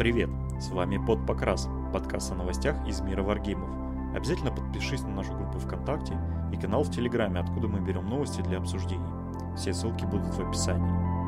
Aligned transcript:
Привет! 0.00 0.30
С 0.58 0.70
вами 0.70 0.96
Под 0.96 1.26
Покрас, 1.26 1.68
подкаст 1.92 2.32
о 2.32 2.34
новостях 2.34 2.74
из 2.88 3.02
мира 3.02 3.22
варгеймов. 3.22 3.68
Обязательно 4.16 4.50
подпишись 4.50 5.02
на 5.02 5.10
нашу 5.10 5.34
группу 5.34 5.58
ВКонтакте 5.58 6.16
и 6.54 6.56
канал 6.56 6.84
в 6.84 6.90
Телеграме, 6.90 7.40
откуда 7.40 7.68
мы 7.68 7.80
берем 7.80 8.08
новости 8.08 8.40
для 8.40 8.56
обсуждений. 8.56 9.04
Все 9.58 9.74
ссылки 9.74 10.06
будут 10.06 10.32
в 10.34 10.40
описании. 10.40 11.19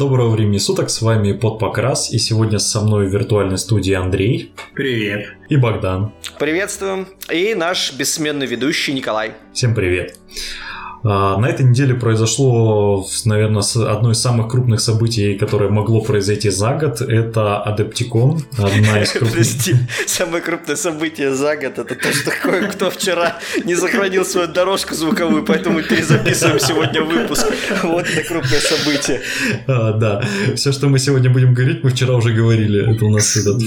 Доброго 0.00 0.30
времени 0.30 0.56
суток, 0.56 0.88
с 0.88 1.02
вами 1.02 1.34
Под 1.34 1.58
Покрас, 1.58 2.10
и 2.10 2.16
сегодня 2.18 2.58
со 2.58 2.80
мной 2.80 3.06
в 3.06 3.12
виртуальной 3.12 3.58
студии 3.58 3.92
Андрей. 3.92 4.50
Привет. 4.74 5.26
И 5.50 5.58
Богдан. 5.58 6.14
Приветствуем. 6.38 7.06
И 7.30 7.54
наш 7.54 7.92
бессменный 7.92 8.46
ведущий 8.46 8.94
Николай. 8.94 9.32
Всем 9.52 9.74
привет. 9.74 10.16
А, 10.16 10.69
на 11.02 11.46
этой 11.48 11.64
неделе 11.64 11.94
произошло, 11.94 13.06
наверное, 13.24 13.62
одно 13.90 14.10
из 14.10 14.18
самых 14.18 14.48
крупных 14.48 14.80
событий, 14.80 15.34
которое 15.34 15.70
могло 15.70 16.02
произойти 16.02 16.50
за 16.50 16.74
год. 16.74 17.00
Это 17.00 17.62
Адептикон, 17.62 18.42
одна 18.58 19.02
из 19.02 19.10
крупных... 19.12 19.32
Прости, 19.32 19.76
самое 20.06 20.42
крупное 20.42 20.76
событие 20.76 21.34
за 21.34 21.56
год 21.56 21.78
это 21.78 21.94
то, 21.94 22.12
что 22.12 22.30
кое-кто 22.30 22.90
вчера 22.90 23.38
не 23.64 23.74
сохранил 23.76 24.24
свою 24.24 24.48
дорожку 24.48 24.94
звуковую, 24.94 25.44
поэтому 25.44 25.82
перезаписываем 25.82 26.60
сегодня 26.60 27.02
выпуск. 27.02 27.46
Вот 27.82 28.06
это 28.06 28.28
крупное 28.28 28.60
событие. 28.60 29.20
А, 29.66 29.92
да, 29.92 30.22
все, 30.54 30.72
что 30.72 30.88
мы 30.88 30.98
сегодня 30.98 31.30
будем 31.30 31.54
говорить, 31.54 31.82
мы 31.82 31.90
вчера 31.90 32.14
уже 32.14 32.32
говорили. 32.32 32.94
Это 32.94 33.04
у 33.04 33.10
нас 33.10 33.36
этот... 33.36 33.62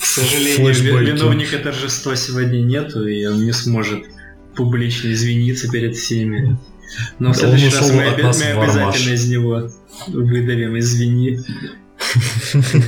К 0.00 0.04
сожалению, 0.04 0.98
виновника 1.04 1.58
торжества 1.58 2.16
сегодня 2.16 2.62
нету, 2.62 3.06
и 3.06 3.26
он 3.26 3.44
не 3.44 3.52
сможет 3.52 4.04
публично 4.56 5.12
извиниться 5.12 5.70
перед 5.70 5.96
всеми. 5.96 6.58
Но 7.18 7.32
в 7.32 7.36
следующий 7.36 7.74
раз 7.74 7.90
мы, 7.92 8.08
оби- 8.08 8.22
мы 8.22 8.62
обязательно 8.62 9.14
из 9.14 9.28
него 9.30 9.68
выдавим 10.08 10.78
извини. 10.78 11.38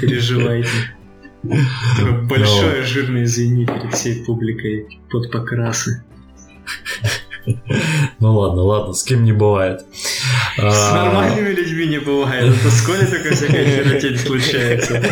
Переживайте. 0.00 0.68
Большое 1.42 2.82
жирное 2.82 3.24
извини 3.24 3.66
перед 3.66 3.94
всей 3.94 4.24
публикой 4.24 5.00
под 5.10 5.30
покрасы. 5.30 6.04
Ну 8.20 8.38
ладно, 8.38 8.62
ладно, 8.62 8.92
с 8.94 9.02
кем 9.02 9.24
не 9.24 9.32
бывает. 9.32 9.80
С 10.56 10.60
а, 10.60 10.94
нормальными 10.94 11.48
людьми 11.50 11.86
не 11.86 11.98
бывает. 11.98 12.54
Это 12.54 12.70
сколько 12.70 13.06
такой 13.06 13.32
всякой 13.32 13.64
херотень 13.64 14.16
случается. 14.18 15.02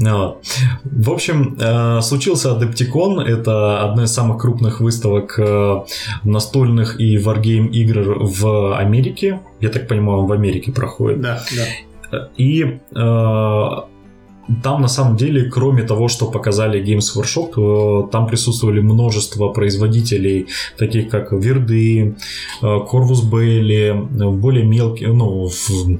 Ну 0.00 0.40
в 0.84 1.10
общем, 1.10 1.56
э, 1.58 2.00
случился 2.02 2.52
Адептикон. 2.52 3.20
Это 3.20 3.82
одна 3.82 4.04
из 4.04 4.12
самых 4.12 4.40
крупных 4.40 4.80
выставок 4.80 5.38
э, 5.38 5.82
настольных 6.24 7.00
и 7.00 7.18
варгейм 7.18 7.66
игр 7.66 8.16
в 8.20 8.76
Америке. 8.78 9.40
Я 9.60 9.68
так 9.70 9.88
понимаю, 9.88 10.20
он 10.20 10.26
в 10.26 10.32
Америке 10.32 10.72
проходит. 10.72 11.20
Да, 11.20 11.42
да. 12.10 12.28
И 12.36 12.80
э, 12.94 13.76
там 14.62 14.82
на 14.82 14.88
самом 14.88 15.16
деле, 15.16 15.44
кроме 15.44 15.82
того, 15.82 16.08
что 16.08 16.26
показали 16.26 16.82
Games 16.82 17.16
Workshop, 17.16 18.06
э, 18.06 18.10
там 18.10 18.26
присутствовали 18.26 18.80
множество 18.80 19.48
производителей, 19.48 20.46
таких 20.76 21.08
как 21.08 21.32
Верды, 21.32 22.16
Corvus 22.62 23.28
Belli, 23.30 24.30
более 24.32 24.64
мелкие, 24.64 25.12
ну, 25.12 25.48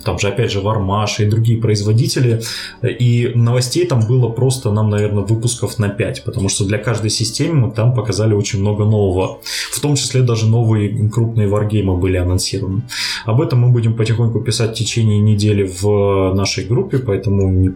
там 0.04 0.18
же 0.18 0.28
опять 0.28 0.50
же 0.50 0.60
Вармаш 0.60 1.20
и 1.20 1.26
другие 1.26 1.60
производители. 1.60 2.40
И 2.82 3.32
новостей 3.34 3.86
там 3.86 4.06
было 4.06 4.28
просто 4.28 4.70
нам, 4.70 4.90
наверное, 4.90 5.24
выпусков 5.24 5.78
на 5.78 5.88
5, 5.88 6.24
потому 6.24 6.48
что 6.48 6.64
для 6.64 6.78
каждой 6.78 7.10
системы 7.10 7.70
там 7.70 7.94
показали 7.94 8.34
очень 8.34 8.60
много 8.60 8.84
нового. 8.84 9.40
В 9.72 9.80
том 9.80 9.94
числе 9.96 10.22
даже 10.22 10.46
новые 10.46 11.08
крупные 11.10 11.48
варгеймы 11.48 11.96
были 11.96 12.16
анонсированы. 12.16 12.82
Об 13.24 13.40
этом 13.40 13.60
мы 13.60 13.70
будем 13.70 13.94
потихоньку 13.94 14.40
писать 14.40 14.70
в 14.70 14.74
течение 14.74 15.18
недели 15.18 15.70
в 15.80 16.32
нашей 16.34 16.64
группе, 16.64 16.98
поэтому 16.98 17.74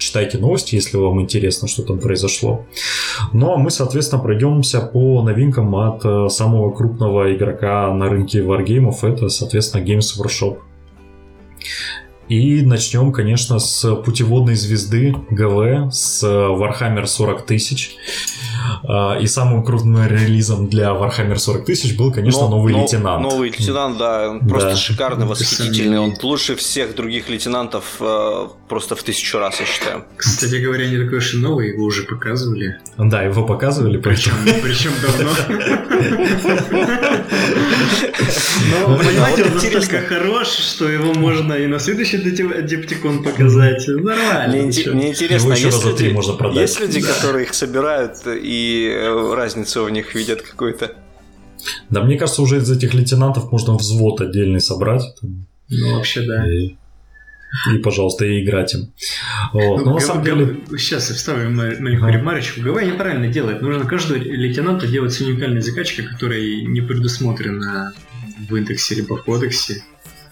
читайте 0.00 0.38
новости, 0.38 0.74
если 0.74 0.96
вам 0.96 1.20
интересно, 1.20 1.68
что 1.68 1.82
там 1.82 2.00
произошло. 2.00 2.66
Ну 3.32 3.52
а 3.52 3.56
мы, 3.56 3.70
соответственно, 3.70 4.22
пройдемся 4.22 4.80
по 4.80 5.22
новинкам 5.22 5.74
от 5.76 6.04
э, 6.04 6.28
самого 6.28 6.72
крупного 6.72 7.32
игрока 7.34 7.92
на 7.92 8.08
рынке 8.08 8.42
варгеймов. 8.42 9.04
Это, 9.04 9.28
соответственно, 9.28 9.84
Games 9.84 10.18
Workshop. 10.18 10.58
И 12.28 12.62
начнем, 12.62 13.12
конечно, 13.12 13.58
с 13.58 13.96
путеводной 13.96 14.54
звезды 14.54 15.16
ГВ, 15.30 15.92
с 15.92 16.22
Warhammer 16.22 17.04
40 17.04 17.44
тысяч. 17.44 17.96
А, 18.84 19.18
и 19.18 19.26
самым 19.26 19.64
крупным 19.64 20.06
релизом 20.06 20.68
для 20.68 20.90
Warhammer 20.90 21.36
40 21.36 21.64
тысяч 21.64 21.96
был, 21.96 22.12
конечно, 22.12 22.42
но, 22.42 22.48
новый 22.50 22.72
но, 22.72 22.82
лейтенант. 22.82 23.22
Новый 23.22 23.48
лейтенант, 23.48 23.98
да, 23.98 24.30
он 24.30 24.48
просто 24.48 24.70
да. 24.70 24.76
шикарный, 24.76 25.26
восхитительный. 25.26 25.98
Он 25.98 26.14
лучше 26.22 26.54
всех 26.54 26.94
других 26.94 27.28
лейтенантов 27.28 27.96
э, 27.98 28.46
просто 28.70 28.94
в 28.94 29.02
тысячу 29.02 29.38
раз, 29.38 29.60
я 29.60 29.66
считаю. 29.66 30.04
Кстати 30.16 30.54
говоря, 30.54 30.88
не 30.88 30.96
такой 30.96 31.18
уж 31.18 31.34
и 31.34 31.38
новый, 31.38 31.72
его 31.72 31.84
уже 31.84 32.04
показывали. 32.04 32.78
Да, 32.96 33.22
его 33.22 33.44
показывали, 33.44 33.98
причем. 33.98 34.32
Причем 34.62 34.92
давно. 35.02 35.30
Но, 38.70 38.96
понимаете, 38.96 39.44
он 39.44 39.54
настолько 39.54 40.00
хорош, 40.02 40.48
что 40.48 40.88
его 40.88 41.12
можно 41.14 41.54
и 41.54 41.66
на 41.66 41.80
следующий 41.80 42.18
Дептикон 42.18 43.24
показать. 43.24 43.88
Нормально. 43.88 44.54
Мне 44.94 45.08
интересно, 45.08 45.52
есть 46.52 46.80
люди, 46.80 47.00
которые 47.00 47.46
их 47.46 47.54
собирают 47.54 48.18
и 48.26 48.88
э, 48.88 49.34
разницу 49.34 49.84
в 49.84 49.90
них 49.90 50.14
видят 50.14 50.42
какую-то. 50.42 50.92
Да, 51.90 52.04
мне 52.04 52.16
кажется, 52.16 52.42
уже 52.42 52.58
из 52.58 52.70
этих 52.70 52.94
лейтенантов 52.94 53.50
можно 53.50 53.74
взвод 53.74 54.20
отдельный 54.20 54.60
собрать. 54.60 55.02
Ну, 55.68 55.96
вообще, 55.96 56.22
да. 56.22 56.46
И, 56.52 56.76
и 57.72 57.78
пожалуйста, 57.78 58.24
и 58.24 58.42
играть 58.44 58.74
им. 58.74 58.92
Вот. 59.52 59.78
Ну, 59.78 59.84
Но 59.84 59.94
на 59.94 60.00
самом 60.00 60.24
деле... 60.24 60.60
Сейчас 60.78 61.10
я 61.10 61.16
вставлю 61.16 61.50
маленькую 61.50 62.12
ремарочку. 62.12 62.60
ГВ 62.60 62.82
неправильно 62.82 63.28
делает. 63.28 63.62
Нужно 63.62 63.84
каждого 63.86 64.18
лейтенанта 64.18 64.86
делать 64.86 65.12
с 65.12 65.20
уникальной 65.20 65.60
закачкой, 65.60 66.06
которая 66.06 66.40
не 66.40 66.80
предусмотрена 66.80 67.92
в 68.48 68.56
индексе 68.56 68.94
либо 68.96 69.16
в 69.16 69.24
кодексе. 69.24 69.82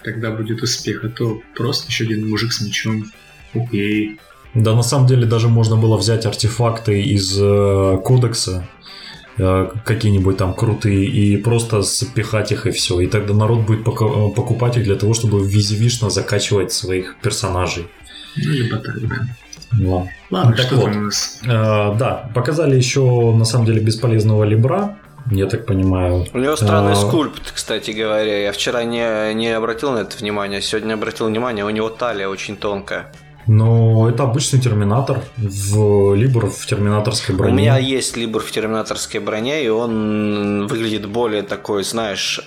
Тогда 0.03 0.31
будет 0.31 0.61
успех. 0.63 1.03
А 1.03 1.09
то 1.09 1.41
просто 1.55 1.87
еще 1.87 2.05
один 2.05 2.29
мужик 2.29 2.53
с 2.53 2.61
мечом. 2.61 3.05
Окей. 3.53 4.19
Да, 4.55 4.75
на 4.75 4.81
самом 4.81 5.07
деле 5.07 5.27
даже 5.27 5.47
можно 5.47 5.75
было 5.75 5.97
взять 5.97 6.25
артефакты 6.25 7.01
из 7.01 7.37
э, 7.39 7.97
кодекса, 8.03 8.67
какие-нибудь 9.85 10.37
там 10.37 10.53
крутые, 10.53 11.05
и 11.05 11.37
просто 11.37 11.81
запихать 11.81 12.51
их 12.51 12.67
и 12.67 12.71
все. 12.71 12.99
И 12.99 13.07
тогда 13.07 13.33
народ 13.33 13.59
будет 13.59 13.83
поку- 13.83 14.31
покупать 14.31 14.77
их 14.77 14.83
для 14.83 14.95
того, 14.95 15.13
чтобы 15.13 15.39
визивишно 15.39 16.09
закачивать 16.09 16.71
своих 16.71 17.17
персонажей. 17.21 17.87
Ну, 18.37 18.51
либо 18.51 18.77
так, 18.77 18.99
да. 19.07 19.15
Да. 19.71 20.07
Ладно, 20.31 20.55
так 20.55 20.65
что 20.65 20.75
вот, 20.75 20.95
у 20.95 20.99
нас? 20.99 21.39
Э, 21.43 21.95
да, 21.97 22.29
показали 22.33 22.75
еще 22.75 23.01
на 23.35 23.45
самом 23.45 23.65
деле 23.65 23.81
бесполезного 23.81 24.43
либра, 24.43 24.97
я 25.31 25.45
так 25.45 25.65
понимаю. 25.65 26.25
У 26.33 26.37
него 26.39 26.55
странный 26.55 26.93
а... 26.93 26.95
скульпт, 26.95 27.51
кстати 27.51 27.91
говоря. 27.91 28.43
Я 28.43 28.51
вчера 28.51 28.83
не, 28.83 29.33
не 29.35 29.49
обратил 29.49 29.91
на 29.91 29.99
это 29.99 30.17
внимание, 30.17 30.61
сегодня 30.61 30.95
обратил 30.95 31.27
внимание, 31.27 31.65
у 31.65 31.69
него 31.69 31.89
талия 31.89 32.27
очень 32.27 32.55
тонкая. 32.55 33.11
Но 33.49 34.07
это 34.07 34.23
обычный 34.23 34.59
терминатор 34.59 35.23
в 35.35 36.13
Либор 36.13 36.51
в 36.51 36.67
терминаторской 36.67 37.33
броне. 37.33 37.53
У 37.53 37.57
меня 37.57 37.77
есть 37.79 38.15
Либор 38.15 38.43
в 38.43 38.51
терминаторской 38.51 39.19
броне, 39.19 39.65
и 39.65 39.69
он 39.69 40.67
выглядит 40.67 41.07
более 41.07 41.41
такой, 41.41 41.83
знаешь, 41.83 42.39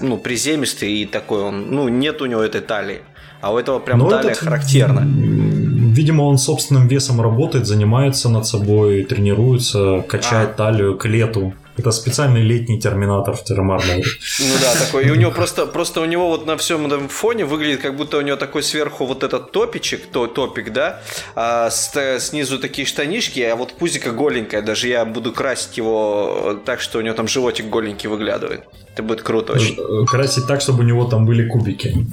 ну, 0.00 0.16
приземистый 0.18 0.92
и 0.92 1.06
такой 1.06 1.42
он. 1.42 1.74
Ну, 1.74 1.88
нет 1.88 2.22
у 2.22 2.26
него 2.26 2.40
этой 2.40 2.60
талии. 2.60 3.00
А 3.40 3.52
у 3.52 3.58
этого 3.58 3.80
прям 3.80 3.98
Но 3.98 4.10
талия 4.10 4.30
этот... 4.30 4.44
характерна. 4.44 5.02
Видимо, 5.04 6.22
он 6.22 6.38
собственным 6.38 6.86
весом 6.86 7.20
работает, 7.20 7.66
занимается 7.66 8.28
над 8.28 8.46
собой, 8.46 9.02
тренируется, 9.02 10.04
качает 10.08 10.50
а. 10.50 10.54
талию 10.54 10.96
к 10.96 11.04
лету. 11.06 11.52
Это 11.76 11.90
специальный 11.90 12.42
летний 12.42 12.78
терминатор 12.78 13.34
в 13.34 13.44
Террамарморе. 13.44 14.04
Ну 14.40 14.54
да, 14.60 14.74
такой. 14.74 15.06
И 15.06 15.10
у 15.10 15.14
него 15.14 15.30
просто, 15.30 15.66
просто 15.66 16.02
у 16.02 16.04
него 16.04 16.28
вот 16.28 16.44
на 16.46 16.56
всем 16.58 16.86
этом 16.86 17.08
фоне 17.08 17.46
выглядит, 17.46 17.80
как 17.80 17.96
будто 17.96 18.18
у 18.18 18.20
него 18.20 18.36
такой 18.36 18.62
сверху 18.62 19.06
вот 19.06 19.22
этот 19.22 19.52
топичек, 19.52 20.06
то, 20.12 20.26
топик, 20.26 20.72
да, 20.72 21.00
а 21.34 21.70
с, 21.70 22.18
снизу 22.20 22.58
такие 22.58 22.86
штанишки, 22.86 23.40
а 23.40 23.56
вот 23.56 23.72
пузика 23.72 24.10
голенькая. 24.10 24.60
Даже 24.60 24.88
я 24.88 25.04
буду 25.06 25.32
красить 25.32 25.78
его 25.78 26.60
так, 26.66 26.80
что 26.80 26.98
у 26.98 27.00
него 27.00 27.14
там 27.14 27.26
животик 27.26 27.66
голенький 27.66 28.08
выглядывает. 28.08 28.64
Это 28.92 29.02
будет 29.02 29.22
круто 29.22 29.54
очень. 29.54 29.76
Э, 29.78 30.04
красить 30.04 30.46
так, 30.46 30.60
чтобы 30.60 30.80
у 30.80 30.82
него 30.82 31.04
там 31.06 31.24
были 31.24 31.48
кубики. 31.48 32.06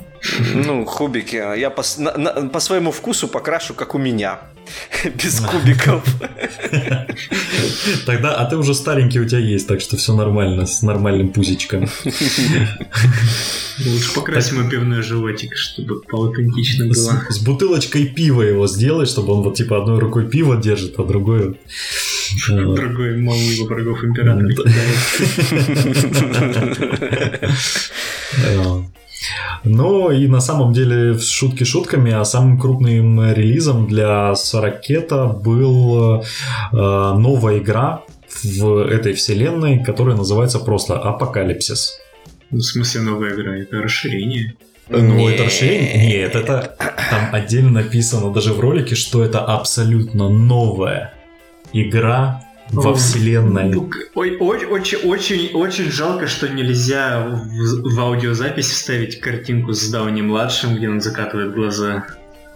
Ну, 0.54 0.86
кубики. 0.86 1.36
Я 1.36 1.70
по, 1.70 1.84
на, 1.98 2.18
на, 2.18 2.50
по 2.50 2.60
своему 2.60 2.92
вкусу 2.92 3.28
покрашу, 3.28 3.74
как 3.74 3.96
у 3.96 3.98
меня. 3.98 4.40
Без 5.24 5.40
кубиков. 5.42 6.04
Тогда, 8.06 8.36
а 8.36 8.46
ты 8.46 8.58
уже 8.58 8.74
старенький 8.74 9.20
у 9.20 9.26
тебя 9.26 9.40
есть, 9.40 9.68
так 9.68 9.82
что 9.82 9.98
все 9.98 10.14
нормально, 10.14 10.66
с 10.66 10.82
нормальным 10.82 11.30
пузичком. 11.30 11.90
Лучше 13.86 14.14
покрасим 14.14 14.62
так... 14.62 14.72
пивной 14.72 15.02
животик, 15.02 15.56
чтобы 15.56 16.02
поаутентично 16.02 16.86
было. 16.86 16.94
С, 16.94 17.36
с 17.36 17.40
бутылочкой 17.40 18.06
пива 18.06 18.42
его 18.42 18.68
сделать, 18.68 19.10
чтобы 19.10 19.34
он 19.34 19.42
вот 19.42 19.56
типа 19.56 19.82
одной 19.82 20.00
рукой 20.00 20.30
пиво 20.30 20.56
держит, 20.58 21.00
а 21.00 21.04
другой... 21.04 21.60
Другой 22.48 23.18
малый 23.18 23.66
врагов 23.66 24.04
императора. 24.04 24.50
Но 29.64 30.12
и 30.12 30.28
на 30.28 30.40
самом 30.40 30.74
деле 30.74 31.18
шутки 31.20 31.64
шутками, 31.64 32.12
а 32.12 32.24
самым 32.24 32.60
крупным 32.60 33.32
релизом 33.34 33.88
для 33.88 34.34
Сорокета 34.36 35.26
был 35.26 36.22
э, 36.22 36.24
новая 36.72 37.58
игра 37.58 38.04
в 38.44 38.88
этой 38.88 39.14
вселенной, 39.14 39.84
которая 39.84 40.16
называется 40.16 40.60
просто 40.60 40.98
Апокалипсис. 40.98 42.00
Ну, 42.52 42.60
в 42.60 42.64
смысле 42.64 43.02
новая 43.02 43.34
игра? 43.34 43.58
Это 43.58 43.82
расширение? 43.82 44.56
Ну, 44.88 45.30
это 45.30 45.46
расширение? 45.46 46.08
Нет, 46.08 46.36
это 46.36 46.76
там 47.10 47.30
отдельно 47.32 47.72
написано 47.72 48.32
даже 48.32 48.54
в 48.54 48.60
ролике, 48.60 48.96
что 48.96 49.24
это 49.24 49.40
абсолютно 49.42 50.30
новая 50.30 51.14
игра 51.74 52.44
во 52.72 52.94
вселенной. 52.94 53.76
Ой, 54.16 54.38
очень, 54.38 54.98
очень, 54.98 55.52
очень 55.54 55.92
жалко, 55.92 56.28
что 56.28 56.48
нельзя 56.50 57.28
в, 57.28 57.96
в 57.96 58.00
аудиозапись 58.00 58.70
вставить 58.70 59.20
картинку 59.20 59.74
с 59.74 59.90
Дауни 59.90 60.22
младшим, 60.22 60.76
где 60.76 60.90
он 60.90 61.02
закатывает 61.02 61.54
глаза. 61.54 62.06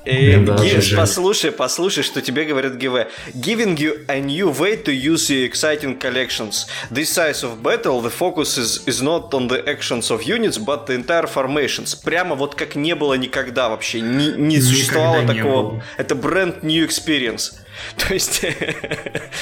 Э, 0.05 0.37
Гив, 0.37 0.95
послушай, 0.95 1.51
послушай, 1.51 2.03
что 2.03 2.21
тебе 2.21 2.43
говорит 2.43 2.73
ГВ. 2.77 3.07
Giving 3.33 3.77
you 3.77 4.05
a 4.07 4.19
new 4.19 4.51
way 4.51 4.75
to 4.83 4.91
use 4.91 5.29
your 5.29 5.45
exciting 5.45 5.97
collections. 5.97 6.67
This 6.91 7.09
size 7.09 7.43
of 7.43 7.61
battle, 7.63 8.01
the 8.01 8.09
focus 8.09 8.57
is, 8.57 8.85
is 8.85 9.01
not 9.01 9.33
on 9.33 9.47
the 9.47 9.63
actions 9.67 10.11
of 10.11 10.23
units, 10.23 10.57
but 10.57 10.87
the 10.87 10.95
entire 10.95 11.27
formations. 11.27 11.95
Прямо 11.95 12.35
вот 12.35 12.55
как 12.55 12.75
не 12.75 12.95
было 12.95 13.13
никогда 13.13 13.69
вообще. 13.69 14.01
Не, 14.01 14.33
не 14.33 14.59
существовало 14.59 15.21
не 15.21 15.27
такого. 15.27 15.71
Было. 15.71 15.83
Это 15.97 16.15
brand 16.15 16.61
new 16.63 16.85
experience. 16.85 17.53
То 17.97 18.13
есть... 18.13 18.45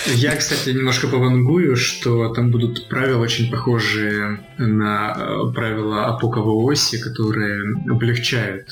Я, 0.05 0.35
кстати, 0.35 0.69
немножко 0.69 1.07
повангую, 1.07 1.75
что 1.75 2.33
там 2.33 2.51
будут 2.51 2.87
правила 2.87 3.21
очень 3.21 3.49
похожие 3.49 4.39
на 4.59 5.15
э, 5.17 5.53
правила 5.53 6.05
апоковой 6.05 6.73
оси, 6.73 6.99
которые 6.99 7.63
облегчают 7.89 8.69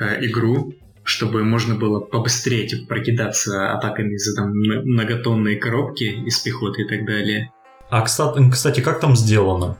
э, 0.00 0.24
игру, 0.26 0.74
чтобы 1.04 1.44
можно 1.44 1.74
было 1.74 2.00
побыстрее 2.00 2.66
типа, 2.66 2.86
прокидаться 2.86 3.72
атаками 3.72 4.16
за 4.16 4.34
там 4.34 4.50
многотонные 4.52 5.56
коробки 5.56 6.04
из 6.04 6.38
пехоты 6.38 6.82
и 6.82 6.88
так 6.88 7.06
далее. 7.06 7.52
А, 7.90 8.02
кстати, 8.02 8.80
как 8.80 9.00
там 9.00 9.16
сделано? 9.16 9.78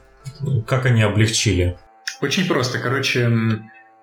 Как 0.67 0.87
они 0.87 1.03
облегчили? 1.03 1.79
Очень 2.21 2.47
просто. 2.47 2.79
Короче, 2.79 3.31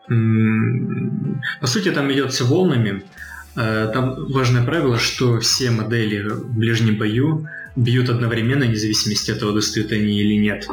по 0.07 1.67
сути, 1.67 1.91
там 1.91 2.11
идет 2.11 2.31
все 2.31 2.45
волнами. 2.45 3.03
Э, 3.55 3.89
там 3.93 4.31
важное 4.31 4.63
правило, 4.63 4.97
что 4.97 5.39
все 5.39 5.71
модели 5.71 6.21
в 6.21 6.57
ближнем 6.57 6.97
бою 6.97 7.47
бьют 7.75 8.09
одновременно, 8.09 8.63
независимо 8.63 9.15
от 9.33 9.39
того, 9.39 9.51
достают 9.51 9.91
они 9.91 10.19
или 10.19 10.35
нет. 10.35 10.67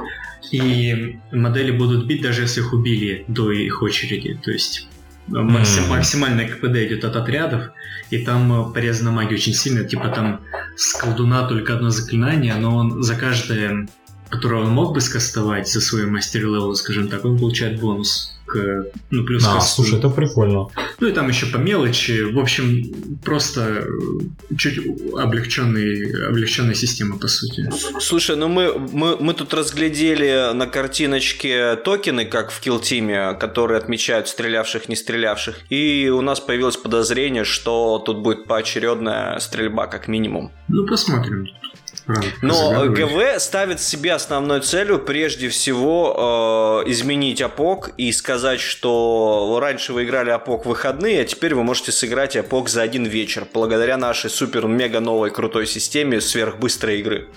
И 0.53 1.19
модели 1.33 1.71
будут 1.71 2.07
бить, 2.07 2.23
даже 2.23 2.43
если 2.43 2.61
их 2.61 2.73
убили 2.73 3.25
до 3.27 3.51
их 3.51 3.83
очереди. 3.83 4.39
То 4.43 4.53
есть 4.53 4.89
максим, 5.27 5.89
максимальное 5.89 6.49
КПД 6.49 6.77
идет 6.77 7.05
от 7.05 7.17
отрядов, 7.17 7.71
и 8.11 8.19
там 8.19 8.73
порезана 8.73 9.11
магия 9.11 9.37
очень 9.37 9.55
сильно. 9.55 9.85
Типа 9.85 10.09
там 10.09 10.41
с 10.77 10.95
колдуна 10.95 11.47
только 11.47 11.75
одно 11.75 11.91
заклинание, 11.91 12.55
но 12.55 12.77
он 12.77 13.03
за 13.03 13.15
каждое, 13.15 13.89
которое 14.29 14.63
он 14.63 14.71
мог 14.71 14.95
бы 14.95 15.01
скастовать 15.01 15.69
за 15.69 15.81
свой 15.81 16.07
master 16.07 16.43
level, 16.43 16.75
скажем 16.75 17.09
так, 17.09 17.25
он 17.25 17.39
получает 17.39 17.81
бонус 17.81 18.34
к, 18.55 18.87
ну, 19.11 19.25
плюс 19.25 19.45
а, 19.47 19.55
к 19.55 19.59
касту. 19.59 19.85
слушай, 19.85 19.99
это 19.99 20.09
прикольно. 20.09 20.69
Ну 21.01 21.09
и 21.09 21.13
там 21.13 21.29
еще 21.29 21.47
по 21.47 21.57
мелочи. 21.57 22.23
В 22.33 22.39
общем, 22.39 23.19
просто 23.25 23.85
чуть 24.57 24.79
облегченный, 25.17 26.29
облегченная 26.29 26.75
система, 26.75 27.19
по 27.19 27.29
сути. 27.29 27.71
Слушай, 28.01 28.37
ну 28.37 28.49
мы, 28.49 28.79
мы, 28.79 29.17
мы 29.17 29.35
тут 29.35 29.53
разглядели 29.55 30.55
на 30.55 30.67
картиночке 30.67 31.77
токены, 31.77 32.25
как 32.25 32.51
в 32.51 32.61
Килтиме, 32.61 33.35
которые 33.35 33.79
отмечают 33.79 34.29
стрелявших, 34.29 34.89
не 34.89 34.97
стрелявших. 34.97 35.61
И 35.71 36.09
у 36.09 36.21
нас 36.21 36.41
появилось 36.41 36.77
подозрение, 36.77 37.45
что 37.45 37.99
тут 37.99 38.19
будет 38.19 38.45
поочередная 38.45 39.39
стрельба, 39.41 39.87
как 39.87 40.09
минимум. 40.09 40.53
Ну, 40.69 40.87
посмотрим. 40.87 41.49
Но 42.43 42.87
ГВ 42.87 43.39
ставит 43.39 43.81
себе 43.81 44.13
основной 44.13 44.61
целью 44.61 44.99
прежде 44.99 45.49
всего 45.49 46.83
э, 46.85 46.91
изменить 46.91 47.41
АПОК 47.41 47.93
и 47.97 48.13
сказать, 48.13 48.61
что 48.61 49.59
раньше 49.61 49.93
вы 49.93 50.05
играли 50.05 50.31
АПОК 50.31 50.67
в 50.67 50.69
выходные, 50.69 51.23
а 51.23 51.25
теперь 51.25 51.55
вы 51.55 51.65
можете 51.65 51.93
сыграть 51.93 52.37
АПОК 52.37 52.69
за 52.69 52.83
один 52.83 53.05
вечер, 53.05 53.47
благодаря 53.53 53.97
нашей 53.97 54.31
супер-мега 54.31 55.01
новой 55.01 55.31
крутой 55.31 55.67
системе 55.67 56.21
сверхбыстрой 56.21 57.01
игры. 57.01 57.29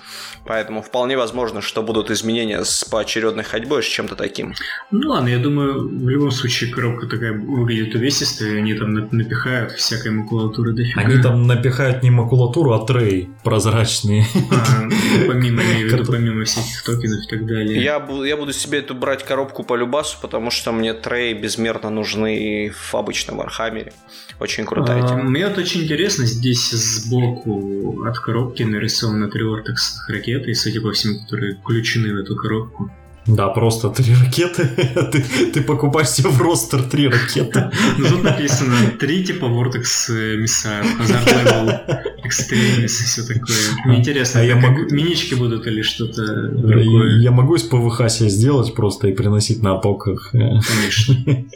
Поэтому 0.45 0.81
вполне 0.81 1.17
возможно, 1.17 1.61
что 1.61 1.83
будут 1.83 2.09
изменения 2.11 2.63
с 2.63 2.83
поочередной 2.85 3.43
ходьбой, 3.43 3.83
с 3.83 3.85
чем-то 3.85 4.15
таким. 4.15 4.53
Ну 4.91 5.09
ладно, 5.09 5.27
я 5.27 5.39
думаю, 5.39 5.87
в 5.87 6.09
любом 6.09 6.31
случае 6.31 6.71
коробка 6.71 7.07
такая 7.07 7.33
выглядит 7.33 7.95
увесистая, 7.95 8.57
они 8.57 8.73
там 8.73 8.93
напихают 8.93 9.73
всякой 9.73 10.11
макулатуры 10.11 10.73
дофига. 10.73 11.01
Они 11.01 11.21
там 11.21 11.47
напихают 11.47 12.03
не 12.03 12.11
макулатуру, 12.11 12.73
а 12.73 12.85
трей 12.85 13.29
прозрачные. 13.43 14.25
А, 14.57 14.89
помимо, 15.27 15.61
помимо 16.07 16.43
всяких 16.45 16.83
токенов 16.83 17.23
и 17.25 17.27
так 17.27 17.45
далее. 17.45 17.81
Я, 17.81 17.99
буду, 17.99 18.23
я 18.23 18.37
буду 18.37 18.53
себе 18.53 18.79
эту 18.79 18.95
брать 18.95 19.23
коробку 19.23 19.63
по 19.63 19.75
любасу, 19.75 20.17
потому 20.21 20.51
что 20.51 20.71
мне 20.71 20.93
трей 20.93 21.33
безмерно 21.33 21.89
нужны 21.89 22.71
в 22.71 22.95
обычном 22.95 23.41
Архамере. 23.41 23.93
Очень 24.39 24.65
крутая 24.65 25.03
а, 25.03 25.07
тема. 25.07 25.23
Мне 25.23 25.47
вот 25.47 25.57
очень 25.57 25.83
интересно, 25.83 26.25
здесь 26.25 26.71
сбоку 26.71 28.03
от 28.03 28.19
коробки 28.19 28.63
нарисованы 28.63 29.29
три 29.29 29.43
ортекс 29.43 29.99
ракеты, 30.07 30.53
судя 30.53 30.81
по 30.81 30.91
всему, 30.91 31.19
которые 31.21 31.55
включены 31.55 32.13
в 32.13 32.17
эту 32.17 32.35
коробку. 32.35 32.91
Да, 33.27 33.49
просто 33.49 33.89
три 33.89 34.13
ракеты. 34.15 34.67
ты, 35.11 35.21
ты 35.53 35.61
покупаешь 35.61 36.09
себе 36.09 36.29
в 36.29 36.41
ростер 36.41 36.81
три 36.83 37.07
ракеты. 37.07 37.69
Ну 37.97 38.07
тут 38.07 38.23
написано 38.23 38.75
три 38.99 39.23
типа 39.23 39.45
Vortex 39.45 39.83
Missile, 40.09 40.85
Hazard 40.99 41.25
Level, 41.25 41.79
Extremis 42.25 42.85
и 42.85 42.87
все 42.87 43.21
такое. 43.23 43.57
Мне 43.85 43.99
интересно, 43.99 44.41
а 44.41 44.43
я 44.43 44.55
могу... 44.55 44.83
минички 44.93 45.33
будут 45.33 45.67
или 45.67 45.81
что-то 45.81 46.49
другое? 46.49 47.19
Я 47.19 47.31
могу 47.31 47.55
из 47.55 47.63
ПВХ 47.63 48.09
себе 48.09 48.29
сделать 48.29 48.73
просто 48.73 49.07
и 49.07 49.13
приносить 49.13 49.61
на 49.61 49.75
полках. 49.75 50.31
Конечно. 50.31 51.15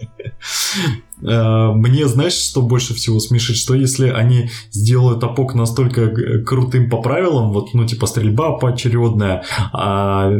Э, 1.24 1.72
мне, 1.74 2.08
знаешь, 2.08 2.34
что 2.34 2.62
больше 2.62 2.94
всего 2.94 3.20
смешит? 3.20 3.58
Что 3.58 3.76
если 3.76 4.10
они 4.10 4.50
сделают 4.72 5.24
опок 5.24 5.56
настолько 5.56 6.10
крутым 6.44 6.90
по 6.90 7.02
правилам, 7.02 7.52
вот, 7.52 7.74
ну, 7.74 7.86
типа, 7.86 8.08
стрельба 8.08 8.54
поочередная, 8.54 9.44
а 9.74 10.32
э, 10.32 10.38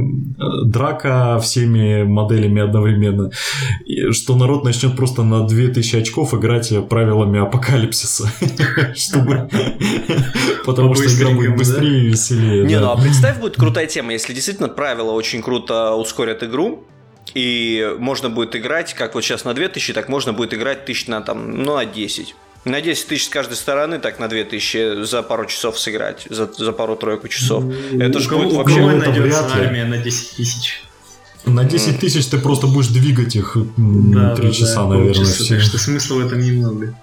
драка 0.66 1.40
всеми 1.40 2.04
моделями 2.04 2.62
одновременно, 2.62 3.32
что 4.12 4.36
народ 4.36 4.64
начнет 4.64 4.96
просто 4.96 5.24
на 5.24 5.48
2000 5.48 5.96
очков 5.98 6.34
играть 6.34 6.72
правилами 6.90 7.40
апокалипсиса. 7.40 8.32
Чтобы... 8.96 9.50
Потому 10.66 10.96
что 10.96 11.06
игра 11.06 11.32
будет 11.32 11.58
быстрее 11.58 12.06
и 12.06 12.08
веселее. 12.08 12.66
Не, 12.66 12.80
ну 12.80 12.92
а 12.92 12.98
представь, 12.98 13.40
будет 13.40 13.56
крутая 13.56 13.88
тема, 13.88 14.14
если 14.14 14.34
действительно 14.34 14.70
правила 14.70 15.12
очень 15.12 15.42
круто 15.42 15.96
ускорят 15.96 16.44
игру, 16.44 16.86
и 17.34 17.96
можно 17.98 18.30
будет 18.30 18.56
играть, 18.56 18.94
как 18.94 19.16
вот 19.16 19.24
сейчас 19.24 19.46
на 19.46 19.54
2000, 19.54 19.94
так 19.94 20.10
можно 20.10 20.34
будет 20.34 20.54
играть 20.54 20.86
тысяч 20.86 21.08
на, 21.08 21.22
там, 21.22 21.64
ну, 21.64 21.76
на 21.76 21.86
10. 21.86 22.36
На 22.64 22.80
10 22.80 23.08
тысяч 23.08 23.26
с 23.26 23.30
каждой 23.30 23.56
стороны, 23.56 23.98
так 23.98 24.20
на 24.20 24.28
2000 24.28 25.04
за 25.04 25.24
пару 25.24 25.46
часов 25.46 25.80
сыграть, 25.80 26.28
за, 26.30 26.46
за 26.46 26.72
пару-тройку 26.72 27.28
часов. 27.28 27.64
Ну, 27.64 28.00
это 28.00 28.20
же 28.20 28.30
будет 28.30 28.54
вообще... 28.54 28.82
У 28.82 28.90
это 28.90 29.10
вряд 29.10 29.56
ли. 29.56 29.62
армия 29.64 29.86
на 29.86 29.98
10 29.98 30.36
тысяч. 30.36 30.84
На 31.46 31.64
10 31.64 32.00
тысяч 32.00 32.28
ты 32.28 32.38
просто 32.38 32.68
будешь 32.68 32.90
двигать 32.90 33.36
их 33.36 33.58
да, 33.78 34.36
3 34.36 34.48
да, 34.48 34.54
часа, 34.54 34.84
да, 34.84 34.90
наверное. 34.90 35.26
Полчаса, 35.26 35.56
так 35.56 35.62
что 35.62 35.78
смысла 35.80 36.16
в 36.16 36.28
этом 36.28 36.40
немного. 36.40 36.94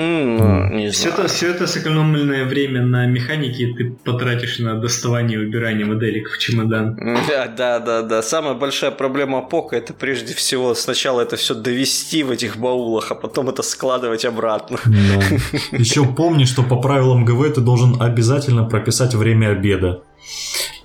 Mm, 0.00 0.74
не 0.74 0.90
все, 0.90 1.10
это, 1.10 1.28
все 1.28 1.50
это 1.50 1.66
сэкономленное 1.66 2.46
время 2.46 2.82
на 2.82 3.04
механике 3.04 3.74
ты 3.76 3.90
потратишь 3.90 4.58
на 4.58 4.80
доставание 4.80 5.38
и 5.38 5.46
убирание 5.46 5.84
моделек 5.84 6.30
в 6.30 6.38
чемодан. 6.38 6.96
Да, 7.28 7.46
да, 7.46 7.78
да, 7.80 8.02
да. 8.02 8.22
Самая 8.22 8.54
большая 8.54 8.92
проблема 8.92 9.42
Пока 9.42 9.76
это 9.76 9.92
прежде 9.92 10.34
всего 10.34 10.74
сначала 10.74 11.20
это 11.20 11.36
все 11.36 11.54
довести 11.54 12.22
в 12.22 12.30
этих 12.30 12.56
баулах, 12.56 13.12
а 13.12 13.14
потом 13.14 13.50
это 13.50 13.62
складывать 13.62 14.24
обратно. 14.24 14.78
Да. 14.86 15.76
Еще 15.76 16.06
помни, 16.06 16.44
что 16.44 16.62
по 16.62 16.76
правилам 16.76 17.26
ГВ 17.26 17.54
ты 17.54 17.60
должен 17.60 18.00
обязательно 18.00 18.64
прописать 18.64 19.14
время 19.14 19.48
обеда. 19.48 20.02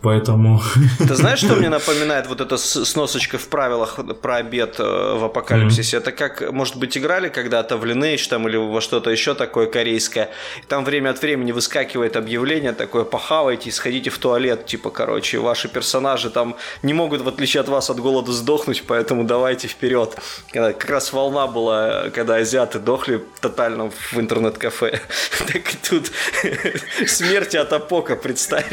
Поэтому... 0.05 0.61
Ты 0.99 1.15
знаешь, 1.15 1.39
что 1.39 1.55
мне 1.55 1.69
напоминает 1.79 2.27
вот 2.27 2.39
эта 2.39 2.57
сносочка 2.57 3.39
в 3.39 3.47
правилах 3.47 3.99
про 4.21 4.35
обед 4.35 4.75
э, 4.77 4.83
в 5.17 5.23
апокалипсисе? 5.23 5.97
Mm-hmm. 5.97 5.99
Это 5.99 6.11
как, 6.11 6.51
может 6.51 6.75
быть, 6.75 6.95
играли 6.95 7.29
когда-то 7.29 7.77
в 7.77 7.85
Lineage 7.85 8.29
там 8.29 8.47
или 8.47 8.55
во 8.55 8.81
что-то 8.81 9.09
еще 9.09 9.33
такое 9.33 9.65
корейское, 9.65 10.29
и 10.61 10.65
там 10.67 10.85
время 10.85 11.09
от 11.09 11.21
времени 11.23 11.51
выскакивает 11.51 12.15
объявление 12.17 12.73
такое, 12.73 13.03
похавайте, 13.03 13.71
сходите 13.71 14.11
в 14.11 14.19
туалет, 14.19 14.67
типа, 14.67 14.91
короче, 14.91 15.39
ваши 15.39 15.67
персонажи 15.67 16.29
там 16.29 16.55
не 16.83 16.93
могут, 16.93 17.21
в 17.21 17.27
отличие 17.27 17.61
от 17.61 17.67
вас, 17.67 17.89
от 17.89 17.99
голода 17.99 18.31
сдохнуть, 18.31 18.83
поэтому 18.85 19.23
давайте 19.23 19.67
вперед. 19.67 20.15
Когда, 20.51 20.73
как 20.73 20.89
раз 20.89 21.13
волна 21.13 21.47
была, 21.47 22.11
когда 22.13 22.35
азиаты 22.35 22.77
дохли 22.77 23.23
тотально 23.41 23.89
в 23.89 24.19
интернет-кафе. 24.19 25.01
Так 25.47 25.73
и 25.73 25.77
тут 25.89 26.11
смерти 27.07 27.57
от 27.57 27.71
апока, 27.73 28.15
представь. 28.15 28.65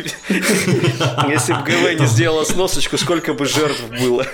Если 1.30 1.52
бы 1.52 1.60
ГВ 1.60 2.00
не 2.00 2.06
сделала 2.12 2.44
сносочку, 2.44 2.98
сколько 2.98 3.34
бы 3.34 3.46
жертв 3.46 3.84
было. 4.00 4.26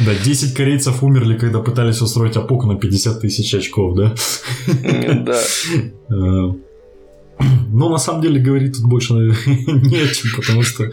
Да, 0.00 0.14
10 0.14 0.54
корейцев 0.54 1.02
умерли, 1.02 1.36
когда 1.36 1.60
пытались 1.60 2.00
устроить 2.00 2.36
апок 2.36 2.64
на 2.64 2.76
50 2.76 3.20
тысяч 3.20 3.54
очков, 3.54 3.96
да? 3.96 4.14
Да. 5.24 5.40
Э, 6.10 7.44
ну, 7.70 7.88
на 7.90 7.98
самом 7.98 8.22
деле, 8.22 8.40
говорить 8.40 8.76
тут 8.76 8.88
больше 8.88 9.12
не 9.46 9.98
о 9.98 10.08
чем, 10.08 10.30
потому 10.36 10.62
что 10.62 10.90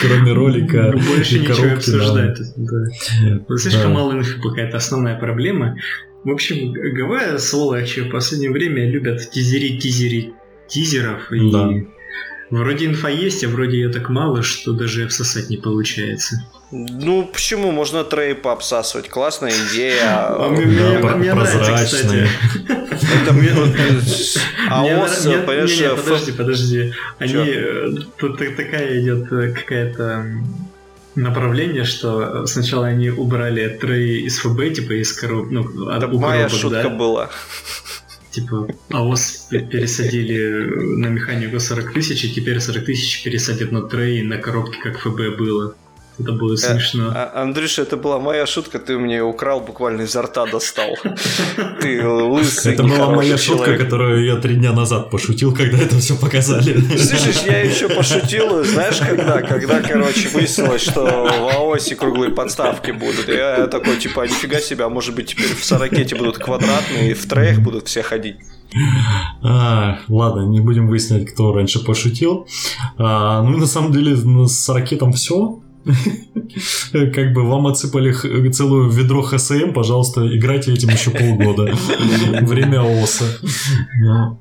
кроме 0.00 0.32
ролика 0.32 0.92
ну, 0.94 1.00
Больше 1.00 1.40
ничего 1.40 1.72
обсуждать. 1.72 2.38
Да. 2.56 3.56
Слишком 3.56 3.92
мало 3.92 4.12
инфы 4.12 4.40
пока, 4.40 4.60
это 4.60 4.76
основная 4.76 5.18
проблема. 5.18 5.76
В 6.24 6.30
общем, 6.30 6.72
ГВ, 6.72 7.40
сволочи, 7.40 8.02
в 8.02 8.10
последнее 8.10 8.50
время 8.50 8.88
любят 8.90 9.30
тизерить 9.30 9.82
тизерить 9.82 10.32
тизеров. 10.68 11.32
И 11.32 11.50
да. 11.50 11.70
Вроде 12.50 12.86
инфа 12.86 13.08
есть, 13.08 13.44
а 13.44 13.48
вроде 13.48 13.78
ее 13.78 13.88
так 13.88 14.08
мало, 14.08 14.42
что 14.42 14.72
даже 14.72 15.06
всосать 15.08 15.50
не 15.50 15.56
получается. 15.56 16.44
Ну, 16.70 17.24
почему? 17.24 17.70
Можно 17.70 18.04
трейп 18.04 18.46
обсасывать. 18.46 19.08
Классная 19.08 19.52
идея. 19.52 20.28
Мне 21.16 21.34
нравится, 21.34 21.96
кстати. 21.96 22.28
Это 23.22 23.32
мне... 23.32 23.50
АОС, 24.70 25.24
понимаешь... 25.24 26.02
Подожди, 26.04 26.32
подожди. 26.32 26.92
Они... 27.18 27.34
Э, 27.34 27.88
тут 28.18 28.38
такая 28.38 29.00
идет 29.00 29.32
э, 29.32 29.52
какая-то 29.52 30.26
направление, 31.14 31.84
что 31.84 32.46
сначала 32.46 32.86
они 32.86 33.10
убрали 33.10 33.68
трей 33.68 34.22
из 34.22 34.38
ФБ, 34.38 34.74
типа 34.74 35.00
из 35.00 35.12
коробок, 35.12 35.50
ну, 35.50 35.88
от, 35.88 36.00
да, 36.00 36.08
моя 36.08 36.48
шутка 36.48 36.84
да? 36.84 36.88
была. 36.88 37.30
Типа, 38.30 38.68
АОС 38.90 39.48
пересадили 39.50 40.96
на 40.96 41.06
механику 41.06 41.60
40 41.60 41.92
тысяч, 41.94 42.24
и 42.24 42.32
теперь 42.32 42.60
40 42.60 42.84
тысяч 42.84 43.22
пересадят 43.22 43.72
на 43.72 43.82
трей 43.82 44.22
на 44.22 44.38
коробке, 44.38 44.78
как 44.82 44.98
ФБ 44.98 45.38
было. 45.38 45.74
Это 46.20 46.32
было 46.32 46.54
э, 46.54 46.56
смешно. 46.56 47.12
А, 47.14 47.42
Андрюша, 47.42 47.82
это 47.82 47.96
была 47.96 48.18
моя 48.18 48.46
шутка, 48.46 48.78
ты 48.78 48.98
мне 48.98 49.22
украл, 49.22 49.60
буквально 49.60 50.02
изо 50.02 50.22
рта 50.22 50.46
достал. 50.46 50.96
Ты 51.80 52.06
лысый, 52.06 52.74
Это 52.74 52.82
была 52.82 53.10
моя 53.10 53.38
шутка, 53.38 53.76
которую 53.76 54.24
я 54.24 54.36
три 54.36 54.56
дня 54.56 54.72
назад 54.72 55.10
пошутил, 55.10 55.54
когда 55.54 55.78
это 55.78 55.96
все 55.98 56.16
показали. 56.16 56.80
Слышишь, 56.96 57.42
я 57.46 57.62
еще 57.62 57.88
пошутил, 57.88 58.64
знаешь, 58.64 58.98
когда? 58.98 59.42
Когда, 59.42 59.80
короче, 59.80 60.28
выяснилось, 60.28 60.82
что 60.82 61.02
в 61.04 61.56
АОСе 61.56 61.94
круглые 61.94 62.32
подставки 62.32 62.90
будут. 62.90 63.28
Я 63.28 63.66
такой, 63.68 63.96
типа, 63.96 64.26
нифига 64.26 64.60
себе, 64.60 64.84
а 64.84 64.88
может 64.88 65.14
быть 65.14 65.28
теперь 65.28 65.54
в 65.54 65.64
Сорокете 65.64 66.16
будут 66.16 66.38
квадратные, 66.38 67.14
в 67.14 67.26
троих 67.26 67.60
будут 67.60 67.86
все 67.86 68.02
ходить. 68.02 68.36
А, 69.42 69.98
ладно, 70.08 70.46
не 70.46 70.60
будем 70.60 70.88
выяснять, 70.88 71.30
кто 71.32 71.52
раньше 71.52 71.84
пошутил. 71.84 72.46
А, 72.98 73.42
ну 73.42 73.56
и 73.56 73.60
на 73.60 73.66
самом 73.66 73.92
деле 73.92 74.16
с 74.16 74.68
ракетом 74.68 75.12
все. 75.12 75.60
Как 76.92 77.32
бы 77.32 77.42
вам 77.42 77.66
отсыпали 77.66 78.12
целую 78.50 78.90
ведро 78.90 79.22
ХСМ, 79.22 79.72
пожалуйста, 79.72 80.26
играйте 80.26 80.72
этим 80.72 80.88
еще 80.88 81.10
полгода. 81.10 81.72
Время 82.42 82.82
ОСа. 82.82 83.24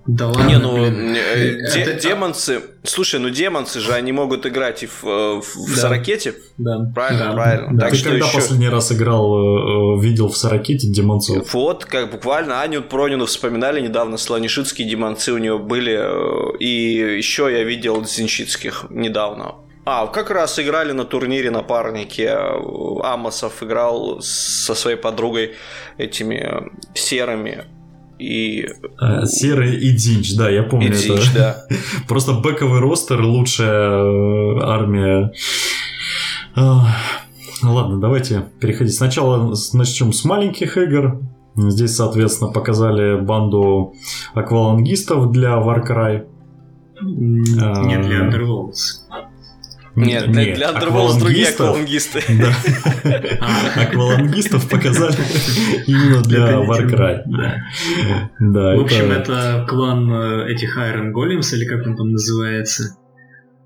Да 0.06 0.28
ладно. 0.28 0.48
Не, 0.48 0.58
ну, 0.58 0.78
э, 0.78 2.00
демонцы... 2.02 2.62
Слушай, 2.84 3.20
ну 3.20 3.30
демонцы 3.30 3.80
же, 3.80 3.94
они 3.94 4.12
могут 4.12 4.46
играть 4.46 4.84
и 4.84 4.88
в, 4.88 5.04
э, 5.04 5.42
в 5.42 5.76
Сорокете. 5.76 6.36
Да. 6.58 6.90
Правильно, 6.96 7.34
правильно. 7.34 7.80
Так 7.80 7.92
Ты 7.92 8.04
когда 8.04 8.28
последний 8.28 8.70
раз 8.70 8.92
играл, 8.92 9.98
э, 9.98 10.02
видел 10.02 10.30
в 10.30 10.38
Сорокете 10.38 10.88
демонцов? 10.88 11.54
Вот, 11.54 11.86
как 11.86 12.12
буквально 12.12 12.62
Аню 12.62 12.82
Пронину 12.82 13.26
вспоминали 13.26 13.82
недавно, 13.82 14.18
слонишитские 14.18 14.90
демонцы 14.90 15.34
у 15.34 15.38
него 15.38 15.60
были, 15.60 16.00
и 16.60 17.18
еще 17.18 17.50
я 17.52 17.64
видел 17.64 18.06
зенщитских 18.06 18.86
недавно. 18.90 19.56
А, 19.90 20.06
как 20.08 20.32
раз 20.32 20.60
играли 20.60 20.92
на 20.92 21.06
турнире 21.06 21.50
напарники. 21.50 22.30
Амосов 23.06 23.64
играл 23.64 24.20
со 24.20 24.76
своей 24.76 24.98
подругой 24.98 25.54
этими 25.98 26.70
серыми 26.94 27.64
и... 28.20 28.68
А, 28.98 29.26
серый 29.26 29.78
и 29.78 29.92
Динч, 29.92 30.36
да, 30.36 30.50
я 30.50 30.64
помню 30.64 30.88
и 30.88 30.90
это. 30.90 31.04
Динч, 31.04 31.34
да. 31.34 31.64
Просто 32.10 32.34
бэковый 32.34 32.82
ростер, 32.82 33.22
лучшая 33.22 33.90
э, 33.90 34.60
армия. 34.62 35.32
Ладно, 37.64 38.02
давайте 38.02 38.44
переходить. 38.60 38.94
Сначала 38.94 39.56
начнем 39.72 40.12
с 40.12 40.26
маленьких 40.26 40.76
игр. 40.76 41.22
Здесь, 41.56 41.96
соответственно, 41.96 42.52
показали 42.52 43.22
банду 43.22 43.94
аквалангистов 44.34 45.32
для 45.32 45.52
Warcry. 45.52 46.28
Нет, 47.00 48.02
для 48.02 48.28
Underworlds. 48.28 49.27
Нет, 49.98 50.32
для, 50.32 50.56
для 50.56 50.70
Underworld 50.70 51.20
другие 51.20 51.48
аквалангисты. 51.48 52.22
Да. 52.38 52.54
Аквалангистов 53.76 54.70
показали 54.70 55.16
именно 55.88 56.22
для 56.22 56.54
Warcry. 56.60 57.24
Да. 58.40 58.76
В 58.76 58.82
общем, 58.82 59.12
это 59.12 59.66
клан 59.68 60.12
э, 60.12 60.52
этих 60.54 60.78
Iron 60.78 61.12
Golems, 61.12 61.52
или 61.56 61.66
как 61.66 61.88
он 61.88 61.96
там 61.96 62.12
называется, 62.12 62.96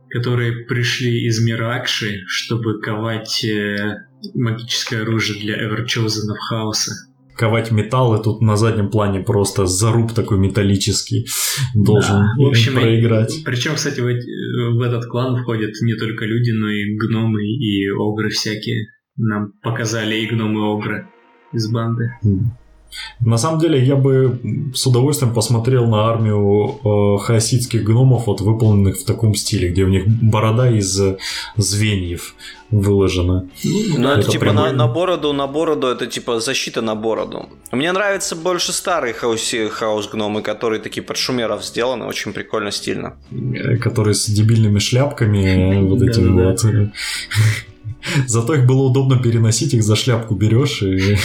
которые 0.10 0.66
пришли 0.68 1.26
из 1.26 1.44
мира 1.44 1.76
Акши, 1.76 2.24
чтобы 2.28 2.80
ковать 2.80 3.44
э, 3.44 3.98
магическое 4.34 5.02
оружие 5.02 5.42
для 5.42 5.58
Everchosen 5.68 6.34
Хаоса 6.50 7.11
ковать 7.42 7.72
металл, 7.72 8.16
и 8.16 8.24
тут 8.24 8.40
на 8.42 8.56
заднем 8.56 8.92
плане 8.92 9.20
просто 9.22 9.66
заруб 9.66 10.14
такой 10.14 10.38
металлический 10.38 11.26
должен 11.74 12.20
да, 12.20 12.34
в 12.38 12.48
общем, 12.50 12.74
проиграть. 12.74 13.36
И, 13.36 13.44
причем, 13.44 13.74
кстати, 13.74 14.00
в, 14.00 14.06
в 14.06 14.82
этот 14.82 15.08
клан 15.08 15.42
входят 15.42 15.72
не 15.82 15.96
только 15.96 16.26
люди, 16.26 16.52
но 16.52 16.70
и 16.70 16.96
гномы 16.96 17.42
и 17.42 17.90
огры 17.90 18.30
всякие. 18.30 18.86
Нам 19.18 19.54
показали 19.64 20.18
и 20.18 20.28
гномы 20.28 20.60
и 20.60 20.72
огры 20.72 21.08
из 21.52 21.68
банды. 21.72 22.12
На 23.20 23.38
самом 23.38 23.60
деле, 23.60 23.84
я 23.84 23.96
бы 23.96 24.40
с 24.74 24.86
удовольствием 24.86 25.34
посмотрел 25.34 25.88
на 25.88 26.10
армию 26.10 26.80
э, 26.84 27.18
хаоситских 27.24 27.84
гномов, 27.84 28.28
вот 28.28 28.42
выполненных 28.42 29.00
в 29.00 29.06
таком 29.06 29.36
стиле, 29.36 29.70
где 29.70 29.84
у 29.84 29.90
них 29.90 30.08
борода 30.08 30.70
из 30.70 31.00
звеньев 31.58 32.36
выложена. 32.72 33.50
Ну, 33.64 34.10
это, 34.10 34.22
это 34.22 34.32
типа 34.32 34.46
прямой... 34.46 34.72
на, 34.72 34.78
на 34.78 34.88
бороду, 34.88 35.34
на 35.34 35.48
бороду, 35.48 35.88
это 35.88 36.08
типа 36.08 36.40
защита 36.40 36.82
на 36.82 36.96
бороду. 36.96 37.50
Мне 37.72 37.92
нравятся 37.92 38.36
больше 38.36 38.72
старые 38.72 39.14
хаоси, 39.14 39.68
хаос 39.68 40.10
гномы, 40.10 40.42
которые 40.42 40.82
такие 40.82 41.04
под 41.04 41.18
шумеров 41.18 41.64
сделаны, 41.66 42.06
очень 42.06 42.34
прикольно, 42.34 42.72
стильно. 42.72 43.18
Э, 43.32 43.78
которые 43.78 44.14
с 44.14 44.26
дебильными 44.26 44.80
шляпками, 44.80 45.82
вот 45.88 46.02
этими 46.02 46.30
вот. 46.30 46.62
Зато 48.28 48.56
их 48.56 48.66
было 48.66 48.84
удобно 48.84 49.18
переносить, 49.18 49.74
их 49.74 49.84
за 49.84 49.96
шляпку 49.96 50.36
берешь 50.36 50.82
и... 50.82 51.18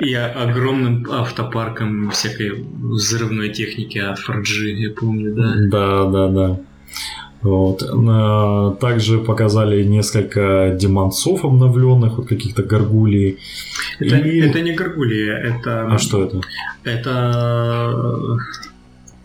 И 0.00 0.14
огромным 0.14 1.06
автопарком 1.10 2.10
всякой 2.10 2.64
взрывной 2.92 3.50
техники 3.50 3.98
от 3.98 4.18
Форджи, 4.18 4.70
я 4.70 4.90
помню, 4.90 5.34
да? 5.34 5.54
Да, 5.70 6.04
да, 6.10 6.28
да. 6.28 6.60
Вот. 7.40 7.84
Также 8.80 9.18
показали 9.18 9.84
несколько 9.84 10.76
демонцов 10.78 11.44
обновленных, 11.44 12.18
вот 12.18 12.26
каких-то 12.28 12.62
горгулий. 12.62 13.38
Это, 14.00 14.16
и... 14.16 14.40
это 14.40 14.60
не 14.60 14.72
горгулии, 14.72 15.30
это... 15.30 15.86
А 15.86 15.98
что 15.98 16.24
это? 16.24 16.40
Это 16.84 18.38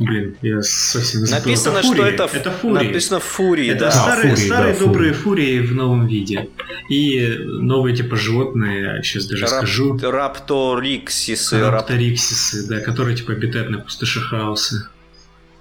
Блин, 0.04 0.36
я 0.42 0.62
совсем 0.62 1.26
забыл. 1.26 1.46
Написано, 1.46 1.78
это 1.78 1.88
что 1.88 2.06
это, 2.06 2.30
это 2.34 2.52
фурии. 2.52 2.88
Написано 2.88 3.20
фурии, 3.20 3.70
это 3.70 3.86
да. 3.86 3.92
Старые, 3.92 4.34
а, 4.34 4.36
фурии, 4.36 4.46
старые 4.48 4.74
да, 4.74 4.80
добрые 4.80 5.14
фурии. 5.14 5.60
фурии 5.60 5.68
в 5.68 5.76
новом 5.76 6.08
виде. 6.08 6.50
И 6.90 7.38
новые 7.46 7.96
типа 7.96 8.16
животные, 8.16 9.02
сейчас 9.04 9.28
даже 9.28 9.44
Рап, 9.44 9.52
скажу. 9.52 9.98
Рапториксисы. 10.02 11.60
Рапториксисы, 11.60 12.68
да, 12.68 12.80
которые 12.82 13.16
типа 13.16 13.34
обитают 13.34 13.70
на 13.70 13.80
пустоши 13.80 14.20
хаоса. 14.20 14.90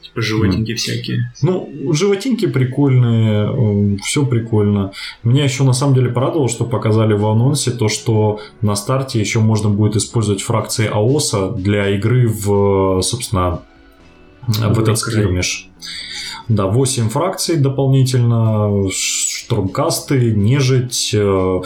Типа 0.03 0.21
животинки 0.21 0.73
mm. 0.73 0.75
всякие. 0.75 1.33
Ну, 1.43 1.93
животинки 1.93 2.47
прикольные, 2.47 3.99
все 3.99 4.27
прикольно. 4.27 4.93
Меня 5.23 5.45
еще 5.45 5.63
на 5.63 5.73
самом 5.73 5.95
деле 5.95 6.11
порадовало, 6.11 6.49
что 6.49 6.65
показали 6.65 7.15
в 7.15 7.25
анонсе 7.27 7.71
то, 7.71 7.89
что 7.89 8.41
на 8.61 8.75
старте 8.75 9.21
еще 9.21 9.39
можно 9.39 9.69
будет 9.69 9.97
использовать 9.97 10.43
фракции 10.43 10.89
АОСа 10.93 11.51
для 11.51 11.91
игры 11.91 12.27
в, 12.27 13.01
собственно, 13.03 13.63
в 14.47 14.81
этот 14.81 14.99
скирмиш. 14.99 15.69
Да, 16.49 16.67
8 16.67 17.09
фракций 17.09 17.57
дополнительно, 17.57 18.91
штурмкасты, 18.91 20.33
нежить, 20.33 21.11
э, 21.15 21.61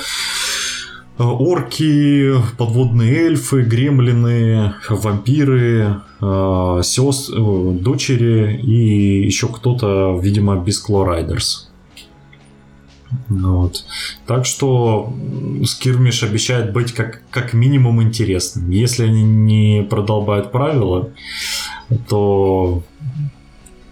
орки, 1.18 2.34
подводные 2.58 3.14
эльфы, 3.14 3.62
гремлины, 3.62 4.74
вампиры, 4.88 6.02
э, 6.20 6.80
сёс, 6.82 7.30
э, 7.30 7.78
дочери 7.80 8.60
и 8.62 9.24
еще 9.24 9.48
кто-то, 9.48 10.18
видимо, 10.22 10.56
Бескло 10.56 11.06
Райдерс. 11.06 11.70
Вот. 13.28 13.84
Так 14.26 14.44
что 14.46 15.12
Скирмиш 15.64 16.22
обещает 16.22 16.72
быть 16.72 16.92
как, 16.92 17.22
как 17.30 17.54
минимум 17.54 18.02
интересным. 18.02 18.70
Если 18.70 19.04
они 19.04 19.22
не 19.22 19.86
продолбают 19.88 20.52
правила, 20.52 21.10
то 22.08 22.84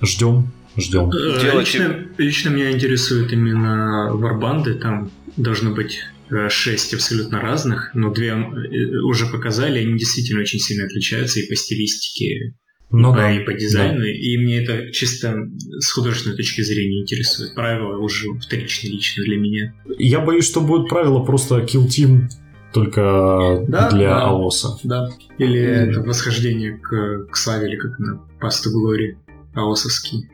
ждем, 0.03 0.51
ждем. 0.77 1.11
Э, 1.11 1.59
лично, 1.59 2.07
лично 2.19 2.49
меня 2.51 2.71
интересует 2.71 3.33
именно 3.33 4.11
варбанды. 4.15 4.75
Там 4.75 5.11
должно 5.37 5.73
быть 5.73 6.01
Э, 6.31 6.49
шесть 6.49 6.95
абсолютно 6.95 7.41
разных, 7.41 7.91
но 7.95 8.11
две 8.11 8.29
э, 8.29 8.97
уже 9.05 9.27
показали, 9.27 9.79
они 9.81 9.99
действительно 9.99 10.41
очень 10.41 10.59
сильно 10.59 10.85
отличаются 10.85 11.39
и 11.39 11.47
по 11.47 11.55
стилистике, 11.55 12.55
ну, 12.91 13.13
и, 13.13 13.17
да, 13.17 13.37
и 13.37 13.45
по 13.45 13.53
дизайну, 13.53 14.01
да. 14.01 14.11
и 14.11 14.39
мне 14.39 14.63
это 14.63 14.91
чисто 14.91 15.37
с 15.81 15.93
художественной 15.93 16.37
точки 16.37 16.63
зрения 16.63 17.03
интересует. 17.03 17.55
Правила 17.55 17.99
уже 17.99 18.27
вторичны 18.41 18.89
лично 18.89 19.23
для 19.23 19.37
меня. 19.37 19.75
Я 19.99 20.21
боюсь, 20.21 20.47
что 20.47 20.63
будет 20.63 20.89
правило 20.89 21.23
просто 21.23 21.59
Kill 21.59 21.87
Team 21.89 22.29
только 22.75 23.64
да, 23.69 23.88
для 23.90 24.09
да, 24.09 24.25
АОСа. 24.25 24.76
Да. 24.83 25.09
Или 25.38 25.62
mm. 25.62 25.90
это 25.90 26.00
восхождение 26.00 26.76
к, 26.76 27.28
к 27.31 27.62
или 27.62 27.76
как 27.76 27.99
на 28.00 28.21
Пасту 28.40 28.71
Глори 28.73 29.16
АОСовский. 29.54 30.28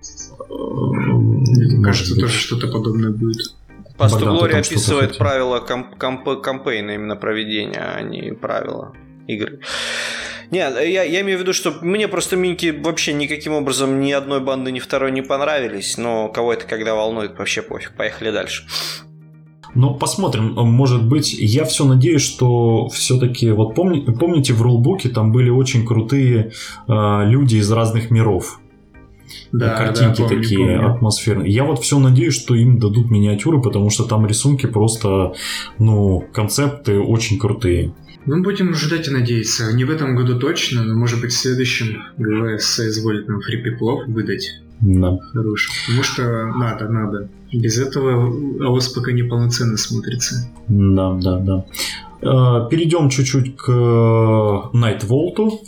Мне 0.48 1.84
кажется, 1.84 2.18
тоже 2.18 2.32
что-то 2.32 2.68
подобное 2.68 3.10
будет. 3.10 3.54
Пасту 3.98 4.24
Глори 4.24 4.54
описывает 4.54 5.18
правила 5.18 5.60
комп- 5.60 5.98
комп- 5.98 6.40
кампейна 6.40 6.92
именно 6.92 7.14
проведения, 7.14 7.82
а 7.96 8.00
не 8.00 8.32
правила 8.32 8.94
игры. 9.28 9.60
Нет, 10.50 10.74
я, 10.80 11.04
я 11.04 11.20
имею 11.20 11.38
в 11.38 11.42
виду, 11.42 11.52
что 11.52 11.72
мне 11.82 12.08
просто 12.08 12.36
минки 12.36 12.70
вообще 12.70 13.12
никаким 13.12 13.52
образом 13.52 14.00
ни 14.00 14.10
одной 14.10 14.40
банды, 14.40 14.72
ни 14.72 14.80
второй 14.80 15.12
не 15.12 15.22
понравились, 15.22 15.98
но 15.98 16.28
кого 16.28 16.54
это 16.54 16.66
когда 16.66 16.94
волнует, 16.94 17.38
вообще 17.38 17.60
пофиг. 17.60 17.92
Поехали 17.96 18.30
дальше. 18.30 18.64
Ну, 19.80 19.94
посмотрим. 19.94 20.52
Может 20.56 21.08
быть, 21.08 21.32
я 21.32 21.64
все 21.64 21.86
надеюсь, 21.86 22.20
что 22.20 22.88
все-таки, 22.90 23.50
вот 23.50 23.74
помни, 23.74 24.00
помните, 24.00 24.52
в 24.52 24.60
рулбуке 24.60 25.08
там 25.08 25.32
были 25.32 25.48
очень 25.48 25.86
крутые 25.86 26.52
э, 26.86 27.22
люди 27.24 27.56
из 27.56 27.72
разных 27.72 28.10
миров 28.10 28.60
да, 29.52 29.74
картинки 29.78 30.20
да, 30.20 30.28
помню, 30.28 30.42
такие 30.42 30.58
помню. 30.58 30.90
атмосферные. 30.90 31.50
Я 31.50 31.64
вот 31.64 31.82
все 31.82 31.98
надеюсь, 31.98 32.34
что 32.34 32.54
им 32.54 32.78
дадут 32.78 33.10
миниатюры, 33.10 33.62
потому 33.62 33.88
что 33.88 34.04
там 34.04 34.26
рисунки 34.26 34.66
просто, 34.66 35.32
ну, 35.78 36.28
концепты 36.30 37.00
очень 37.00 37.38
крутые. 37.38 37.94
Ну, 38.26 38.42
будем 38.42 38.74
ждать 38.74 39.08
и 39.08 39.10
надеяться. 39.10 39.72
Не 39.72 39.84
в 39.84 39.90
этом 39.90 40.14
году 40.14 40.38
точно, 40.38 40.84
но 40.84 40.94
может 40.94 41.22
быть 41.22 41.32
в 41.32 41.38
следующем 41.38 42.02
ГВС 42.18 42.66
соизволит 42.66 43.28
нам 43.28 43.40
фрипиплов 43.40 44.06
выдать. 44.08 44.60
Да. 44.80 45.18
Хороший. 45.32 45.72
Потому 45.86 46.02
что 46.02 46.46
надо, 46.46 46.88
надо. 46.88 47.28
Без 47.52 47.78
этого 47.78 48.32
АОС 48.66 48.88
пока 48.90 49.12
не 49.12 49.22
полноценно 49.22 49.76
смотрится. 49.76 50.50
Да, 50.68 51.14
да, 51.14 51.38
да. 51.38 51.64
Э, 52.22 52.68
Перейдем 52.70 53.08
чуть-чуть 53.10 53.56
к 53.56 53.68
Night 53.68 55.06
Vault. 55.06 55.58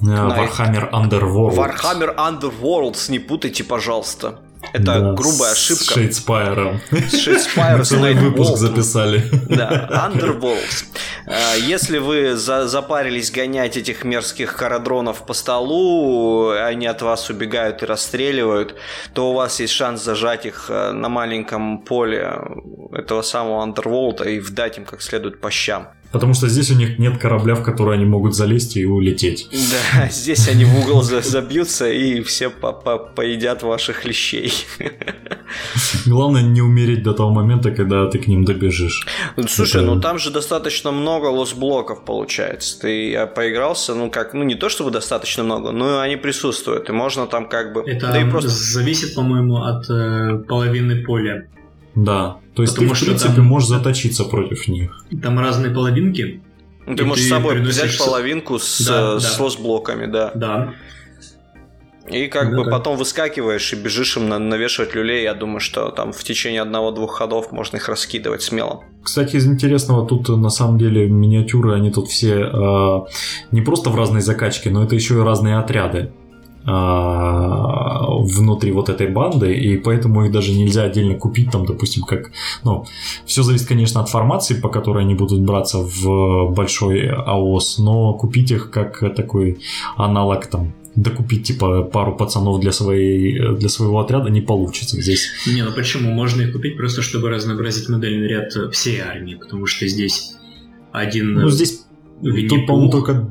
Warhammer 0.00 0.90
Underworld. 0.90 1.56
Warhammer 1.56 2.14
Underworlds, 2.16 3.10
не 3.10 3.18
путайте, 3.18 3.64
пожалуйста. 3.64 4.40
Это 4.72 4.84
да, 4.84 5.12
грубая 5.12 5.52
ошибка. 5.52 5.84
С 5.84 5.90
Шейдспайром. 5.90 6.80
С 6.90 7.20
Шейдспайром. 7.20 7.84
Целый 7.84 8.14
выпуск 8.14 8.56
записали. 8.56 9.28
Да, 9.48 10.10
Underworlds. 10.12 10.84
А, 11.26 11.54
если 11.56 11.98
вы 11.98 12.36
за 12.36 12.68
запарились 12.68 13.30
гонять 13.30 13.76
этих 13.76 14.04
мерзких 14.04 14.56
карадронов 14.56 15.24
по 15.26 15.34
столу, 15.34 16.50
они 16.50 16.86
от 16.86 17.02
вас 17.02 17.30
убегают 17.30 17.82
и 17.82 17.86
расстреливают, 17.86 18.76
то 19.12 19.30
у 19.30 19.34
вас 19.34 19.60
есть 19.60 19.72
шанс 19.72 20.02
зажать 20.02 20.46
их 20.46 20.66
э, 20.68 20.92
на 20.92 21.08
маленьком 21.08 21.78
поле 21.78 22.38
этого 22.92 23.22
самого 23.22 23.66
Underworld 23.66 24.28
и 24.28 24.40
вдать 24.40 24.78
им 24.78 24.84
как 24.84 25.02
следует 25.02 25.40
по 25.40 25.50
щам. 25.50 25.88
Потому 26.12 26.34
что 26.34 26.48
здесь 26.48 26.70
у 26.70 26.74
них 26.74 26.98
нет 26.98 27.18
корабля, 27.18 27.54
в 27.54 27.62
который 27.62 27.96
они 27.96 28.04
могут 28.04 28.34
залезть 28.34 28.76
и 28.76 28.84
улететь. 28.84 29.48
Да, 29.52 30.08
здесь 30.10 30.48
они 30.48 30.64
в 30.64 30.78
угол 30.78 31.02
забьются 31.02 31.90
и 31.90 32.22
все 32.22 32.50
по 32.50 32.68
-по 32.68 33.14
поедят 33.14 33.62
ваших 33.62 34.04
лещей. 34.04 34.52
Главное 36.06 36.42
не 36.42 36.62
умереть 36.62 37.02
до 37.02 37.12
того 37.12 37.30
момента, 37.30 37.70
когда 37.70 38.06
ты 38.06 38.18
к 38.18 38.26
ним 38.28 38.44
добежишь. 38.44 39.06
Слушай, 39.48 39.82
Это... 39.82 39.94
ну 39.94 40.00
там 40.00 40.18
же 40.18 40.30
достаточно 40.30 40.92
много 40.92 41.26
лос-блоков 41.26 42.04
получается. 42.04 42.80
Ты 42.80 43.26
поигрался, 43.34 43.94
ну 43.94 44.10
как, 44.10 44.34
ну 44.34 44.44
не 44.44 44.54
то 44.54 44.68
чтобы 44.68 44.90
достаточно 44.90 45.44
много, 45.44 45.72
но 45.72 46.00
они 46.00 46.16
присутствуют. 46.16 46.88
И 46.88 46.92
можно 46.92 47.26
там 47.26 47.48
как 47.48 47.72
бы... 47.72 47.82
Это 47.86 48.08
да 48.08 48.20
и 48.20 48.30
просто... 48.30 48.50
зависит, 48.50 49.14
по-моему, 49.14 49.56
от 49.56 49.88
э, 49.90 50.44
половины 50.48 51.04
поля. 51.04 51.48
Да, 51.96 52.36
то 52.54 52.62
есть 52.62 52.74
Потому 52.74 52.94
ты, 52.94 53.00
в 53.00 53.04
принципе, 53.06 53.34
там... 53.34 53.46
можешь 53.46 53.68
заточиться 53.68 54.24
против 54.24 54.68
них. 54.68 55.04
Там 55.22 55.38
разные 55.40 55.72
половинки. 55.72 56.42
Ну, 56.86 56.94
ты 56.94 57.04
можешь 57.04 57.24
с 57.24 57.28
собой 57.28 57.60
взять 57.60 57.98
половинку 57.98 58.58
с, 58.58 58.86
да, 58.86 59.18
с 59.18 59.36
да. 59.36 59.42
лос-блоками, 59.42 60.06
да. 60.06 60.30
Да. 60.34 60.74
И 62.08 62.28
как 62.28 62.50
ну, 62.50 62.58
бы 62.58 62.64
да. 62.66 62.70
потом 62.70 62.96
выскакиваешь 62.96 63.72
и 63.72 63.76
бежишь 63.76 64.16
им 64.16 64.28
на, 64.28 64.38
навешивать 64.38 64.94
люлей. 64.94 65.22
Я 65.22 65.34
думаю, 65.34 65.58
что 65.58 65.90
там 65.90 66.12
в 66.12 66.22
течение 66.22 66.62
одного-двух 66.62 67.16
ходов 67.16 67.50
можно 67.50 67.78
их 67.78 67.88
раскидывать 67.88 68.42
смело. 68.42 68.84
Кстати, 69.02 69.36
из 69.36 69.46
интересного 69.46 70.06
тут 70.06 70.28
на 70.28 70.50
самом 70.50 70.78
деле 70.78 71.08
миниатюры, 71.08 71.74
они 71.74 71.90
тут 71.90 72.08
все 72.08 72.42
э, 72.42 73.00
не 73.50 73.62
просто 73.62 73.90
в 73.90 73.96
разной 73.96 74.20
закачке, 74.20 74.70
но 74.70 74.84
это 74.84 74.94
еще 74.94 75.14
и 75.14 75.22
разные 75.22 75.58
отряды. 75.58 76.12
А, 76.64 78.05
внутри 78.22 78.72
вот 78.72 78.88
этой 78.88 79.08
банды, 79.08 79.54
и 79.54 79.76
поэтому 79.76 80.24
их 80.24 80.32
даже 80.32 80.52
нельзя 80.52 80.84
отдельно 80.84 81.14
купить, 81.14 81.50
там, 81.50 81.66
допустим, 81.66 82.02
как, 82.02 82.30
ну, 82.64 82.86
все 83.24 83.42
зависит, 83.42 83.68
конечно, 83.68 84.00
от 84.00 84.08
формации, 84.08 84.60
по 84.60 84.68
которой 84.68 85.04
они 85.04 85.14
будут 85.14 85.40
браться 85.40 85.78
в 85.78 86.52
большой 86.54 87.08
АОС, 87.08 87.78
но 87.78 88.14
купить 88.14 88.50
их 88.50 88.70
как 88.70 89.00
такой 89.14 89.58
аналог, 89.96 90.46
там, 90.46 90.72
докупить, 90.94 91.46
типа, 91.46 91.82
пару 91.82 92.16
пацанов 92.16 92.60
для, 92.60 92.72
своей, 92.72 93.56
для 93.56 93.68
своего 93.68 94.00
отряда 94.00 94.30
не 94.30 94.40
получится 94.40 95.00
здесь. 95.00 95.28
Не, 95.46 95.62
ну 95.62 95.72
почему? 95.72 96.10
Можно 96.10 96.42
их 96.42 96.52
купить 96.52 96.76
просто, 96.76 97.02
чтобы 97.02 97.28
разнообразить 97.28 97.88
модельный 97.88 98.28
ряд 98.28 98.52
всей 98.72 99.00
армии, 99.00 99.34
потому 99.34 99.66
что 99.66 99.86
здесь 99.86 100.34
один... 100.92 101.34
Ну, 101.34 101.50
здесь... 101.50 101.84
Тут, 102.22 102.66
по-моему, 102.66 102.90
только... 102.90 103.28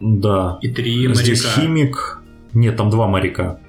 Да. 0.00 0.58
И 0.62 0.68
три 0.68 1.12
Здесь 1.14 1.44
моряка. 1.44 1.60
химик, 1.60 2.22
нет, 2.54 2.76
там 2.76 2.88
два 2.90 3.06
моряка. 3.06 3.60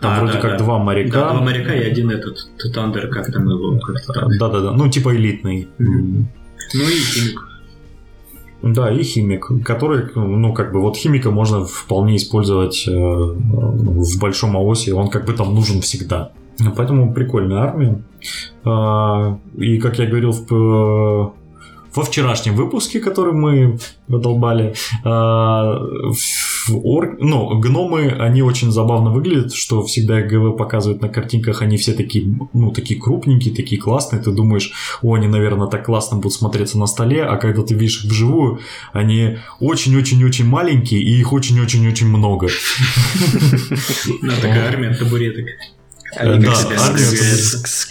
Там 0.00 0.12
а, 0.12 0.18
вроде 0.18 0.34
да, 0.34 0.40
как 0.40 0.50
да. 0.52 0.58
два 0.58 0.78
моряка. 0.78 1.20
Да, 1.20 1.32
два 1.32 1.40
моряка 1.42 1.74
и 1.74 1.82
один 1.82 2.10
этот, 2.10 2.38
Тандер, 2.74 3.08
как 3.08 3.32
там 3.32 3.48
его. 3.48 3.78
Да-да-да, 4.38 4.72
ну 4.72 4.88
типа 4.88 5.16
элитный. 5.16 5.68
Mm-hmm. 5.78 6.24
Ну 6.74 6.82
и 6.82 7.00
химик. 7.00 7.40
Да, 8.62 8.90
и 8.90 9.02
химик, 9.02 9.50
который, 9.64 10.06
ну, 10.14 10.52
как 10.52 10.72
бы, 10.72 10.80
вот 10.80 10.96
химика 10.96 11.30
можно 11.30 11.64
вполне 11.64 12.16
использовать 12.16 12.84
э, 12.88 12.92
в 12.92 14.18
большом 14.18 14.56
АОСе, 14.56 14.94
он 14.94 15.08
как 15.08 15.24
бы 15.26 15.34
там 15.34 15.54
нужен 15.54 15.82
всегда. 15.82 16.32
Поэтому 16.74 17.12
прикольная 17.14 17.58
армия. 17.58 18.02
Э, 18.64 19.36
и, 19.58 19.78
как 19.78 19.98
я 19.98 20.06
говорил 20.06 20.32
в 20.32 21.34
во 21.96 22.02
вчерашнем 22.02 22.54
выпуске, 22.54 23.00
который 23.00 23.32
мы 23.32 23.78
задолбали, 24.06 24.74
а, 25.02 25.80
ор... 26.70 27.16
ну, 27.18 27.58
гномы, 27.58 28.08
они 28.10 28.42
очень 28.42 28.70
забавно 28.70 29.10
выглядят, 29.10 29.52
что 29.52 29.82
всегда 29.84 30.22
ГВ 30.22 30.56
показывают 30.56 31.02
на 31.02 31.08
картинках, 31.08 31.62
они 31.62 31.76
все 31.76 31.92
такие, 31.92 32.26
ну, 32.52 32.70
такие 32.72 33.00
крупненькие, 33.00 33.54
такие 33.54 33.80
классные, 33.80 34.22
ты 34.22 34.30
думаешь, 34.30 34.72
о, 35.02 35.14
они, 35.14 35.28
наверное, 35.28 35.68
так 35.68 35.86
классно 35.86 36.16
будут 36.16 36.32
смотреться 36.32 36.78
на 36.78 36.86
столе, 36.86 37.24
а 37.24 37.36
когда 37.36 37.62
ты 37.62 37.74
видишь 37.74 38.04
их 38.04 38.10
вживую, 38.10 38.60
они 38.92 39.38
очень-очень-очень 39.60 40.46
маленькие, 40.46 41.00
и 41.00 41.18
их 41.18 41.32
очень-очень-очень 41.32 42.08
много. 42.08 42.48
Такая 44.40 44.68
армия 44.68 44.94
табуреток. 44.94 45.46
Они 46.16 46.46
да, 46.46 46.52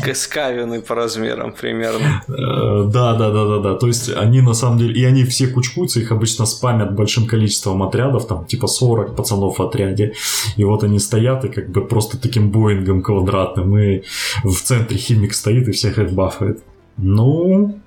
как 0.03 0.15
скавины 0.15 0.81
по 0.81 0.95
размерам 0.95 1.53
примерно. 1.53 2.23
Э, 2.27 2.89
да, 2.91 3.13
да, 3.13 3.31
да, 3.31 3.45
да, 3.45 3.59
да. 3.59 3.75
То 3.75 3.87
есть 3.87 4.09
они 4.09 4.41
на 4.41 4.53
самом 4.53 4.79
деле, 4.79 4.99
и 4.99 5.03
они 5.05 5.23
все 5.23 5.47
кучкуются, 5.47 5.99
их 5.99 6.11
обычно 6.11 6.45
спамят 6.45 6.95
большим 6.95 7.27
количеством 7.27 7.83
отрядов, 7.83 8.27
там 8.27 8.45
типа 8.45 8.67
40 8.67 9.15
пацанов 9.15 9.59
в 9.59 9.61
отряде. 9.61 10.13
И 10.57 10.63
вот 10.63 10.83
они 10.83 10.99
стоят 10.99 11.45
и 11.45 11.49
как 11.49 11.69
бы 11.69 11.85
просто 11.85 12.17
таким 12.17 12.51
боингом 12.51 13.01
квадратным, 13.01 13.77
и 13.77 14.03
в 14.43 14.55
центре 14.55 14.97
химик 14.97 15.33
стоит 15.33 15.67
и 15.67 15.71
всех 15.71 15.99
их 15.99 16.11
бафает. 16.11 16.63
Ну, 16.97 17.79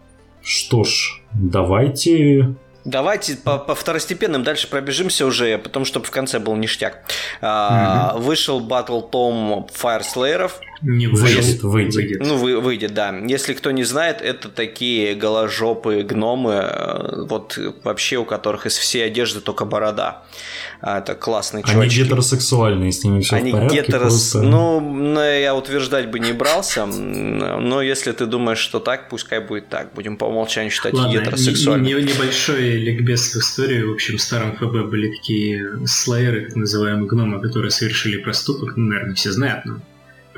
что 0.43 0.85
ж, 0.85 1.23
давайте 1.33 2.55
Давайте 2.89 3.37
по, 3.37 3.59
по 3.59 3.75
второстепенным 3.75 4.43
дальше 4.43 4.67
пробежимся 4.67 5.27
уже, 5.27 5.59
потому 5.59 5.85
чтобы 5.85 6.07
в 6.07 6.11
конце 6.11 6.39
был 6.39 6.57
ништяк. 6.57 7.03
Угу. 7.43 8.21
Вышел 8.21 8.67
Battle 8.67 9.11
Tom 9.11 9.71
Fire 9.71 10.01
Slayer'ов. 10.03 10.53
Не 10.83 11.09
выйдет, 11.09 11.63
выйдет. 11.63 12.21
Ну, 12.21 12.37
вы, 12.37 12.61
выйдет, 12.61 12.95
да. 12.95 13.17
Если 13.27 13.55
кто 13.55 13.71
не 13.73 13.85
знает, 13.85 14.23
это 14.23 14.49
такие 14.49 15.15
голожопые 15.15 16.05
гномы, 16.05 16.53
э, 16.53 17.25
вот 17.29 17.59
вообще 17.83 18.19
у 18.19 18.25
которых 18.25 18.67
из 18.67 18.77
всей 18.77 19.05
одежды 19.05 19.41
только 19.41 19.65
борода. 19.65 20.25
А, 20.81 21.01
это 21.01 21.15
классные 21.15 21.65
чувачки. 21.65 21.99
Они 21.99 22.05
гетеросексуальные, 22.05 22.93
с 22.93 23.03
ними 23.03 23.21
все 23.21 23.37
Они 23.37 23.51
в 23.51 23.55
порядке. 23.55 23.83
Гетерос... 23.83 24.31
Просто... 24.31 24.43
Ну, 24.43 25.21
я 25.21 25.55
утверждать 25.57 26.11
бы 26.11 26.21
не 26.21 26.33
брался, 26.33 26.87
но 26.87 27.83
если 27.83 28.13
ты 28.13 28.27
думаешь, 28.27 28.59
что 28.59 28.79
так, 28.79 29.09
пускай 29.09 29.41
будет 29.41 29.69
так. 29.69 29.93
Будем 29.95 30.17
по 30.17 30.27
умолчанию 30.27 30.71
считать 30.71 30.95
Ладно, 30.95 31.13
гетеросексуальным. 31.13 31.87
Не, 31.87 31.95
небольшой 31.95 32.77
ликбез 32.77 33.35
в 33.35 33.39
истории. 33.39 33.83
В 33.83 33.93
общем, 33.95 34.19
в 34.19 34.21
старом 34.21 34.57
ФБ 34.57 34.89
были 34.89 35.11
такие 35.11 35.87
слайеры, 35.87 36.47
так 36.47 36.57
называемые 36.57 37.09
гномы, 37.09 37.41
которые 37.41 37.73
совершили 37.73 38.19
проступок. 38.19 38.77
Ну, 38.77 38.85
наверное, 38.85 39.15
все 39.17 39.33
знают, 39.33 39.65
но 39.65 39.81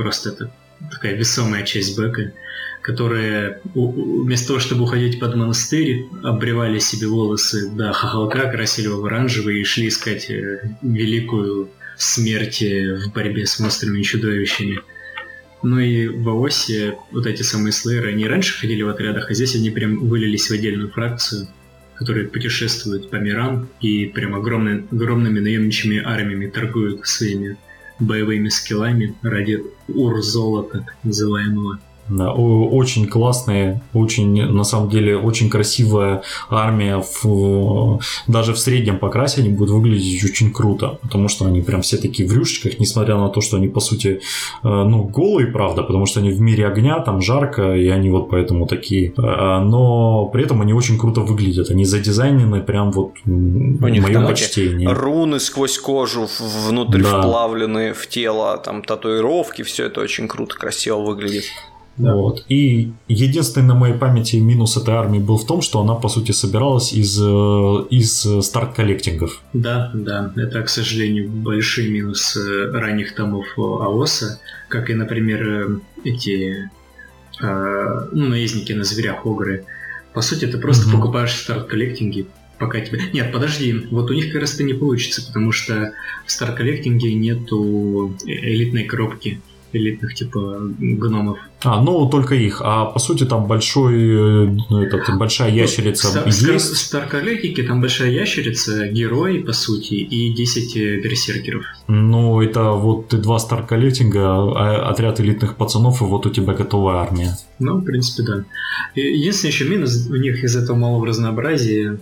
просто 0.00 0.30
это 0.30 0.50
такая 0.90 1.14
весомая 1.14 1.62
часть 1.62 1.96
бэка 1.98 2.32
которые 2.82 3.60
вместо 3.74 4.48
того, 4.48 4.58
чтобы 4.58 4.84
уходить 4.84 5.20
под 5.20 5.34
монастырь, 5.34 6.06
обревали 6.22 6.78
себе 6.78 7.08
волосы 7.08 7.70
до 7.70 7.92
хохолка, 7.92 8.50
красили 8.50 8.86
его 8.86 9.02
в 9.02 9.04
оранжевый 9.04 9.60
и 9.60 9.64
шли 9.64 9.88
искать 9.88 10.30
э, 10.30 10.76
великую 10.80 11.68
смерть 11.98 12.62
в 12.62 13.12
борьбе 13.12 13.44
с 13.44 13.58
монстрами 13.58 14.00
и 14.00 14.02
чудовищами. 14.02 14.80
Ну 15.62 15.78
и 15.78 16.06
в 16.08 16.26
Аосе 16.30 16.96
вот 17.10 17.26
эти 17.26 17.42
самые 17.42 17.72
слэйеры, 17.72 18.12
они 18.12 18.26
раньше 18.26 18.58
ходили 18.58 18.80
в 18.80 18.88
отрядах, 18.88 19.30
а 19.30 19.34
здесь 19.34 19.54
они 19.54 19.68
прям 19.68 20.08
вылились 20.08 20.48
в 20.48 20.54
отдельную 20.54 20.88
фракцию, 20.88 21.48
которые 21.96 22.28
путешествуют 22.28 23.10
по 23.10 23.16
мирам 23.16 23.68
и 23.82 24.06
прям 24.06 24.34
огромный, 24.34 24.86
огромными 24.90 25.38
наемничьими 25.38 26.02
армиями 26.02 26.46
торгуют 26.46 27.06
своими 27.06 27.58
боевыми 28.00 28.48
скиллами 28.48 29.14
ради 29.22 29.62
ур-золота, 29.88 30.80
так 30.80 30.96
называемого. 31.04 31.78
Очень 32.08 33.06
классная, 33.06 33.82
очень, 33.94 34.46
на 34.46 34.64
самом 34.64 34.90
деле, 34.90 35.16
очень 35.16 35.48
красивая 35.48 36.22
армия. 36.48 37.02
В, 37.22 38.00
даже 38.26 38.52
в 38.52 38.58
среднем 38.58 38.98
покрасе 38.98 39.40
они 39.40 39.50
будут 39.50 39.70
выглядеть 39.70 40.24
очень 40.24 40.52
круто, 40.52 40.98
потому 41.02 41.28
что 41.28 41.46
они 41.46 41.60
прям 41.62 41.82
все 41.82 41.96
такие 41.96 42.28
в 42.28 42.32
рюшечках, 42.32 42.80
несмотря 42.80 43.16
на 43.16 43.28
то, 43.28 43.40
что 43.40 43.56
они, 43.56 43.68
по 43.68 43.80
сути, 43.80 44.20
э, 44.62 44.68
ну, 44.68 45.04
голые, 45.04 45.46
правда, 45.48 45.82
потому 45.82 46.06
что 46.06 46.20
они 46.20 46.30
в 46.30 46.40
мире 46.40 46.66
огня, 46.66 46.98
там 47.00 47.20
жарко, 47.20 47.74
и 47.74 47.88
они 47.88 48.10
вот 48.10 48.30
поэтому 48.30 48.66
такие. 48.66 49.12
Э, 49.16 49.60
но 49.60 50.26
при 50.26 50.44
этом 50.44 50.60
они 50.62 50.72
очень 50.72 50.98
круто 50.98 51.20
выглядят. 51.20 51.70
Они 51.70 51.84
задизайнены 51.84 52.60
прям 52.60 52.90
вот 52.90 53.12
У 53.24 53.30
них 53.88 54.02
мое 54.02 54.26
почтение. 54.26 54.92
Руны 54.92 55.38
сквозь 55.40 55.78
кожу 55.78 56.28
внутрь 56.68 57.02
да. 57.02 57.20
вплавлены 57.20 57.92
в 57.92 58.06
тело, 58.08 58.58
там 58.58 58.82
татуировки, 58.82 59.62
все 59.62 59.86
это 59.86 60.00
очень 60.00 60.28
круто, 60.28 60.56
красиво 60.56 60.98
выглядит. 60.98 61.44
Да. 62.00 62.14
Вот. 62.14 62.44
И 62.48 62.92
единственный 63.08 63.66
на 63.66 63.74
моей 63.74 63.94
памяти 63.94 64.36
минус 64.36 64.76
этой 64.76 64.94
армии 64.94 65.18
был 65.18 65.36
в 65.36 65.46
том, 65.46 65.60
что 65.60 65.80
она, 65.80 65.94
по 65.94 66.08
сути, 66.08 66.32
собиралась 66.32 66.92
из, 66.94 67.20
э, 67.20 67.86
из 67.90 68.26
старт-коллектингов. 68.46 69.42
Да, 69.52 69.90
да, 69.92 70.32
это, 70.36 70.62
к 70.62 70.68
сожалению, 70.70 71.28
большой 71.28 71.88
минус 71.88 72.36
э, 72.36 72.70
ранних 72.72 73.14
томов 73.14 73.46
АОСа, 73.58 74.40
как 74.68 74.88
и, 74.88 74.94
например, 74.94 75.42
э, 75.42 75.78
эти 76.04 76.70
ну, 77.42 78.26
наездники 78.26 78.74
на 78.74 78.84
зверях 78.84 79.24
Огры. 79.24 79.64
По 80.12 80.20
сути, 80.20 80.44
ты 80.44 80.58
просто 80.58 80.86
угу. 80.88 80.98
покупаешь 80.98 81.32
старт-коллектинги, 81.34 82.26
пока 82.58 82.80
тебе... 82.80 83.00
Нет, 83.14 83.32
подожди, 83.32 83.86
вот 83.90 84.10
у 84.10 84.14
них 84.14 84.30
как 84.30 84.42
раз 84.42 84.54
это 84.54 84.64
не 84.64 84.74
получится, 84.74 85.26
потому 85.26 85.50
что 85.50 85.92
в 86.26 86.30
старт-коллектинге 86.30 87.14
нету 87.14 88.14
элитной 88.26 88.84
коробки 88.84 89.40
элитных 89.72 90.14
типа 90.14 90.59
гномов. 90.78 91.38
А, 91.62 91.83
ну 91.83 92.09
только 92.09 92.35
их. 92.35 92.62
А 92.64 92.87
по 92.87 92.98
сути 92.98 93.24
там 93.24 93.46
большой, 93.46 94.48
ну, 94.48 94.83
этот, 94.83 95.16
большая 95.18 95.50
ящерица 95.50 96.09
ну, 96.14 96.26
есть. 96.26 96.72
В 96.72 96.76
Старколетике 96.76 97.62
там 97.62 97.80
большая 97.80 98.11
ящерица, 98.11 98.88
герой, 98.88 99.40
по 99.40 99.52
сути, 99.52 99.94
и 99.94 100.33
10 100.33 100.76
э, 100.76 101.00
берсеркеров. 101.00 101.64
Ну, 101.88 102.40
это 102.40 102.72
вот 102.72 103.09
ты 103.09 103.18
два 103.18 103.38
Старколетинга, 103.38 104.20
а, 104.20 104.90
отряд 104.90 105.20
элитных 105.20 105.56
пацанов, 105.56 106.00
и 106.00 106.04
вот 106.04 106.26
у 106.26 106.30
тебя 106.30 106.54
готовая 106.54 106.96
армия. 106.96 107.37
Ну, 107.59 107.76
в 107.76 107.85
принципе, 107.85 108.22
да. 108.22 108.44
Единственный 108.94 109.50
еще 109.50 109.64
минус 109.66 110.06
у 110.09 110.16
них 110.16 110.42
из 110.42 110.56
этого 110.56 110.76
малого 110.76 111.06
разнообразия 111.06 111.98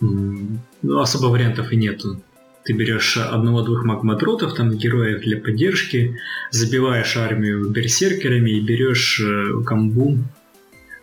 ну, 0.00 1.00
особо 1.00 1.26
вариантов 1.26 1.72
и 1.72 1.76
нету. 1.76 2.20
Ты 2.66 2.72
берешь 2.72 3.16
одного-двух 3.16 3.84
магматротов, 3.84 4.54
там 4.54 4.76
героев 4.76 5.20
для 5.20 5.38
поддержки, 5.38 6.18
забиваешь 6.50 7.16
армию 7.16 7.70
берсеркерами 7.70 8.50
и 8.50 8.60
берешь 8.60 9.20
э, 9.20 9.62
камбу 9.64 10.18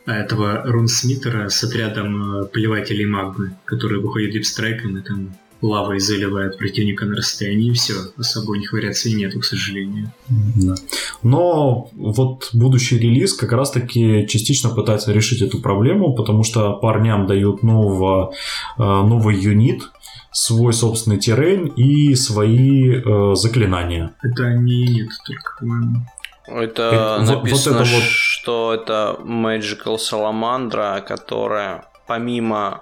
этого 0.06 0.63
рунсмитера 0.65 1.47
с 1.47 1.63
отрядом 1.63 2.41
э, 2.41 2.45
плевателей 2.47 3.06
магмы, 3.06 3.56
которые 3.63 4.02
выходят 4.02 4.32
дипстрайком 4.32 4.97
и 4.97 5.02
там 5.02 5.34
лавой 5.63 5.99
заливают 5.99 6.58
противника 6.58 7.06
на 7.06 7.15
расстоянии, 7.15 7.69
и 7.69 7.73
все. 7.73 7.93
Особо 8.17 8.52
у 8.52 8.56
них 8.56 8.73
вариаций 8.73 9.13
нету, 9.13 9.39
к 9.39 9.45
сожалению. 9.45 10.12
Да. 10.56 10.76
Но 11.23 11.89
вот 11.93 12.49
будущий 12.54 12.99
релиз 12.99 13.34
как 13.34 13.54
раз-таки 13.54 14.28
частично 14.28 14.69
пытается 14.69 15.13
решить 15.13 15.41
эту 15.41 15.62
проблему, 15.62 16.13
потому 16.13 16.43
что 16.43 16.73
парням 16.73 17.28
дают 17.28 17.63
нового, 17.63 18.34
э, 18.78 18.82
новый 18.84 19.39
юнит, 19.39 19.84
свой 20.32 20.73
собственный 20.73 21.17
террейн 21.17 21.67
и 21.67 22.13
свои 22.15 22.95
э, 22.95 23.36
заклинания. 23.36 24.13
Это 24.21 24.54
не 24.54 24.88
нет 24.88 25.10
только, 25.26 25.56
по-моему. 25.60 26.06
Это, 26.45 27.21
это 27.21 27.36
написано, 27.36 27.80
вот 27.80 27.88
это 27.88 27.95
вот... 27.95 28.04
что 28.04 28.73
это 28.73 29.17
Magical 29.23 29.97
Salamandra, 29.97 31.02
которая 31.02 31.86
помимо 32.06 32.82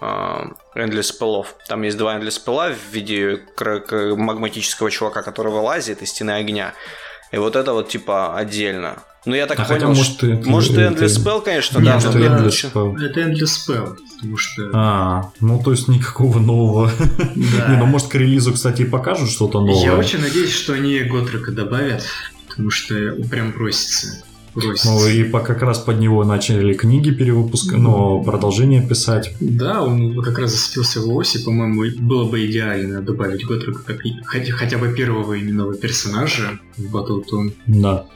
э, 0.00 0.44
Endless 0.76 1.02
спелов, 1.04 1.54
там 1.68 1.82
есть 1.82 1.96
два 1.96 2.16
Endless 2.16 2.32
спела 2.32 2.70
в 2.72 2.92
виде 2.92 3.40
магматического 3.58 4.90
чувака, 4.90 5.22
который 5.22 5.52
вылазит 5.52 6.02
из 6.02 6.10
стены 6.10 6.32
огня, 6.32 6.74
и 7.32 7.38
вот 7.38 7.56
это 7.56 7.72
вот 7.72 7.88
типа 7.88 8.36
отдельно. 8.36 9.02
Ну, 9.26 9.34
я 9.34 9.46
так 9.46 9.58
а 9.60 9.64
понял, 9.64 9.80
хотя, 9.80 9.88
может, 9.88 10.22
это, 10.22 10.48
может 10.48 10.72
это, 10.72 10.80
Endless 10.82 11.20
это... 11.20 11.20
Spell, 11.20 11.44
конечно, 11.44 11.78
Нет, 11.80 12.02
да. 12.02 12.08
Это 12.08 12.18
Endless 12.18 12.72
Spell. 12.72 12.98
Это 12.98 13.20
Endless 13.20 13.68
Spell, 13.68 13.96
потому 14.16 14.36
что... 14.36 14.70
А, 14.72 15.30
ну, 15.40 15.62
то 15.62 15.72
есть 15.72 15.88
никакого 15.88 16.38
нового. 16.38 16.90
Да. 17.34 17.68
Не, 17.68 17.76
ну, 17.76 17.86
может, 17.86 18.08
к 18.08 18.14
релизу, 18.14 18.52
кстати, 18.52 18.82
и 18.82 18.84
покажут 18.84 19.30
что-то 19.30 19.60
новое. 19.60 19.84
Я 19.84 19.94
очень 19.94 20.20
надеюсь, 20.20 20.52
что 20.52 20.72
они 20.72 21.00
Готрека 21.00 21.52
добавят, 21.52 22.04
потому 22.48 22.70
что 22.70 22.94
прям 23.30 23.52
просится 23.52 24.22
бросить. 24.58 24.84
Ну 24.84 25.06
и 25.06 25.24
по, 25.24 25.40
как 25.40 25.62
раз 25.62 25.78
под 25.78 25.98
него 25.98 26.24
начали 26.24 26.74
книги 26.74 27.10
перевыпускать, 27.10 27.78
mm-hmm. 27.78 27.82
но 27.82 28.22
продолжение 28.22 28.86
писать. 28.86 29.34
Да, 29.40 29.82
он 29.82 30.20
как 30.22 30.38
раз 30.38 30.52
засветился 30.52 31.00
в 31.00 31.10
оси, 31.14 31.42
по-моему, 31.44 31.84
было 31.98 32.28
бы 32.28 32.44
идеально 32.46 33.02
добавить 33.02 33.44
Готрека 33.44 33.82
как 33.82 34.00
хотя, 34.24 34.52
хотя 34.52 34.78
бы 34.78 34.92
первого 34.92 35.38
именного 35.38 35.74
персонажа 35.74 36.58
в 36.76 36.94
Battletoon. 36.94 37.52
Да. 37.66 38.06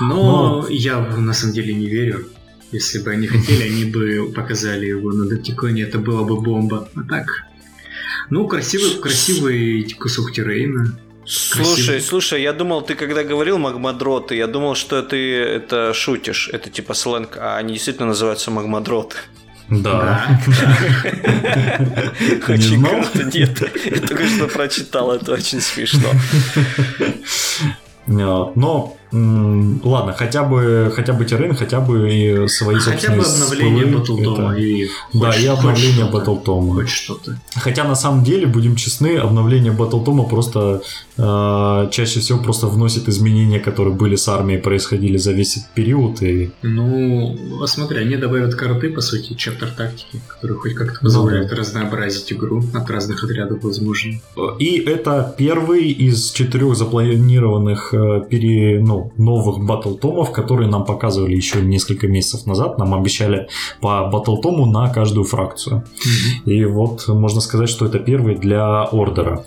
Но, 0.00 0.62
но 0.62 0.68
я 0.68 0.98
на 1.00 1.32
самом 1.32 1.54
деле 1.54 1.74
не 1.74 1.86
верю. 1.86 2.26
Если 2.72 2.98
бы 2.98 3.10
они 3.10 3.26
хотели, 3.26 3.62
они 3.62 3.84
бы 3.84 4.32
показали 4.34 4.86
его 4.86 5.12
на 5.12 5.26
Доптиконе, 5.26 5.82
это 5.82 5.98
было 5.98 6.24
бы 6.24 6.40
бомба. 6.40 6.88
А 6.94 7.02
так, 7.04 7.26
ну, 8.28 8.46
красивый, 8.48 9.00
красивый 9.00 9.94
кусок 9.98 10.32
террейна. 10.32 10.98
Слушай, 11.26 11.86
Красиво. 11.86 12.00
слушай, 12.00 12.42
я 12.42 12.52
думал, 12.52 12.82
ты 12.82 12.94
когда 12.94 13.24
говорил 13.24 13.58
магмадроты, 13.58 14.36
я 14.36 14.46
думал, 14.46 14.76
что 14.76 15.02
ты 15.02 15.34
это 15.34 15.92
шутишь. 15.92 16.48
Это 16.52 16.70
типа 16.70 16.94
сленг, 16.94 17.36
а 17.36 17.56
они 17.56 17.72
действительно 17.74 18.06
называются 18.08 18.50
магмадроты. 18.52 19.16
Да. 19.68 20.40
Очень 22.48 22.84
круто. 22.84 23.24
Нет, 23.24 23.60
я 23.84 24.00
только 24.00 24.26
что 24.28 24.46
прочитал, 24.46 25.12
это 25.12 25.32
очень 25.32 25.60
смешно. 25.60 26.08
Но 28.06 28.96
ладно, 29.84 30.12
хотя 30.12 30.42
бы, 30.44 30.92
хотя 30.94 31.12
бы 31.12 31.24
террен, 31.24 31.54
хотя 31.54 31.80
бы 31.80 32.12
и 32.12 32.48
свои 32.48 32.76
хотя 32.76 33.14
собственные 33.14 33.22
Хотя 33.22 33.38
бы 33.38 33.44
обновление 33.44 33.86
Батлтома. 33.86 34.52
Это... 34.52 34.60
И 34.60 34.88
да, 35.12 35.30
и 35.34 35.46
обновление 35.46 36.04
Батлтома. 36.06 36.74
Хоть 36.74 36.88
что-то. 36.88 37.38
Хотя 37.54 37.84
на 37.84 37.94
самом 37.94 38.24
деле, 38.24 38.46
будем 38.46 38.76
честны, 38.76 39.16
обновление 39.16 39.72
Батлтома 39.72 40.24
просто 40.24 40.82
э, 41.16 41.88
чаще 41.90 42.20
всего 42.20 42.38
просто 42.38 42.66
вносит 42.66 43.08
изменения, 43.08 43.60
которые 43.60 43.94
были 43.94 44.16
с 44.16 44.28
армией, 44.28 44.58
происходили 44.60 45.16
за 45.16 45.32
весь 45.32 45.58
период. 45.74 46.22
И... 46.22 46.50
Ну, 46.62 47.36
смотри, 47.66 47.98
они 47.98 48.16
добавят 48.16 48.54
карты, 48.54 48.90
по 48.90 49.00
сути, 49.00 49.34
чаптер 49.34 49.70
тактики, 49.70 50.20
которые 50.28 50.58
хоть 50.58 50.74
как-то 50.74 51.00
позволяют 51.00 51.50
ну, 51.50 51.56
разнообразить 51.56 52.32
игру 52.32 52.62
от 52.74 52.90
разных 52.90 53.24
отрядов, 53.24 53.62
возможно. 53.62 54.20
И 54.58 54.78
это 54.78 55.34
первый 55.36 55.90
из 55.90 56.30
четырех 56.32 56.76
запланированных 56.76 57.94
э, 57.94 58.22
пере, 58.28 58.80
ну, 58.80 59.05
пару 59.06 59.22
новых 59.22 59.64
батл-томов, 59.64 60.32
которые 60.32 60.68
нам 60.68 60.84
показывали 60.84 61.34
еще 61.34 61.60
несколько 61.60 62.08
месяцев 62.08 62.46
назад. 62.46 62.78
Нам 62.78 62.94
обещали 62.94 63.48
по 63.80 64.06
батл-тому 64.06 64.66
на 64.66 64.88
каждую 64.88 65.24
фракцию. 65.24 65.84
Mm-hmm. 65.84 66.52
И 66.52 66.64
вот 66.64 67.08
можно 67.08 67.40
сказать, 67.40 67.68
что 67.68 67.86
это 67.86 67.98
первый 67.98 68.36
для 68.36 68.84
Ордера. 68.84 69.44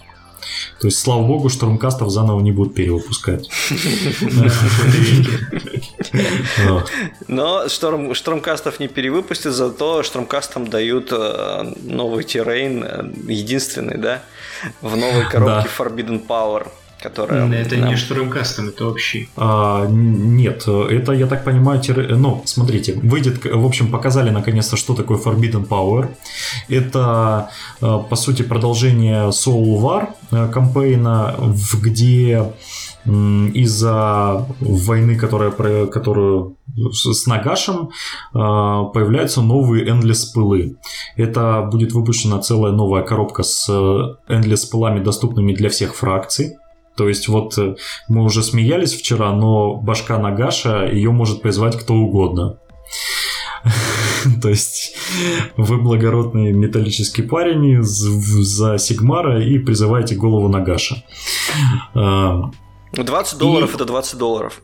То 0.80 0.88
есть, 0.88 1.00
слава 1.00 1.24
богу, 1.24 1.50
Штурмкастов 1.50 2.10
заново 2.10 2.40
не 2.40 2.54
будут 2.54 2.74
перевыпускать. 2.74 3.50
Но 7.28 7.68
Шторм, 7.68 8.16
Штурмкастов 8.16 8.80
не 8.80 8.88
перевыпустят, 8.88 9.54
зато 9.54 10.04
Штурмкастам 10.04 10.68
дают 10.68 11.12
э, 11.12 11.74
новый 11.84 12.24
террейн, 12.24 12.84
э, 12.84 13.12
единственный, 13.28 13.98
да, 13.98 14.24
в 14.82 14.96
новой 14.96 15.26
коробке 15.30 15.70
Forbidden 15.78 16.26
Power 16.26 16.68
которая... 17.02 17.50
Это 17.52 17.78
нам... 17.78 17.90
не 17.90 17.96
штурмкастом, 17.96 18.70
это 18.70 18.88
общий. 18.88 19.30
А, 19.38 19.88
нет, 19.88 20.68
это, 20.68 21.14
я 21.14 21.28
так 21.28 21.44
понимаю, 21.44 21.82
тир... 21.82 22.16
ну, 22.18 22.42
смотрите, 22.46 22.94
выйдет, 22.94 23.44
в 23.46 23.66
общем, 23.66 23.92
показали 23.92 24.30
наконец-то, 24.30 24.78
что 24.78 24.94
такое 24.94 25.18
Forbidden 25.18 25.68
Power. 25.68 26.10
Это, 26.68 27.50
а, 27.82 28.00
по 28.00 28.16
сути, 28.16 28.42
продолжение 28.42 29.30
Soul 29.30 29.82
War 29.82 30.08
э, 30.32 30.48
кампейна, 30.52 31.36
где 31.82 32.52
из-за 33.06 34.46
войны, 34.60 35.16
которая, 35.16 35.52
которую 35.88 36.58
с 36.92 37.26
Нагашем 37.28 37.90
появляются 38.34 39.42
новые 39.42 39.88
Endless 39.88 40.34
пылы. 40.34 40.78
Это 41.16 41.68
будет 41.72 41.94
выпущена 41.94 42.40
целая 42.40 42.72
новая 42.74 43.04
коробка 43.04 43.44
с 43.44 43.68
э, 43.70 44.34
Endless 44.34 44.70
пылами, 44.70 45.00
доступными 45.00 45.54
для 45.54 45.70
всех 45.70 45.96
фракций. 45.96 46.58
То 47.00 47.08
есть 47.08 47.30
вот 47.30 47.58
э, 47.58 47.78
мы 48.10 48.26
уже 48.26 48.44
смеялись 48.44 48.94
вчера, 48.94 49.32
но 49.32 49.76
башка 49.76 50.20
Нагаша, 50.20 50.86
ее 50.86 51.12
может 51.12 51.42
призвать 51.42 51.80
кто 51.80 51.94
угодно. 51.94 52.60
То 54.42 54.50
есть 54.50 54.98
вы 55.56 55.78
благородный 55.78 56.52
металлический 56.52 57.22
парень 57.22 57.82
за 57.84 58.78
Сигмара 58.78 59.42
и 59.42 59.60
призываете 59.60 60.16
голову 60.16 60.50
Нагаша. 60.50 61.02
20 61.94 61.96
а, 61.96 62.52
долларов 63.38 63.72
и... 63.72 63.76
это 63.76 63.86
20 63.86 64.18
долларов. 64.18 64.62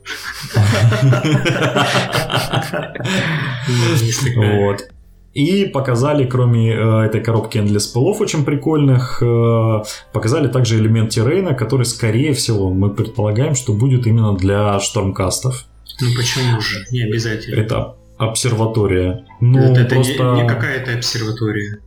Вот. 4.36 4.90
И 5.36 5.66
показали, 5.66 6.26
кроме 6.26 6.72
э, 6.72 7.06
этой 7.08 7.22
коробки 7.22 7.58
Endless 7.58 7.94
пылов 7.94 8.22
очень 8.22 8.46
прикольных, 8.46 9.22
э, 9.22 9.84
показали 10.14 10.48
также 10.48 10.80
элемент 10.80 11.10
террейна, 11.10 11.54
который, 11.54 11.86
скорее 11.86 12.32
всего, 12.34 12.72
мы 12.72 12.90
предполагаем, 12.90 13.54
что 13.54 13.74
будет 13.74 14.08
именно 14.08 14.38
для 14.38 14.80
штормкастов. 14.80 15.66
Ну 16.00 16.08
почему 16.16 16.62
же? 16.62 16.86
Не 16.90 17.04
обязательно. 17.04 17.60
Это 17.60 17.96
обсерватория. 18.18 19.26
Ну, 19.42 19.60
это, 19.60 19.94
просто... 19.94 20.36
не, 20.36 20.44
не 20.44 20.48
какая-то 20.48 20.94
обсерватория. 20.94 21.80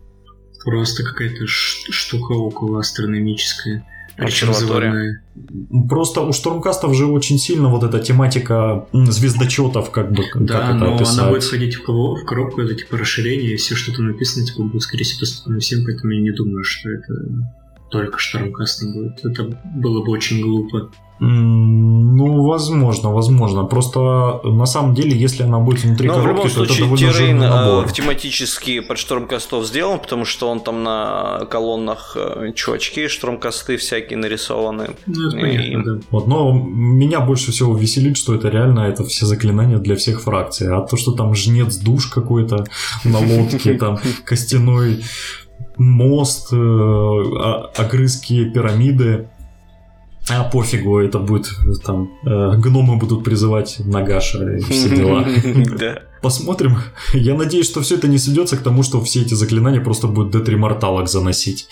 Просто 0.63 1.03
какая-то 1.03 1.47
штука 1.47 2.33
около 2.33 2.81
астрономическая. 2.81 3.83
Обсерватория. 4.19 5.23
Просто 5.89 6.23
у 6.23 6.33
Штурмкастов 6.33 6.95
же 6.95 7.07
очень 7.07 7.39
сильно 7.39 7.69
вот 7.69 7.85
эта 7.85 8.01
тематика 8.01 8.87
звездочетов, 8.93 9.91
как 9.91 10.11
бы, 10.11 10.25
да, 10.35 10.61
как 10.61 10.77
это 10.77 10.85
но 10.85 10.97
описать. 10.97 11.19
она 11.19 11.29
будет 11.31 11.45
входить 11.45 11.77
в, 11.77 11.87
в 11.87 12.25
коробку, 12.25 12.63
это 12.63 12.75
типа 12.75 12.99
расширение, 12.99 13.53
и 13.53 13.57
все, 13.57 13.77
что 13.77 13.95
там 13.95 14.09
написано, 14.09 14.45
типа, 14.45 14.63
будет, 14.63 14.83
скорее 14.83 15.05
всего, 15.05 15.21
доступно 15.21 15.59
всем, 15.61 15.85
поэтому 15.85 16.13
я 16.13 16.21
не 16.21 16.33
думаю, 16.33 16.65
что 16.65 16.91
это 16.91 17.15
только 17.91 18.19
Штурмкастом 18.19 18.93
будет. 18.93 19.25
Это 19.25 19.45
было 19.77 20.05
бы 20.05 20.11
очень 20.11 20.41
глупо. 20.41 20.91
Ну, 21.21 22.43
возможно, 22.45 23.13
возможно. 23.13 23.65
Просто 23.65 24.41
на 24.45 24.67
самом 24.67 24.95
деле, 24.95 25.17
если 25.17 25.43
она 25.43 25.59
будет 25.59 25.83
внутри 25.83 26.07
Но 26.07 26.15
коробки, 26.15 26.29
в 26.29 26.37
любом 26.37 26.51
случае, 26.51 26.87
то 26.89 26.95
это 26.95 26.97
террейн 26.97 27.39
набор. 27.39 27.89
в 27.89 27.93
тематически 27.93 28.81
под 28.81 28.99
штурмкастов 28.99 29.67
сделан, 29.67 29.99
потому 29.99 30.25
что 30.25 30.49
он 30.49 30.61
там 30.61 30.85
на 30.85 31.47
колоннах 31.51 32.17
э, 32.17 32.53
чувачки, 32.55 33.09
штурмкасты 33.09 33.77
всякие 33.79 34.17
нарисованы. 34.17 34.91
Ну, 35.07 35.29
это 35.29 35.37
понятно, 35.37 35.81
и... 35.81 35.85
да. 35.85 36.07
Вот, 36.11 36.29
но 36.29 36.53
меня 36.53 37.21
больше 37.21 37.51
всего 37.51 37.77
веселит, 37.77 38.17
что 38.17 38.35
это 38.35 38.49
реально 38.49 38.81
это 38.81 39.05
все 39.05 39.27
заклинания 39.27 39.79
для 39.79 39.97
всех 39.97 40.23
фракций. 40.23 40.73
А 40.73 40.83
то, 40.83 40.97
что 40.97 41.13
там 41.13 41.35
жнец 41.35 41.77
душ 41.77 42.07
какой-то 42.07 42.65
на 43.05 43.19
лодке, 43.19 43.75
там 43.75 43.99
костяной 44.25 45.03
мост, 45.77 46.53
э, 46.53 46.57
огрызки 47.77 48.49
пирамиды, 48.51 49.29
а 50.31 50.45
пофигу, 50.45 50.99
это 50.99 51.19
будет 51.19 51.49
там 51.85 52.11
э, 52.25 52.57
гномы 52.59 52.97
будут 52.99 53.25
призывать 53.25 53.77
Нагаша 53.85 54.57
и 54.57 54.61
все 54.61 54.89
дела. 54.89 55.27
Посмотрим. 56.23 56.79
Я 57.15 57.35
надеюсь, 57.35 57.67
что 57.67 57.81
все 57.81 57.95
это 57.95 58.09
не 58.09 58.19
сведется 58.19 58.57
к 58.57 58.63
тому, 58.63 58.83
что 58.83 59.01
все 59.01 59.23
эти 59.23 59.35
заклинания 59.35 59.81
просто 59.81 60.09
будут 60.09 60.35
D3 60.35 60.57
морталок 60.57 61.09
заносить. 61.09 61.69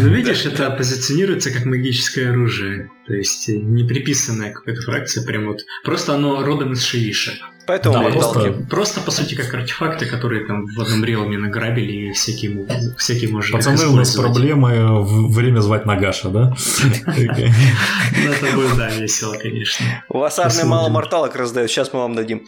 ну, 0.00 0.08
видишь, 0.08 0.44
это 0.44 0.70
позиционируется 0.70 1.50
как 1.52 1.64
магическое 1.64 2.30
оружие. 2.30 2.90
То 3.06 3.14
есть 3.14 3.48
не 3.48 3.84
приписанная 3.84 4.52
какая-то 4.52 4.82
фракция, 4.82 5.24
прям 5.24 5.46
вот. 5.46 5.60
Просто 5.84 6.14
оно 6.14 6.42
родом 6.42 6.72
из 6.72 6.82
Шииша. 6.82 7.32
Поэтому 7.66 7.94
да, 7.94 8.10
просто, 8.10 8.52
просто, 8.68 9.00
по 9.00 9.10
сути, 9.10 9.34
как 9.34 9.54
артефакты, 9.54 10.04
которые 10.04 10.44
там 10.46 10.66
в 10.66 10.80
одном 10.80 11.02
реалме 11.02 11.38
награбили 11.38 12.08
и 12.08 12.12
всякие, 12.12 12.66
всякие 12.98 13.30
может 13.30 13.52
Пацаны, 13.52 13.86
у 13.86 13.96
нас 13.96 14.14
проблемы 14.14 15.02
время 15.30 15.60
звать 15.60 15.86
Нагаша, 15.86 16.28
да? 16.28 16.54
Ну, 17.06 18.32
это 18.32 18.54
будет, 18.54 18.76
да, 18.76 18.90
весело, 18.90 19.34
конечно. 19.34 19.86
У 20.10 20.18
вас 20.18 20.38
армия 20.38 20.64
мало 20.64 20.90
морталок 20.90 21.36
раздает, 21.36 21.70
сейчас 21.70 21.92
мы 21.94 22.00
вам 22.00 22.14
дадим. 22.14 22.46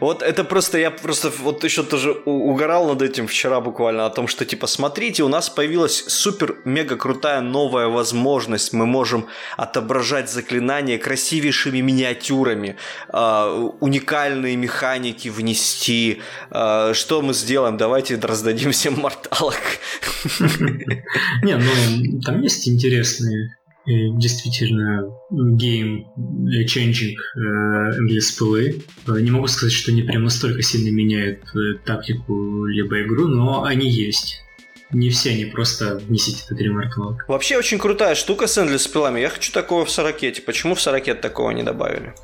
Вот 0.00 0.22
это 0.22 0.44
просто, 0.44 0.78
я 0.78 0.90
просто 0.90 1.30
вот 1.42 1.62
еще 1.62 1.82
тоже 1.82 2.12
угорал 2.24 2.88
над 2.88 3.02
этим 3.02 3.26
вчера 3.26 3.60
буквально, 3.60 4.06
о 4.06 4.10
том, 4.10 4.28
что, 4.28 4.46
типа, 4.46 4.66
смотрите, 4.66 5.24
у 5.24 5.28
нас 5.28 5.50
появилась 5.50 6.04
супер-мега 6.08 6.96
крутая 6.96 7.42
новая 7.42 7.88
возможность, 7.88 8.72
мы 8.72 8.86
можем 8.86 9.26
отображать 9.94 10.30
заклинания 10.30 10.98
красивейшими 10.98 11.80
миниатюрами, 11.80 12.76
а, 13.08 13.70
уникальные 13.80 14.56
механики 14.56 15.28
внести. 15.28 16.20
А, 16.50 16.92
что 16.94 17.22
мы 17.22 17.32
сделаем? 17.32 17.76
Давайте 17.76 18.16
раздадим 18.16 18.72
всем 18.72 19.00
морталок. 19.00 19.60
Не, 21.42 21.56
ну 21.56 22.20
там 22.22 22.42
есть 22.42 22.68
интересные 22.68 23.54
э, 23.86 23.90
действительно 24.18 25.04
game 25.32 26.02
changing 26.66 27.14
endless 27.36 28.74
э, 29.06 29.20
Не 29.20 29.30
могу 29.30 29.46
сказать, 29.46 29.72
что 29.72 29.92
они 29.92 30.02
прям 30.02 30.24
настолько 30.24 30.62
сильно 30.62 30.92
меняют 30.94 31.42
э, 31.54 31.78
тактику 31.84 32.66
либо 32.66 33.00
игру, 33.02 33.28
но 33.28 33.62
они 33.62 33.88
есть. 33.88 34.43
Не 34.90 35.10
все 35.10 35.30
они 35.30 35.46
просто 35.46 35.96
внесите 35.96 36.44
это 36.48 36.62
ремаркалок. 36.62 37.24
Вообще 37.28 37.56
очень 37.56 37.78
крутая 37.78 38.14
штука 38.14 38.46
с 38.46 38.58
Endless 38.58 38.90
пилами. 38.90 39.20
Я 39.20 39.30
хочу 39.30 39.52
такого 39.52 39.84
в 39.84 39.90
Сорокете. 39.90 40.42
Почему 40.42 40.74
в 40.74 40.80
Сорокет 40.80 41.20
такого 41.20 41.50
не 41.50 41.62
добавили? 41.62 42.14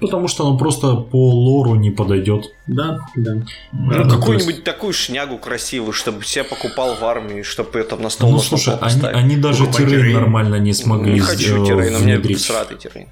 Потому 0.00 0.28
что 0.28 0.46
он 0.46 0.56
просто 0.56 0.96
по 0.96 1.30
лору 1.30 1.74
не 1.74 1.90
подойдет. 1.90 2.46
Да, 2.66 3.00
да. 3.16 3.42
Ну, 3.72 4.08
какую-нибудь 4.08 4.54
есть... 4.54 4.64
такую 4.64 4.94
шнягу 4.94 5.36
красивую, 5.36 5.92
чтобы 5.92 6.24
себя 6.24 6.44
покупал 6.44 6.96
в 6.96 7.04
армии, 7.04 7.42
чтобы 7.42 7.78
это 7.78 7.96
на 7.96 8.08
стол 8.08 8.30
Ну, 8.30 8.38
слушай, 8.38 8.74
они, 8.80 9.02
они 9.06 9.36
даже 9.36 9.66
террейн 9.66 10.14
нормально 10.14 10.56
не 10.56 10.72
смогли 10.72 11.12
Не 11.12 11.20
хочу 11.20 11.64
террейн, 11.66 11.96
у 11.96 12.00
меня 12.00 12.38
сратый 12.38 12.78
террейн. 12.78 13.08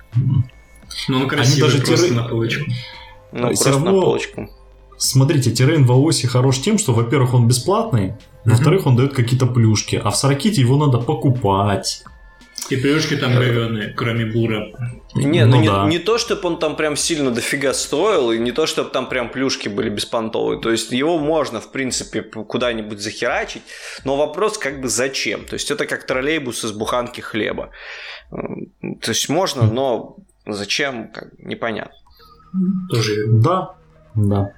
Ну, 1.08 1.18
он 1.18 1.28
красивый, 1.28 1.70
они 1.70 1.78
даже 1.78 1.87
просто 1.87 2.14
на 2.14 2.24
полочку. 2.24 2.64
Ну, 3.32 3.52
Все 3.52 3.70
равно... 3.70 3.92
на 3.92 4.00
полочку. 4.00 4.50
Смотрите, 4.96 5.52
террейн 5.52 5.84
в 5.84 5.92
АОСе 5.92 6.26
хорош 6.26 6.58
тем, 6.61 6.78
что, 6.78 6.92
во-первых, 6.92 7.34
он 7.34 7.46
бесплатный, 7.46 8.14
во-вторых, 8.50 8.87
он 8.87 8.96
дает 8.96 9.14
какие-то 9.14 9.46
плюшки, 9.46 10.00
а 10.02 10.11
в 10.11 10.16
Сараките 10.16 10.61
его 10.61 10.76
надо 10.76 10.98
покупать. 10.98 12.04
И 12.70 12.76
плюшки 12.76 13.16
там 13.16 13.34
говёные, 13.34 13.94
кроме 13.94 14.26
бура. 14.26 14.66
Не, 15.14 15.46
ну, 15.46 15.56
ну 15.56 15.61
не, 15.62 15.68
да. 15.68 15.87
не 15.87 15.98
то, 15.98 16.18
чтобы 16.18 16.48
он 16.48 16.58
там 16.58 16.76
прям 16.76 16.96
сильно 16.96 17.30
дофига 17.30 17.72
стоил, 17.72 18.30
и 18.30 18.38
не 18.38 18.52
то, 18.52 18.66
чтобы 18.66 18.90
там 18.90 19.08
прям 19.08 19.30
плюшки 19.30 19.68
были 19.68 19.88
беспонтовые. 19.88 20.61
То 20.61 20.70
есть 20.70 20.92
его 20.92 21.18
можно, 21.18 21.61
в 21.61 21.72
принципе, 21.72 22.22
куда-нибудь 22.22 23.00
захерачить, 23.00 23.62
но 24.04 24.16
вопрос 24.16 24.58
как 24.58 24.82
бы 24.82 24.88
зачем. 24.88 25.44
То 25.46 25.54
есть 25.54 25.70
это 25.70 25.87
как 25.87 26.04
троллейбус 26.06 26.64
из 26.64 26.72
буханки 26.72 27.22
хлеба. 27.22 27.70
То 28.30 29.08
есть 29.08 29.28
можно, 29.30 29.62
но 29.62 30.16
зачем, 30.46 31.11
как, 31.11 31.38
непонятно. 31.38 31.96
Тоже. 32.90 33.26
Да, 33.28 33.74
да. 34.14 34.52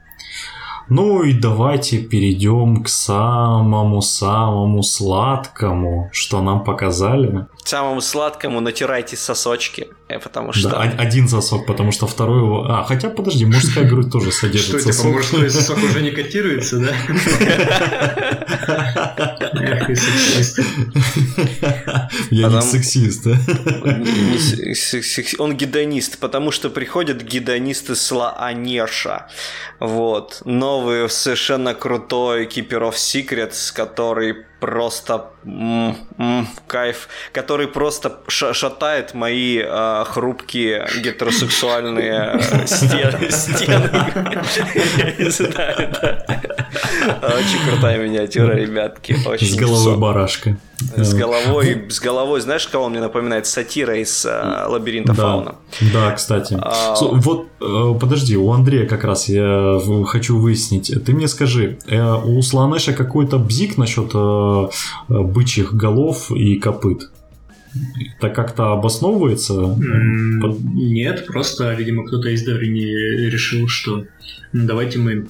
Ну 0.90 1.22
и 1.22 1.32
давайте 1.32 1.98
перейдем 1.98 2.82
к 2.82 2.88
самому-самому 2.88 4.82
сладкому, 4.82 6.10
что 6.12 6.42
нам 6.42 6.64
показали. 6.64 7.46
Самому 7.62 8.00
сладкому 8.00 8.60
натирайте 8.60 9.16
сосочки, 9.16 9.88
потому 10.18 10.52
что... 10.52 10.70
Да, 10.70 10.80
один 10.80 11.28
сосок, 11.28 11.66
потому 11.66 11.92
что 11.92 12.06
второй 12.06 12.38
его... 12.38 12.66
А, 12.68 12.84
хотя, 12.84 13.10
подожди, 13.10 13.44
мужская 13.44 13.84
грудь 13.88 14.10
тоже 14.10 14.32
содержит 14.32 14.80
Что, 14.80 14.92
типа, 14.92 15.08
мужской 15.08 15.50
сосок 15.50 15.78
уже 15.78 16.02
не 16.02 16.10
котируется, 16.10 16.78
да? 16.78 16.92
Я 22.30 22.48
не 22.48 22.62
сексист. 22.62 23.26
Он 25.38 25.56
гедонист, 25.56 26.18
потому 26.18 26.50
что 26.50 26.70
приходят 26.70 27.22
гедонисты 27.22 27.94
Слаанерша. 27.94 29.28
Вот. 29.78 30.42
Новый 30.44 31.08
совершенно 31.08 31.74
крутой 31.74 32.46
Keeper 32.46 32.90
of 32.90 32.94
Secrets, 32.94 33.72
который 33.74 34.46
просто 34.60 35.30
м 35.44 35.96
-м, 36.18 36.46
кайф, 36.66 37.08
который 37.32 37.66
просто 37.66 38.20
шатает 38.28 39.14
мои 39.14 39.58
э, 39.58 40.04
хрупкие 40.06 40.86
гетеросексуальные 41.02 42.40
э, 42.40 42.66
стены. 42.66 43.30
стены. 43.30 43.90
Очень 47.22 47.70
крутая 47.70 47.98
миниатюра, 47.98 48.54
ребятки. 48.54 49.16
С 49.38 49.54
головой 49.56 49.96
барашка. 49.96 50.56
С 50.96 51.14
головой, 51.14 51.86
с 51.88 52.00
головой, 52.00 52.40
знаешь, 52.40 52.66
кого 52.66 52.84
он 52.84 52.92
мне 52.92 53.00
напоминает? 53.00 53.46
Сатира 53.46 53.96
из 53.96 54.24
э, 54.24 54.66
лабиринта 54.66 55.12
да, 55.12 55.22
фауна. 55.22 55.54
Да, 55.92 56.12
кстати. 56.12 56.56
А... 56.60 56.94
Вот, 57.00 57.48
э, 57.60 57.98
подожди, 58.00 58.36
у 58.36 58.50
Андрея 58.50 58.86
как 58.86 59.04
раз 59.04 59.28
я 59.28 59.78
хочу 60.06 60.38
выяснить. 60.38 60.92
Ты 61.04 61.12
мне 61.12 61.28
скажи, 61.28 61.78
э, 61.86 62.14
у 62.24 62.40
Слонеша 62.42 62.92
какой-то 62.92 63.38
бзик 63.38 63.76
насчет 63.76 64.10
э, 64.14 64.68
бычьих 65.08 65.74
голов 65.74 66.30
и 66.30 66.56
копыт? 66.56 67.10
Это 68.18 68.30
как-то 68.30 68.72
обосновывается? 68.72 69.54
Mm, 69.54 70.60
нет, 70.74 71.26
просто, 71.26 71.72
видимо, 71.74 72.04
кто-то 72.06 72.28
из 72.30 72.42
Даврини 72.44 73.28
решил, 73.30 73.68
что 73.68 74.04
давайте 74.52 74.98
мы, 74.98 75.28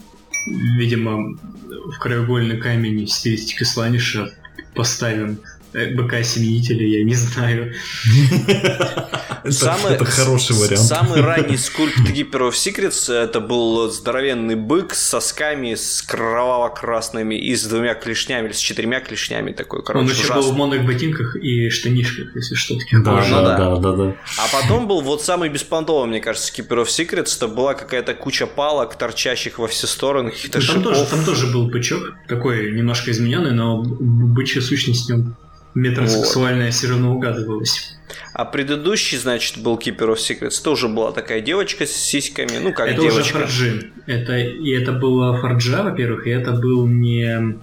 видимо, 0.78 1.36
в 1.68 1.98
краеугольный 1.98 2.56
камень 2.56 3.06
стилистики 3.08 3.64
Сланиша 3.64 4.30
поставим 4.74 5.40
БК-семенителя, 5.72 6.86
я 6.86 7.04
не 7.04 7.14
знаю. 7.14 7.72
Самый, 9.48 9.94
это 9.94 10.04
хороший 10.04 10.56
вариант. 10.56 10.82
Самый 10.82 11.20
ранний 11.20 11.56
скульпт 11.58 11.98
Keeper 12.10 12.50
of 12.50 12.52
Secrets 12.52 13.12
это 13.12 13.40
был 13.40 13.90
здоровенный 13.90 14.56
бык 14.56 14.94
с 14.94 15.08
сосками, 15.08 15.74
с 15.74 16.02
кроваво-красными 16.02 17.34
и 17.34 17.54
с 17.54 17.64
двумя 17.64 17.94
клешнями, 17.94 18.46
или 18.46 18.52
с 18.52 18.58
четырьмя 18.58 19.00
клешнями 19.00 19.52
такой, 19.52 19.82
короче, 19.82 20.04
Он 20.04 20.10
еще 20.10 20.24
ужасный. 20.24 20.42
был 20.42 20.52
в 20.52 20.56
моных 20.56 20.84
ботинках 20.84 21.36
и 21.36 21.70
штанишках, 21.70 22.34
если 22.34 22.54
что 22.54 22.78
таких 22.78 23.02
да, 23.02 23.16
да, 23.16 23.42
да, 23.42 23.56
да, 23.56 23.76
да, 23.76 23.92
да. 23.92 24.16
А 24.38 24.60
потом 24.60 24.86
был 24.86 25.00
вот 25.00 25.22
самый 25.22 25.48
беспонтовый, 25.48 26.08
мне 26.08 26.20
кажется, 26.20 26.52
Keeper 26.52 26.84
of 26.84 26.86
Secrets, 26.86 27.36
это 27.36 27.48
была 27.48 27.74
какая-то 27.74 28.14
куча 28.14 28.46
палок, 28.46 28.96
торчащих 28.96 29.58
во 29.58 29.68
все 29.68 29.86
стороны, 29.86 30.30
каких-то 30.30 30.66
там 30.66 30.82
Тоже, 30.82 31.06
там 31.06 31.24
тоже 31.24 31.46
был 31.46 31.68
бычок, 31.68 32.14
такой 32.28 32.72
немножко 32.72 33.10
измененный, 33.10 33.52
но 33.52 33.82
бычья 33.82 34.60
сущность 34.60 35.06
в 35.06 35.08
нем 35.08 35.36
метросексуальная 35.74 36.66
вот. 36.66 36.74
все 36.74 36.88
равно 36.88 37.14
угадывалась. 37.14 37.96
А 38.32 38.44
предыдущий, 38.44 39.18
значит, 39.18 39.58
был 39.58 39.76
Keeper 39.76 40.14
of 40.14 40.16
Secrets. 40.16 40.62
Тоже 40.62 40.88
была 40.88 41.12
такая 41.12 41.40
девочка 41.40 41.86
с 41.86 41.92
сиськами. 41.92 42.58
Ну, 42.62 42.72
как 42.72 42.88
это 42.88 43.02
девочка. 43.02 43.36
уже 43.36 43.46
Форджи. 43.46 43.92
Это, 44.06 44.38
и 44.38 44.70
это 44.70 44.92
было 44.92 45.36
Форджа, 45.38 45.82
во-первых, 45.82 46.26
и 46.26 46.30
это 46.30 46.52
был 46.52 46.86
не 46.86 47.56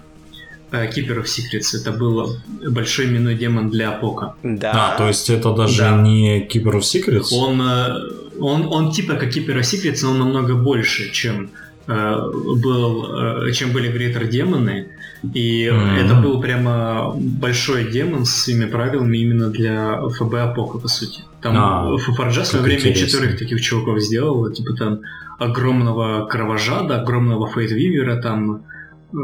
э, 0.72 0.86
Keeper 0.88 1.22
of 1.22 1.26
Secrets. 1.26 1.76
Это 1.80 1.92
был 1.92 2.38
большой 2.70 3.06
именной 3.06 3.36
демон 3.36 3.70
для 3.70 3.92
Пока. 3.92 4.36
Да. 4.44 4.94
А, 4.94 4.98
то 4.98 5.08
есть 5.08 5.30
это 5.30 5.54
даже 5.54 5.80
да. 5.80 6.02
не 6.02 6.46
Keeper 6.48 6.80
of 6.80 6.82
Secrets? 6.82 7.34
Он, 7.34 7.62
э, 7.62 8.40
он, 8.40 8.68
он 8.68 8.92
типа 8.92 9.16
как 9.16 9.36
Keeper 9.36 9.60
of 9.60 9.62
Secrets, 9.62 10.00
но 10.04 10.12
он 10.12 10.20
намного 10.20 10.56
больше, 10.56 11.12
чем 11.12 11.50
был, 11.88 13.52
чем 13.54 13.72
были 13.72 13.92
Грейтер 13.92 14.28
демоны. 14.28 14.90
И 15.34 15.66
mm-hmm. 15.66 15.98
это 15.98 16.16
был 16.16 16.40
прямо 16.42 17.14
большой 17.16 17.92
демон 17.92 18.26
с 18.26 18.32
своими 18.32 18.66
правилами 18.66 19.18
именно 19.18 19.50
для 19.50 20.00
ФБ 20.10 20.34
Апока, 20.36 20.78
по 20.78 20.88
сути. 20.88 21.22
Там 21.42 21.56
а, 21.58 21.98
Фарджа 21.98 22.44
в 22.44 22.48
свое 22.48 22.64
время 22.64 22.80
интересно. 22.80 23.08
четырех 23.08 23.40
таких 23.40 23.62
чуваков 23.62 24.00
сделал, 24.00 24.52
типа 24.52 24.74
там 24.76 25.00
огромного 25.40 26.28
кровожада, 26.28 27.02
огромного 27.02 27.48
фейтвивера, 27.48 28.22
там 28.22 28.64
э, 29.14 29.16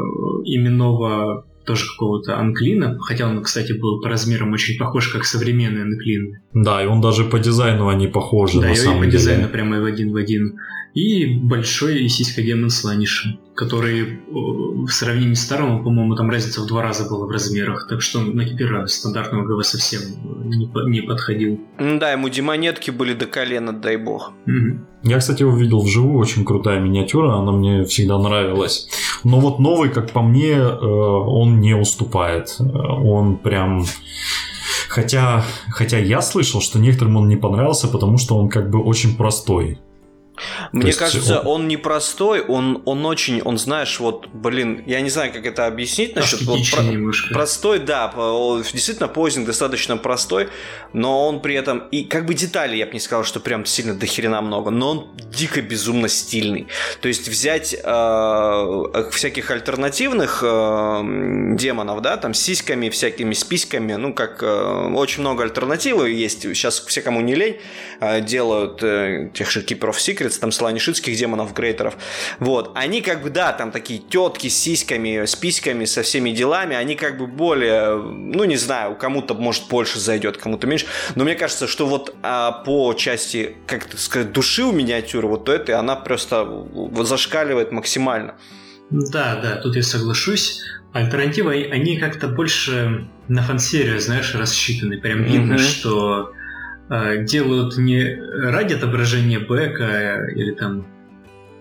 именного 0.44 1.44
тоже 1.64 1.86
какого-то 1.86 2.38
анклина, 2.38 2.98
хотя 3.00 3.28
он, 3.28 3.42
кстати, 3.42 3.72
был 3.72 4.00
по 4.00 4.08
размерам 4.08 4.52
очень 4.52 4.78
похож, 4.78 5.08
как 5.08 5.24
современные 5.24 5.82
анклины. 5.84 6.40
Да, 6.52 6.82
и 6.82 6.86
он 6.86 7.00
даже 7.00 7.24
по 7.24 7.38
дизайну 7.38 7.88
они 7.88 8.06
похожи, 8.06 8.60
да, 8.60 8.68
на 8.68 8.72
и 8.72 8.76
самом 8.76 8.98
по 9.00 9.06
деле. 9.06 9.18
дизайну 9.18 9.48
прямо 9.48 9.80
в 9.80 9.84
один 9.84 10.12
в 10.12 10.16
один 10.16 10.58
и 10.94 11.26
большой 11.26 12.08
сиська-демон 12.08 12.70
Сланиши, 12.70 13.38
который 13.54 14.02
э, 14.02 14.16
в 14.30 14.88
сравнении 14.88 15.34
с 15.34 15.44
старым, 15.44 15.84
по-моему, 15.84 16.16
там 16.16 16.30
разница 16.30 16.60
в 16.60 16.66
два 16.66 16.82
раза 16.82 17.08
была 17.08 17.26
в 17.26 17.30
размерах, 17.30 17.86
так 17.88 18.02
что 18.02 18.20
на 18.20 18.44
кипера 18.44 18.86
стандартного 18.86 19.44
ГВ 19.44 19.64
совсем 19.64 20.00
не, 20.44 20.68
не 20.90 21.00
подходил. 21.02 21.60
Да, 21.78 22.12
ему 22.12 22.28
демонетки 22.28 22.90
были 22.90 23.14
до 23.14 23.26
колена, 23.26 23.72
дай 23.72 23.96
бог. 23.96 24.32
Угу. 24.46 24.78
Я, 25.04 25.18
кстати, 25.18 25.42
его 25.42 25.56
видел 25.56 25.82
вживую, 25.82 26.18
очень 26.18 26.44
крутая 26.44 26.80
миниатюра, 26.80 27.38
она 27.38 27.52
мне 27.52 27.84
всегда 27.84 28.18
нравилась. 28.18 28.88
Но 29.22 29.38
вот 29.38 29.58
новый, 29.58 29.90
как 29.90 30.10
по 30.10 30.22
мне, 30.22 30.52
э, 30.52 30.76
он 30.84 31.60
не 31.60 31.74
уступает. 31.74 32.56
Он 32.58 33.36
прям... 33.36 33.84
Хотя, 34.88 35.44
хотя 35.70 35.98
я 35.98 36.20
слышал, 36.22 36.60
что 36.60 36.78
некоторым 36.78 37.16
он 37.16 37.28
не 37.28 37.36
понравился, 37.36 37.88
потому 37.88 38.16
что 38.16 38.36
он 38.36 38.48
как 38.48 38.70
бы 38.70 38.80
очень 38.80 39.16
простой. 39.16 39.78
Мне 40.72 40.86
есть 40.86 40.98
кажется, 40.98 41.40
он... 41.40 41.68
непростой, 41.68 42.40
он, 42.42 42.82
он 42.84 43.06
очень, 43.06 43.40
он 43.42 43.58
знаешь, 43.58 44.00
вот, 44.00 44.28
блин, 44.32 44.82
я 44.86 45.00
не 45.00 45.10
знаю, 45.10 45.32
как 45.32 45.46
это 45.46 45.66
объяснить 45.66 46.16
насчет 46.16 46.42
вот, 46.42 46.58
про, 46.72 46.82
немножко. 46.82 47.32
простой, 47.32 47.78
да, 47.78 48.12
действительно 48.72 49.08
позинг 49.08 49.46
достаточно 49.46 49.96
простой, 49.96 50.48
но 50.92 51.28
он 51.28 51.40
при 51.40 51.54
этом 51.54 51.86
и 51.90 52.04
как 52.04 52.26
бы 52.26 52.34
детали, 52.34 52.76
я 52.76 52.86
бы 52.86 52.92
не 52.92 53.00
сказал, 53.00 53.24
что 53.24 53.40
прям 53.40 53.64
сильно 53.64 53.94
дохерена 53.94 54.40
много, 54.40 54.70
но 54.70 54.90
он 54.90 55.08
дико 55.30 55.62
безумно 55.62 56.08
стильный. 56.08 56.66
То 57.00 57.08
есть 57.08 57.28
взять 57.28 57.74
э, 57.74 59.10
всяких 59.10 59.50
альтернативных 59.50 60.42
э, 60.42 61.02
демонов, 61.56 62.02
да, 62.02 62.16
там 62.16 62.34
с 62.34 62.40
сиськами, 62.40 62.88
всякими 62.88 63.34
списьками, 63.34 63.94
ну 63.94 64.12
как 64.12 64.42
э, 64.42 64.92
очень 64.94 65.20
много 65.20 65.44
альтернативы 65.44 66.10
есть. 66.10 66.42
Сейчас 66.42 66.80
все, 66.80 67.02
кому 67.02 67.20
не 67.20 67.34
лень, 67.34 67.56
э, 68.00 68.20
делают 68.20 68.82
э, 68.82 69.30
тех 69.32 69.50
же 69.50 69.60
Keeper 69.60 69.90
of 69.90 69.96
Secrets 69.96 70.23
Secrets, 70.24 70.38
там 70.38 70.52
сланишитских 70.52 71.16
демонов, 71.16 71.52
грейтеров. 71.54 71.96
Вот. 72.38 72.72
Они 72.74 73.00
как 73.00 73.22
бы, 73.22 73.30
да, 73.30 73.52
там 73.52 73.70
такие 73.70 74.00
тетки 74.00 74.48
с 74.48 74.56
сиськами, 74.56 75.24
с 75.24 75.34
письками, 75.34 75.84
со 75.84 76.02
всеми 76.02 76.30
делами, 76.30 76.76
они 76.76 76.94
как 76.94 77.18
бы 77.18 77.26
более, 77.26 77.96
ну 77.96 78.44
не 78.44 78.56
знаю, 78.56 78.96
кому-то 78.96 79.34
может 79.34 79.68
больше 79.68 79.98
зайдет, 79.98 80.36
кому-то 80.36 80.66
меньше. 80.66 80.86
Но 81.14 81.24
мне 81.24 81.34
кажется, 81.34 81.66
что 81.66 81.86
вот 81.86 82.14
а, 82.22 82.52
по 82.52 82.94
части, 82.94 83.56
как 83.66 83.86
сказать, 83.98 84.32
души 84.32 84.64
у 84.64 84.72
миниатюры, 84.72 85.28
вот 85.28 85.48
этой, 85.48 85.74
она 85.74 85.96
просто 85.96 86.44
вот 86.44 87.06
зашкаливает 87.06 87.72
максимально. 87.72 88.34
Да, 88.90 89.40
да, 89.42 89.56
тут 89.56 89.76
я 89.76 89.82
соглашусь. 89.82 90.60
Альтернативы, 90.92 91.68
они 91.72 91.96
как-то 91.96 92.28
больше 92.28 93.08
на 93.26 93.42
фан-серию, 93.42 94.00
знаешь, 94.00 94.34
рассчитаны. 94.34 95.00
Прям 95.00 95.24
видно, 95.24 95.54
mm-hmm. 95.54 95.58
что 95.58 96.32
делают 96.88 97.76
не 97.78 98.14
ради 98.14 98.74
отображения 98.74 99.40
бэка 99.40 100.26
или 100.34 100.52
там 100.52 100.86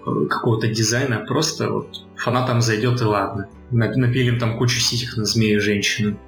какого-то 0.03 0.67
дизайна, 0.67 1.17
а 1.17 1.25
просто 1.25 1.69
вот 1.69 2.05
фанатам 2.15 2.61
зайдет 2.61 3.01
и 3.01 3.05
ладно. 3.05 3.49
Напилим 3.71 4.37
там 4.39 4.57
кучу 4.57 4.79
сисек 4.79 5.15
на 5.17 5.25
змею 5.25 5.61
женщину. 5.61 6.19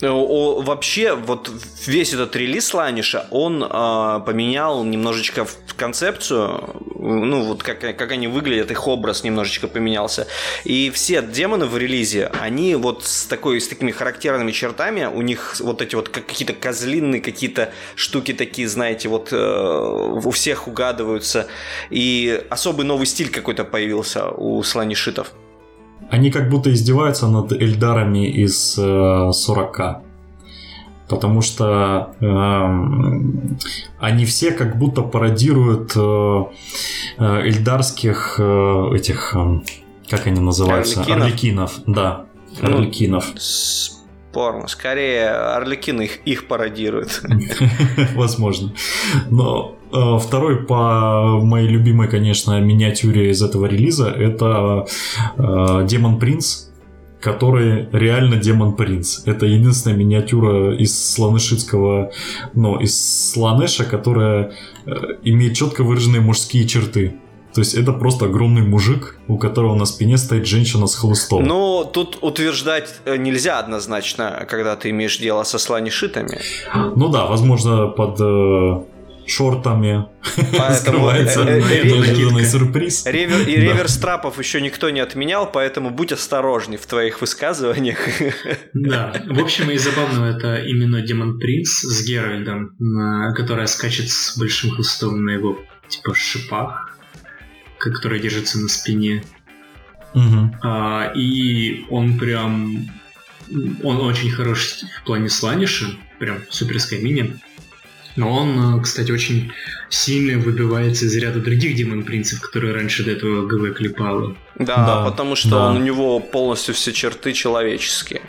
Э, 0.00 0.08
о, 0.08 0.62
вообще, 0.62 1.14
вот 1.14 1.50
весь 1.86 2.12
этот 2.12 2.34
релиз 2.36 2.74
Ланиша, 2.74 3.26
он 3.30 3.62
э, 3.62 4.20
поменял 4.26 4.84
немножечко 4.84 5.46
концепцию, 5.76 6.82
ну, 6.98 7.42
вот 7.44 7.62
как, 7.62 7.80
как 7.80 8.12
они 8.12 8.28
выглядят, 8.28 8.70
их 8.70 8.86
образ 8.86 9.24
немножечко 9.24 9.68
поменялся. 9.68 10.26
И 10.64 10.90
все 10.90 11.22
демоны 11.22 11.66
в 11.66 11.76
релизе, 11.76 12.26
они 12.40 12.74
вот 12.74 13.04
с, 13.04 13.26
такой, 13.26 13.60
с 13.60 13.68
такими 13.68 13.90
характерными 13.90 14.52
чертами, 14.52 15.04
у 15.04 15.22
них 15.22 15.56
вот 15.60 15.82
эти 15.82 15.94
вот 15.94 16.08
какие-то 16.08 16.52
козлинные 16.52 17.20
какие-то 17.20 17.72
штуки 17.94 18.32
такие, 18.32 18.68
знаете, 18.68 19.08
вот 19.08 19.32
э, 19.32 20.20
у 20.24 20.30
всех 20.30 20.68
угадываются. 20.68 21.46
И 21.90 22.42
особый 22.50 22.86
новый 22.86 23.06
стиль 23.06 23.30
какой-то 23.30 23.64
появился 23.64 24.30
у 24.30 24.62
сланишитов. 24.62 25.32
Они 26.10 26.30
как 26.30 26.50
будто 26.50 26.72
издеваются 26.72 27.28
над 27.28 27.52
Эльдарами 27.52 28.28
из 28.28 28.76
э, 28.78 29.30
40 29.32 30.02
потому 31.08 31.42
что 31.42 32.14
э, 32.20 32.26
они 34.00 34.24
все 34.24 34.50
как 34.52 34.78
будто 34.78 35.02
пародируют 35.02 35.92
э, 35.94 36.44
э 37.18 37.48
эльдарских 37.48 38.36
э, 38.38 38.90
этих, 38.94 39.34
э, 39.36 39.60
как 40.08 40.26
они 40.26 40.40
называются, 40.40 41.00
Орликинов, 41.02 41.22
Орликинов 41.26 41.72
да, 41.86 42.24
Орликинов. 42.62 43.26
Ну, 43.34 43.40
спорно, 43.40 44.68
скорее 44.68 45.28
Орликины 45.28 46.02
их, 46.02 46.20
их 46.24 46.48
пародируют. 46.48 47.22
Возможно. 48.14 48.72
Но 49.28 49.76
второй 49.92 50.64
по 50.64 51.40
моей 51.42 51.68
любимой, 51.68 52.08
конечно, 52.08 52.60
миниатюре 52.60 53.30
из 53.30 53.42
этого 53.42 53.66
релиза 53.66 54.08
это 54.08 54.86
э, 55.36 55.86
Демон 55.86 56.18
Принц, 56.18 56.68
который 57.20 57.88
реально 57.92 58.36
Демон 58.36 58.74
Принц. 58.74 59.22
Это 59.26 59.46
единственная 59.46 59.96
миниатюра 59.96 60.76
из 60.76 61.14
слонышитского, 61.14 62.10
ну, 62.54 62.78
из 62.78 63.32
слонеша, 63.32 63.84
которая 63.84 64.52
э, 64.86 64.90
имеет 65.22 65.56
четко 65.56 65.84
выраженные 65.84 66.20
мужские 66.20 66.66
черты. 66.66 67.16
То 67.54 67.60
есть 67.60 67.74
это 67.74 67.92
просто 67.92 68.26
огромный 68.26 68.62
мужик, 68.62 69.18
у 69.28 69.36
которого 69.36 69.74
на 69.74 69.84
спине 69.84 70.16
стоит 70.16 70.46
женщина 70.46 70.86
с 70.86 70.94
хлыстом. 70.94 71.44
Ну, 71.44 71.84
тут 71.84 72.18
утверждать 72.22 72.94
э, 73.04 73.16
нельзя 73.16 73.58
однозначно, 73.58 74.46
когда 74.48 74.74
ты 74.74 74.90
имеешь 74.90 75.18
дело 75.18 75.42
со 75.42 75.58
слонишитами. 75.58 76.40
Ну 76.96 77.08
да, 77.08 77.26
возможно, 77.26 77.88
под 77.88 78.18
э, 78.20 78.82
шортами 79.26 80.06
скрывается 80.74 81.44
неожиданный 81.44 82.44
сюрприз. 82.44 83.06
Ревер, 83.06 83.48
и 83.48 83.56
реверс 83.56 83.96
трапов 83.98 84.38
еще 84.38 84.60
никто 84.60 84.90
не 84.90 85.00
отменял, 85.00 85.50
поэтому 85.50 85.90
будь 85.90 86.12
осторожней 86.12 86.78
в 86.78 86.86
твоих 86.86 87.20
высказываниях. 87.20 87.98
Да, 88.74 89.12
в 89.26 89.40
общем, 89.40 89.70
и 89.70 89.76
забавно 89.76 90.24
это 90.24 90.56
именно 90.56 91.02
Демон 91.02 91.38
Принц 91.38 91.68
с 91.68 92.06
Геральдом, 92.06 92.76
которая 93.34 93.66
скачет 93.66 94.08
с 94.10 94.36
большим 94.36 94.70
хвостом 94.70 95.24
на 95.24 95.30
его 95.30 95.58
типа 95.88 96.14
шипах, 96.14 96.96
который 97.78 98.20
держится 98.20 98.58
на 98.58 98.68
спине. 98.68 99.22
Угу. 100.14 100.56
А, 100.62 101.12
и 101.14 101.84
он 101.90 102.18
прям... 102.18 102.88
Он 103.82 103.98
очень 103.98 104.30
хорош 104.30 104.80
в 105.00 105.04
плане 105.04 105.28
сланиша, 105.28 105.86
прям 106.18 106.38
суперская 106.48 107.00
мини. 107.00 107.38
Но 108.16 108.30
он, 108.30 108.78
э, 108.78 108.82
кстати, 108.82 109.10
очень 109.10 109.52
сильно 109.88 110.38
выбивается 110.38 111.06
из 111.06 111.16
ряда 111.16 111.40
других 111.40 111.76
демон 111.76 112.04
принцев, 112.04 112.40
которые 112.40 112.74
раньше 112.74 113.04
до 113.04 113.12
этого 113.12 113.46
ГВ 113.46 113.74
клепало. 113.74 114.36
Да, 114.58 114.86
да 114.86 115.04
потому 115.04 115.34
что 115.36 115.50
да. 115.50 115.68
он, 115.68 115.76
у 115.76 115.80
него 115.80 116.20
полностью 116.20 116.74
все 116.74 116.92
черты 116.92 117.32
человеческие. 117.32 118.22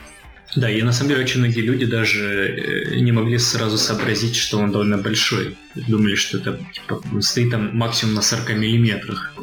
Да, 0.56 0.70
и 0.70 0.82
на 0.84 0.94
самом 0.94 1.10
деле 1.10 1.24
очень 1.24 1.40
многие 1.40 1.62
люди 1.62 1.86
даже 1.86 2.24
э, 2.24 2.96
не 3.00 3.12
могли 3.12 3.38
сразу 3.40 3.78
сообразить, 3.78 4.36
что 4.36 4.60
он 4.60 4.72
довольно 4.72 4.98
большой. 4.98 5.58
Думали, 5.76 6.16
что 6.16 6.38
это 6.38 6.60
типа, 6.74 7.02
стоит 7.22 7.52
там 7.52 7.76
максимум 7.76 8.14
на 8.14 8.22
40 8.22 8.50
миллиметрах. 8.58 9.34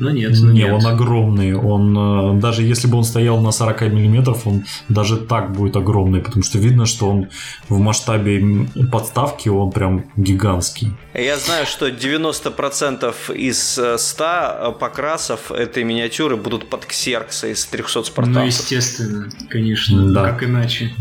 Но 0.00 0.10
нет, 0.10 0.32
ну 0.40 0.50
не, 0.50 0.62
нет. 0.62 0.72
он 0.72 0.86
огромный. 0.86 1.54
Он 1.54 2.36
э, 2.36 2.40
даже 2.40 2.62
если 2.62 2.88
бы 2.88 2.96
он 2.96 3.04
стоял 3.04 3.40
на 3.40 3.52
40 3.52 3.82
миллиметров, 3.92 4.46
он 4.46 4.64
даже 4.88 5.16
так 5.18 5.52
будет 5.52 5.76
огромный, 5.76 6.20
потому 6.20 6.42
что 6.42 6.58
видно, 6.58 6.86
что 6.86 7.10
он 7.10 7.28
в 7.68 7.78
масштабе 7.78 8.66
подставки 8.90 9.48
он 9.48 9.70
прям 9.70 10.06
гигантский. 10.16 10.92
Я 11.14 11.36
знаю, 11.36 11.66
что 11.66 11.88
90% 11.88 13.14
из 13.34 13.78
100 13.96 14.24
э, 14.24 14.72
покрасов 14.78 15.52
этой 15.52 15.84
миниатюры 15.84 16.36
будут 16.36 16.70
под 16.70 16.86
ксеркса 16.86 17.48
из 17.48 17.66
300 17.66 18.04
спартанцев. 18.04 18.34
Ну, 18.34 18.46
естественно, 18.46 19.30
конечно. 19.50 20.12
Да. 20.12 20.30
Как 20.30 20.44
иначе? 20.44 20.92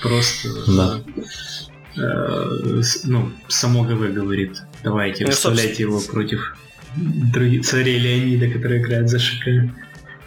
Просто... 0.00 0.48
Да. 0.68 1.00
Э, 1.96 2.80
ну, 3.04 3.30
само 3.48 3.84
ГВ 3.84 4.12
говорит. 4.12 4.62
Давайте, 4.82 5.24
ну, 5.24 5.30
выставляйте 5.30 5.82
его 5.82 6.00
против 6.00 6.56
другие 6.96 7.62
цари 7.62 7.98
Леонида, 7.98 8.48
которые 8.48 8.80
играют 8.80 9.08
за 9.08 9.18
ШК. 9.18 9.48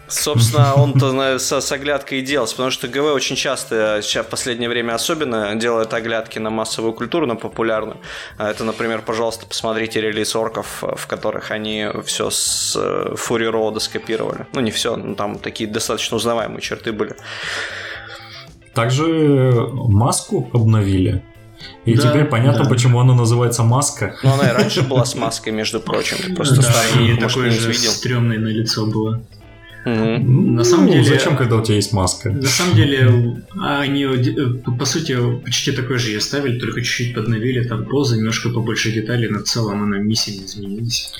Собственно, 0.08 0.74
он-то 0.74 1.38
с, 1.38 1.52
с 1.60 1.72
оглядкой 1.72 2.20
и 2.20 2.22
делался, 2.22 2.54
потому 2.54 2.70
что 2.70 2.86
ГВ 2.86 3.12
очень 3.12 3.34
часто, 3.34 4.00
сейчас 4.02 4.26
в 4.26 4.28
последнее 4.28 4.68
время 4.68 4.94
особенно, 4.94 5.56
делает 5.56 5.92
оглядки 5.92 6.38
на 6.38 6.50
массовую 6.50 6.92
культуру, 6.92 7.26
на 7.26 7.34
популярную. 7.34 7.98
А 8.38 8.48
это, 8.48 8.62
например, 8.62 9.02
пожалуйста, 9.02 9.46
посмотрите 9.46 10.00
релиз 10.00 10.36
орков, 10.36 10.82
в 10.82 11.06
которых 11.08 11.50
они 11.50 11.88
все 12.04 12.30
с 12.30 12.78
Фури 13.16 13.46
Роуда 13.46 13.80
скопировали. 13.80 14.46
Ну, 14.52 14.60
не 14.60 14.70
все, 14.70 14.94
но 14.96 15.16
там 15.16 15.40
такие 15.40 15.68
достаточно 15.68 16.16
узнаваемые 16.16 16.60
черты 16.60 16.92
были. 16.92 17.16
Также 18.74 19.52
маску 19.72 20.48
обновили. 20.52 21.24
И 21.84 21.94
да, 21.94 22.10
теперь 22.10 22.24
понятно, 22.24 22.64
да. 22.64 22.70
почему 22.70 23.00
она 23.00 23.14
называется 23.14 23.62
маска. 23.62 24.16
Ну, 24.22 24.32
она 24.32 24.50
и 24.50 24.52
раньше 24.52 24.82
была 24.82 25.04
с 25.04 25.14
маской, 25.14 25.50
между 25.50 25.80
прочим. 25.80 26.16
Ты 26.18 26.34
просто 26.34 26.60
да, 26.60 27.00
и 27.00 27.16
такое 27.16 27.50
же 27.50 27.70
видел. 27.70 27.90
стрёмное 27.90 28.38
на 28.38 28.48
лицо 28.48 28.86
было. 28.86 29.22
Mm-hmm. 29.86 30.18
На 30.18 30.64
самом 30.64 30.86
ну, 30.86 30.92
деле, 30.94 31.04
зачем, 31.04 31.36
когда 31.36 31.56
у 31.56 31.62
тебя 31.62 31.76
есть 31.76 31.92
маска? 31.92 32.30
На 32.30 32.48
самом 32.48 32.74
деле, 32.74 33.40
они, 33.56 34.04
по 34.76 34.84
сути, 34.84 35.16
почти 35.44 35.70
такой 35.70 35.98
же 35.98 36.10
и 36.10 36.16
оставили, 36.16 36.58
только 36.58 36.82
чуть-чуть 36.82 37.14
подновили, 37.14 37.62
там 37.62 37.84
позы, 37.84 38.16
немножко 38.16 38.48
побольше 38.48 38.90
деталей, 38.90 39.28
но 39.28 39.38
в 39.38 39.44
целом 39.44 39.84
она 39.84 39.98
не 40.00 40.16
сильно 40.16 40.44
изменилась. 40.44 41.12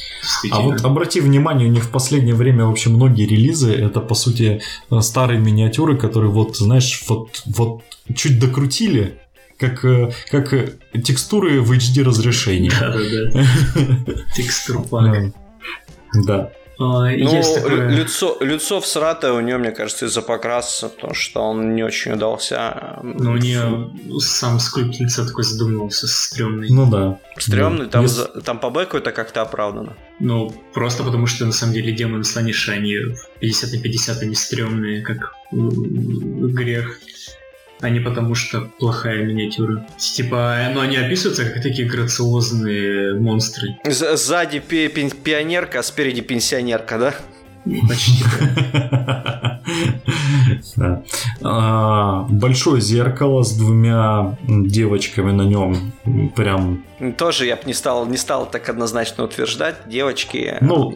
А 0.51 0.61
вот 0.63 0.85
обрати 0.85 1.21
внимание, 1.21 1.69
у 1.69 1.71
них 1.71 1.85
в 1.85 1.91
последнее 1.91 2.35
время 2.35 2.65
вообще 2.65 2.91
многие 2.91 3.27
релизы, 3.27 3.73
это, 3.73 4.01
по 4.01 4.17
сути, 4.17 4.61
старые 5.01 5.39
миниатюры, 5.39 5.97
которые 5.97 6.33
вот, 6.33 6.57
знаешь, 6.57 7.05
вот, 7.07 7.43
вот 7.47 7.83
чуть 8.17 8.41
докрутили, 8.41 9.21
как, 9.59 9.85
э, 9.85 10.11
как 10.31 10.53
э, 10.53 10.75
текстуры 11.03 11.61
в 11.61 11.73
HD 11.73 12.03
разрешении. 12.03 12.71
Да, 12.71 12.93
да, 12.93 13.31
да. 13.33 14.23
Текстур 14.37 14.87
пак. 14.87 15.33
Да. 16.27 16.53
А, 16.79 17.09
ну, 17.09 17.43
такое... 17.43 17.89
лицо, 17.89 18.37
лицо 18.41 18.83
всратое 18.83 19.33
у 19.33 19.41
нее, 19.41 19.57
мне 19.57 19.71
кажется, 19.71 20.07
из-за 20.07 20.21
покраса, 20.21 20.91
потому 20.91 21.15
что 21.15 21.41
он 21.41 21.75
не 21.75 21.83
очень 21.83 22.13
удался. 22.13 22.99
Ну, 23.03 23.33
у 23.33 23.37
нее 23.37 23.91
сам 24.21 24.61
скульпт 24.61 25.01
лица 25.01 25.27
такой 25.27 25.45
задумывался, 25.45 26.07
стрёмный. 26.07 26.69
Ну 26.71 26.91
да. 26.91 27.19
Стрёмный, 27.39 27.87
да. 27.87 28.03
там, 28.03 28.43
там 28.43 28.59
по 28.59 28.69
бэку 28.69 28.99
это 28.99 29.13
как-то 29.13 29.41
оправдано. 29.41 29.97
Ну, 30.21 30.51
просто 30.75 31.03
потому 31.03 31.27
что 31.27 31.47
на 31.47 31.53
самом 31.53 31.73
деле 31.73 31.93
демоны 31.93 32.25
слониши, 32.25 32.73
они 32.73 32.95
50 33.41 33.73
на 33.73 33.81
50, 33.81 34.23
они 34.23 34.35
стрёмные, 34.35 35.01
как 35.01 35.33
грех 35.51 37.01
а 37.81 37.91
не 37.91 38.01
потому 38.01 38.35
что 38.35 38.63
плохая 38.79 39.25
миниатюра. 39.25 39.87
Типа, 39.99 40.57
ну 40.73 40.81
они 40.81 40.97
описываются 40.97 41.45
как 41.45 41.63
такие 41.63 41.89
грациозные 41.89 43.19
монстры. 43.19 43.77
Сзади 43.85 44.61
пи 44.61 44.89
пи 44.89 45.11
пионерка, 45.11 45.81
а 45.81 45.83
спереди 45.83 46.21
пенсионерка, 46.23 46.99
да? 46.99 47.15
Почти. 47.89 48.25
А, 51.43 52.27
большое 52.29 52.81
зеркало 52.81 53.43
с 53.43 53.57
двумя 53.57 54.39
девочками 54.47 55.33
на 55.33 55.43
нем. 55.43 55.93
Прям. 56.37 56.85
Тоже 57.19 57.47
я 57.47 57.57
бы 57.57 57.63
не 57.67 57.75
стал, 57.75 58.07
не 58.07 58.17
стал 58.17 58.49
так 58.49 58.69
однозначно 58.69 59.25
утверждать. 59.25 59.77
Девочки. 59.87 60.57
Ну, 60.61 60.95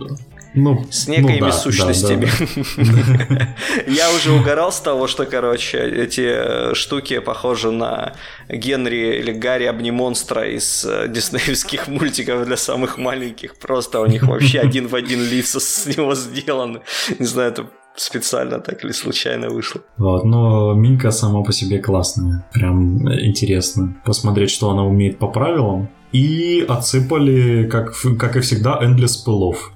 ну, 0.55 0.84
с 0.90 1.07
некими 1.09 1.38
ну, 1.38 1.46
да, 1.46 1.53
сущностями. 1.53 2.28
Да, 2.76 3.26
да. 3.28 3.57
Я 3.86 4.12
уже 4.12 4.32
угорал 4.32 4.72
с 4.72 4.80
того, 4.80 5.07
что, 5.07 5.26
короче, 5.26 5.78
эти 5.78 6.74
штуки 6.74 7.20
похожи 7.20 7.70
на 7.70 8.14
Генри 8.48 9.18
или 9.18 9.32
Гарри 9.32 9.64
Обнимонстра 9.64 10.48
из 10.48 10.84
э, 10.84 11.09
диснеевских 11.09 11.88
мультиков 11.88 12.44
для 12.46 12.57
самых 12.57 12.98
маленьких. 12.98 13.59
Просто 13.59 14.01
у 14.01 14.07
них 14.07 14.24
вообще 14.24 14.61
один 14.68 14.88
в 14.88 14.94
один 14.94 15.22
лица 15.22 15.61
с 15.61 15.86
него 15.86 16.14
сделаны. 16.14 16.80
Не 17.18 17.26
знаю, 17.26 17.53
это 17.53 17.66
специально 17.96 18.59
так 18.61 18.84
или 18.84 18.92
случайно 18.92 19.51
вышло. 19.51 19.82
Вот, 19.98 20.24
но 20.24 20.74
Минка 20.74 21.11
сама 21.11 21.42
по 21.42 21.53
себе 21.53 21.78
классная. 21.78 22.44
Прям 22.53 23.09
интересно 23.12 23.96
посмотреть, 24.05 24.51
что 24.51 24.70
она 24.70 24.84
умеет 24.84 25.18
по 25.18 25.28
правилам. 25.28 25.88
И 26.12 26.64
отсыпали, 26.68 27.68
как, 27.68 27.94
как 28.18 28.36
и 28.36 28.40
всегда, 28.40 28.80
Endless 28.82 29.24
пылов. 29.24 29.72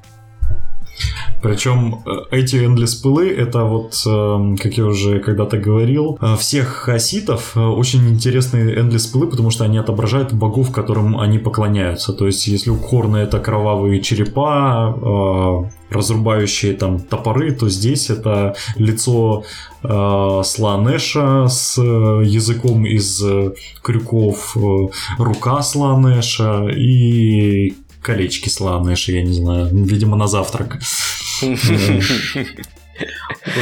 Причем 1.44 2.02
э, 2.06 2.38
эти 2.38 2.56
Endless 2.56 3.02
пылы, 3.02 3.28
это 3.28 3.64
вот, 3.64 4.02
эм, 4.06 4.56
как 4.56 4.78
я 4.78 4.86
уже 4.86 5.20
когда-то 5.20 5.58
говорил, 5.58 6.18
э, 6.22 6.36
всех 6.38 6.68
хаситов 6.68 7.52
э, 7.54 7.60
очень 7.60 8.08
интересные 8.08 8.74
Endless 8.74 9.12
пылы, 9.12 9.26
потому 9.26 9.50
что 9.50 9.64
они 9.64 9.76
отображают 9.76 10.32
богов, 10.32 10.72
которым 10.72 11.20
они 11.20 11.38
поклоняются. 11.38 12.14
То 12.14 12.26
есть, 12.26 12.46
если 12.46 12.70
у 12.70 12.76
Корна 12.76 13.18
это 13.18 13.40
кровавые 13.40 14.00
черепа, 14.00 15.68
разрубающие 15.90 16.72
там 16.72 16.98
топоры, 16.98 17.52
то 17.52 17.68
здесь 17.68 18.08
это 18.08 18.54
лицо 18.76 19.44
э, 19.82 20.42
Сланеша 20.44 21.46
с 21.48 21.78
языком 21.78 22.86
из 22.86 23.22
крюков, 23.82 24.56
рука 25.18 25.60
Сланеша 25.60 26.68
и 26.68 27.74
колечки 28.00 28.48
что 28.96 29.12
я 29.12 29.22
не 29.22 29.34
знаю, 29.34 29.68
видимо, 29.72 30.16
на 30.16 30.26
завтрак. 30.26 30.78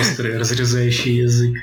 Острый, 0.01 0.39
разрезающий 0.39 1.16
язык. 1.16 1.57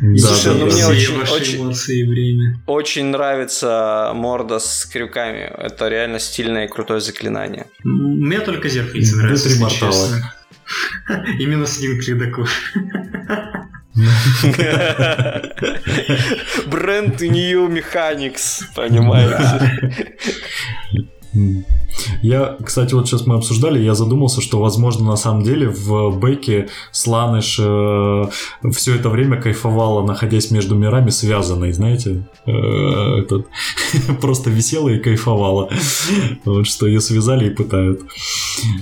Да, 0.00 0.18
Слушай, 0.18 0.44
да, 0.44 0.52
ну 0.52 0.68
да. 0.68 0.74
мне 0.74 0.86
очень, 0.86 1.20
очень, 1.22 1.56
эмоции 1.62 2.00
и 2.00 2.04
время. 2.04 2.60
очень 2.66 3.06
нравится 3.06 4.12
морда 4.14 4.58
с 4.58 4.84
крюками. 4.84 5.50
Это 5.58 5.88
реально 5.88 6.18
стильное 6.18 6.66
и 6.66 6.68
крутое 6.68 7.00
заклинание. 7.00 7.66
Мне 7.82 8.40
только 8.40 8.68
зеркальце 8.68 9.16
нравится, 9.16 9.48
если 9.48 9.68
честно. 9.68 10.34
Именно 11.38 11.66
с 11.66 11.80
ним 11.80 12.00
кледоков. 12.00 12.50
Бренд 16.66 17.20
New 17.20 17.68
Mechanics, 17.68 18.62
понимаете? 18.74 19.78
Я, 22.22 22.56
кстати, 22.64 22.94
вот 22.94 23.06
сейчас 23.06 23.26
мы 23.26 23.36
обсуждали, 23.36 23.78
я 23.78 23.94
задумался, 23.94 24.40
что, 24.40 24.58
возможно, 24.60 25.06
на 25.06 25.16
самом 25.16 25.42
деле 25.42 25.68
в 25.68 26.10
бэке 26.18 26.68
Сланыш 26.92 27.58
э, 27.60 28.24
все 28.72 28.94
это 28.94 29.08
время 29.08 29.40
кайфовала, 29.40 30.06
находясь 30.06 30.50
между 30.50 30.74
мирами, 30.74 31.10
связанной, 31.10 31.72
знаете? 31.72 32.26
Э, 32.46 33.20
этот, 33.20 33.46
просто 34.20 34.50
висела 34.50 34.88
и 34.88 34.98
кайфовала. 34.98 35.70
Вот 36.44 36.66
что 36.66 36.86
ее 36.86 37.00
связали 37.00 37.46
и 37.46 37.50
пытают. 37.50 38.02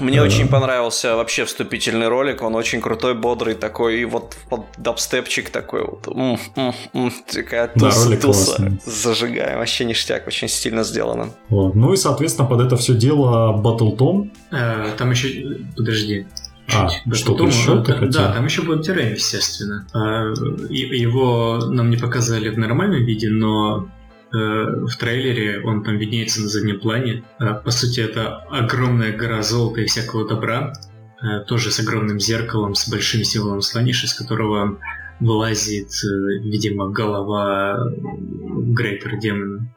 Мне 0.00 0.18
э, 0.18 0.22
очень 0.22 0.48
понравился 0.48 1.16
вообще 1.16 1.44
вступительный 1.44 2.08
ролик, 2.08 2.42
он 2.42 2.54
очень 2.54 2.80
крутой, 2.80 3.14
бодрый 3.14 3.54
такой, 3.54 4.00
и 4.00 4.04
вот, 4.04 4.36
вот 4.50 4.66
дабстепчик 4.78 5.50
такой 5.50 5.84
вот. 5.84 6.08
М 6.08 6.38
-м 6.56 6.74
-м, 6.94 7.12
такая 7.32 7.68
туса, 7.68 8.10
да, 8.10 8.16
туса. 8.16 8.72
Зажигаем, 8.84 9.58
вообще 9.58 9.84
ништяк, 9.84 10.26
очень 10.26 10.48
стильно 10.48 10.84
сделано. 10.84 11.28
Вот. 11.48 11.74
Ну 11.74 11.92
и, 11.92 11.96
соответственно, 11.96 12.48
под 12.48 12.60
это 12.60 12.76
все 12.76 12.94
дело 13.02 13.60
Battle 13.62 14.30
Э, 14.50 14.92
там 14.96 15.10
еще... 15.10 15.58
Подожди. 15.76 16.26
А, 16.72 16.88
что-то 17.12 17.44
еще 17.44 17.82
да, 17.82 17.98
да, 18.00 18.32
там 18.32 18.44
еще 18.44 18.62
будет 18.62 18.86
террен, 18.86 19.12
естественно. 19.14 19.86
А, 19.92 20.32
его 20.70 21.58
нам 21.66 21.90
не 21.90 21.96
показали 21.96 22.48
в 22.48 22.58
нормальном 22.58 23.04
виде, 23.04 23.28
но 23.30 23.88
э, 24.32 24.36
в 24.36 24.96
трейлере 24.96 25.60
он 25.64 25.82
там 25.82 25.98
виднеется 25.98 26.40
на 26.40 26.48
заднем 26.48 26.80
плане. 26.80 27.24
По 27.38 27.70
сути, 27.70 28.00
это 28.00 28.38
огромная 28.50 29.14
гора 29.16 29.42
золота 29.42 29.80
и 29.80 29.86
всякого 29.86 30.26
добра, 30.26 30.72
э, 31.20 31.40
тоже 31.46 31.70
с 31.70 31.80
огромным 31.80 32.20
зеркалом, 32.20 32.74
с 32.74 32.88
большим 32.88 33.24
символом 33.24 33.60
слониш, 33.60 34.04
из 34.04 34.14
которого 34.14 34.78
вылазит, 35.20 35.90
э, 36.04 36.38
видимо, 36.44 36.90
голова 36.90 37.78
Грейтер 37.98 39.18
демона. 39.18 39.68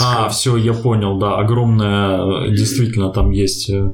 А, 0.00 0.28
все, 0.28 0.56
я 0.56 0.72
понял, 0.72 1.18
да, 1.18 1.36
огромная, 1.38 2.50
действительно, 2.50 3.10
там 3.10 3.30
есть 3.30 3.70
э, 3.70 3.92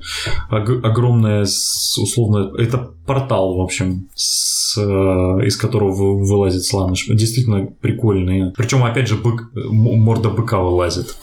огромная, 0.51 1.43
условно, 1.43 2.53
это 2.59 2.91
портал, 3.07 3.57
в 3.57 3.61
общем, 3.61 4.09
с, 4.15 4.77
э, 4.79 5.47
из 5.47 5.57
которого 5.57 6.19
вылазит 6.19 6.65
сланыш. 6.65 7.07
Действительно 7.09 7.67
прикольные. 7.67 8.53
Причем, 8.57 8.85
опять 8.85 9.09
же, 9.09 9.17
бык, 9.17 9.51
морда 9.55 10.29
быка 10.29 10.61
вылазит. 10.61 11.17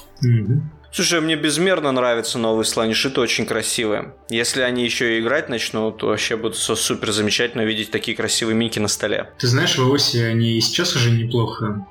Слушай, 0.96 1.20
мне 1.20 1.36
безмерно 1.36 1.92
нравятся 1.92 2.40
новые 2.40 2.64
сланиши, 2.64 3.10
это 3.10 3.20
очень 3.20 3.46
красивые. 3.46 4.14
Если 4.30 4.62
они 4.62 4.86
еще 4.86 5.18
и 5.18 5.22
играть 5.22 5.50
начнут, 5.50 5.98
то 5.98 6.08
вообще 6.08 6.38
будет 6.38 6.56
супер 6.56 7.12
замечательно 7.12 7.64
видеть 7.64 7.92
такие 7.92 8.16
красивые 8.16 8.56
минки 8.56 8.80
на 8.80 8.88
столе. 8.88 9.30
Ты 9.38 9.48
знаешь, 9.48 9.78
в 9.78 9.94
Оси 9.94 10.20
они 10.20 10.58
и 10.58 10.62
сейчас 10.62 10.96
уже 10.96 11.12
неплохо 11.12 11.86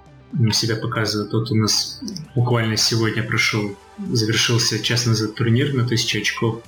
себя 0.52 0.76
показывают. 0.76 1.32
Вот 1.32 1.50
у 1.50 1.54
нас 1.54 2.00
буквально 2.34 2.76
сегодня 2.76 3.22
прошел, 3.22 3.74
завершился 3.98 4.78
час 4.80 5.06
назад 5.06 5.34
турнир 5.34 5.74
на 5.74 5.84
1000 5.84 6.18
очков. 6.18 6.60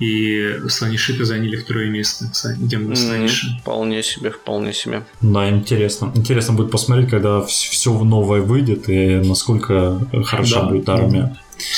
И 0.00 0.58
слонишиты 0.68 1.24
заняли 1.24 1.54
второе 1.54 1.88
место. 1.88 2.26
Идем 2.60 2.88
на 2.88 2.96
слониши. 2.96 3.46
Mm, 3.46 3.60
вполне 3.60 4.02
себе, 4.02 4.30
вполне 4.30 4.72
себе. 4.72 5.04
Да, 5.20 5.48
интересно. 5.48 6.10
Интересно 6.16 6.54
будет 6.54 6.72
посмотреть, 6.72 7.10
когда 7.10 7.42
все 7.42 7.96
новое 8.02 8.40
выйдет 8.40 8.88
и 8.88 9.16
насколько 9.16 10.00
хороша 10.24 10.62
да, 10.62 10.68
будет 10.68 10.88
армия. 10.88 11.36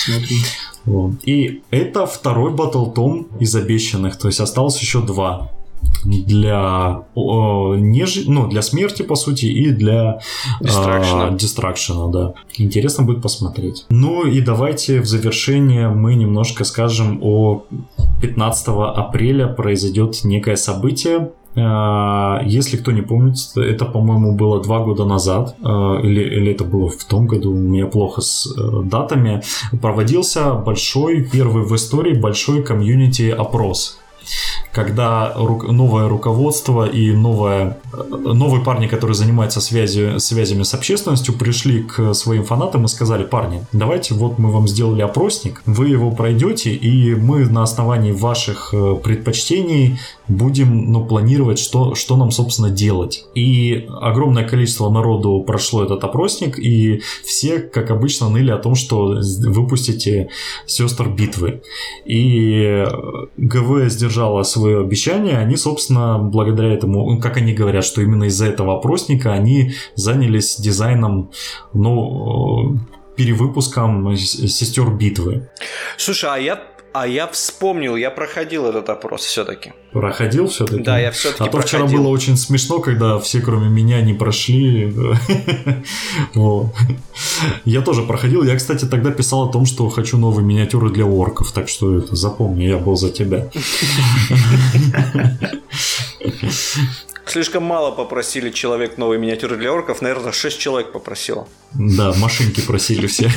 Да. 0.08 0.14
Вот. 0.86 1.14
И 1.24 1.62
это 1.70 2.06
второй 2.06 2.52
батл 2.54 2.86
том 2.86 3.28
из 3.38 3.54
обещанных, 3.54 4.16
то 4.16 4.28
есть 4.28 4.40
осталось 4.40 4.80
еще 4.80 5.02
два 5.02 5.50
для 6.06 7.02
э, 7.14 7.20
неж... 7.20 8.24
ну, 8.26 8.46
для 8.48 8.62
смерти, 8.62 9.02
по 9.02 9.16
сути, 9.16 9.46
и 9.46 9.70
для 9.70 10.20
дистракшена. 10.60 12.08
Э, 12.08 12.12
да. 12.12 12.34
Интересно 12.56 13.04
будет 13.04 13.22
посмотреть. 13.22 13.86
Ну 13.90 14.26
и 14.26 14.40
давайте 14.40 15.00
в 15.00 15.06
завершение 15.06 15.88
мы 15.88 16.14
немножко 16.14 16.64
скажем 16.64 17.20
о 17.22 17.64
15 18.22 18.68
апреля 18.68 19.46
произойдет 19.46 20.24
некое 20.24 20.56
событие, 20.56 21.30
если 21.54 22.76
кто 22.76 22.92
не 22.92 23.00
помнит, 23.00 23.36
это, 23.56 23.86
по-моему, 23.86 24.36
было 24.36 24.62
два 24.62 24.80
года 24.80 25.06
назад, 25.06 25.56
или, 25.58 26.20
или 26.20 26.52
это 26.52 26.64
было 26.64 26.90
в 26.90 27.02
том 27.04 27.26
году, 27.26 27.52
у 27.52 27.54
меня 27.54 27.86
плохо 27.86 28.20
с 28.20 28.46
датами, 28.84 29.42
проводился 29.80 30.52
большой, 30.52 31.24
первый 31.24 31.64
в 31.64 31.74
истории 31.74 32.12
большой 32.12 32.62
комьюнити 32.62 33.30
когда 34.76 35.32
новое 35.34 36.06
руководство 36.06 36.86
и 36.86 37.10
новое, 37.10 37.78
новые 38.10 38.62
парни, 38.62 38.88
которые 38.88 39.14
занимаются 39.14 39.62
связью, 39.62 40.20
связями 40.20 40.64
с 40.64 40.74
общественностью, 40.74 41.32
пришли 41.32 41.82
к 41.82 42.12
своим 42.12 42.44
фанатам 42.44 42.84
и 42.84 42.88
сказали, 42.88 43.24
парни, 43.24 43.64
давайте 43.72 44.12
вот 44.12 44.38
мы 44.38 44.52
вам 44.52 44.68
сделали 44.68 45.00
опросник, 45.00 45.62
вы 45.64 45.88
его 45.88 46.10
пройдете, 46.10 46.74
и 46.74 47.14
мы 47.14 47.46
на 47.48 47.62
основании 47.62 48.12
ваших 48.12 48.74
э, 48.74 48.96
предпочтений 49.02 49.98
будем 50.28 50.92
ну, 50.92 51.06
планировать, 51.06 51.58
что, 51.58 51.94
что 51.94 52.18
нам, 52.18 52.30
собственно, 52.30 52.68
делать. 52.68 53.24
И 53.34 53.88
огромное 54.02 54.46
количество 54.46 54.90
народу 54.90 55.42
прошло 55.46 55.84
этот 55.84 56.04
опросник, 56.04 56.58
и 56.58 57.00
все, 57.24 57.60
как 57.60 57.90
обычно, 57.90 58.28
ныли 58.28 58.50
о 58.50 58.58
том, 58.58 58.74
что 58.74 59.16
выпустите 59.46 60.28
сестр 60.66 61.08
битвы. 61.08 61.62
И 62.04 62.84
ГВ 63.38 63.88
сдержала 63.88 64.42
свое 64.66 64.80
обещание, 64.80 65.38
они, 65.38 65.56
собственно, 65.56 66.18
благодаря 66.18 66.72
этому, 66.72 67.08
ну, 67.08 67.20
как 67.20 67.36
они 67.36 67.52
говорят, 67.52 67.84
что 67.84 68.02
именно 68.02 68.24
из-за 68.24 68.46
этого 68.46 68.76
опросника 68.76 69.32
они 69.32 69.74
занялись 69.94 70.56
дизайном, 70.56 71.30
ну, 71.72 72.78
перевыпуском 73.16 74.16
сестер 74.16 74.90
битвы. 74.90 75.48
Слушай, 75.96 76.30
а 76.32 76.38
я 76.38 76.56
а 76.98 77.06
я 77.06 77.26
вспомнил, 77.26 77.94
я 77.96 78.10
проходил 78.10 78.64
этот 78.66 78.88
опрос 78.88 79.20
все-таки. 79.20 79.74
Проходил 79.92 80.48
все-таки? 80.48 80.82
Да, 80.82 80.98
я 80.98 81.10
все-таки 81.10 81.44
А 81.44 81.46
то 81.52 81.60
вчера 81.60 81.84
было 81.84 82.08
очень 82.08 82.38
смешно, 82.38 82.78
когда 82.78 83.18
все, 83.18 83.40
кроме 83.40 83.68
меня, 83.68 84.00
не 84.00 84.14
прошли. 84.14 84.94
Я 87.64 87.82
тоже 87.82 88.02
проходил. 88.02 88.42
Я, 88.44 88.56
кстати, 88.56 88.86
тогда 88.86 89.10
писал 89.10 89.48
о 89.48 89.52
том, 89.52 89.66
что 89.66 89.88
хочу 89.88 90.16
новые 90.16 90.44
миниатюры 90.44 90.90
для 90.90 91.04
орков. 91.04 91.52
Так 91.52 91.68
что 91.68 91.98
это 91.98 92.16
запомни, 92.16 92.64
я 92.64 92.78
был 92.78 92.96
за 92.96 93.10
тебя. 93.10 93.50
Слишком 97.26 97.64
мало 97.64 97.90
попросили 97.90 98.50
человек 98.50 98.98
новые 98.98 99.18
миниатюры 99.18 99.56
для 99.56 99.72
орков. 99.72 100.00
Наверное, 100.00 100.30
6 100.30 100.58
человек 100.58 100.92
попросило. 100.92 101.48
Да, 101.74 102.14
машинки 102.14 102.60
просили 102.60 103.08
все. 103.08 103.30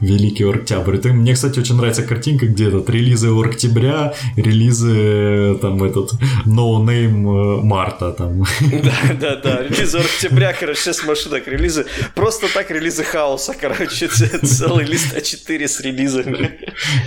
Великий 0.00 0.44
Орктябрь. 0.44 0.96
Мне, 1.08 1.34
кстати, 1.34 1.58
очень 1.58 1.76
нравится 1.76 2.04
картинка, 2.04 2.46
где 2.46 2.68
этот 2.68 2.88
релизы 2.88 3.28
Октября, 3.28 4.14
релизы 4.36 5.58
там 5.60 5.82
этот 5.82 6.12
No 6.46 6.80
Name 6.84 7.62
Марта 7.62 8.12
там. 8.12 8.44
Да, 8.60 9.14
да, 9.20 9.36
да. 9.36 9.62
Релизы 9.62 9.98
Октября, 9.98 10.52
короче, 10.52 10.80
6 10.82 11.04
машинок. 11.06 11.48
Релизы. 11.48 11.86
Просто 12.14 12.46
так 12.52 12.70
релизы 12.70 13.02
хаоса, 13.02 13.54
короче. 13.60 14.08
Целый 14.42 14.84
лист 14.84 15.14
А4 15.16 15.66
с 15.66 15.80
релизами. 15.80 16.60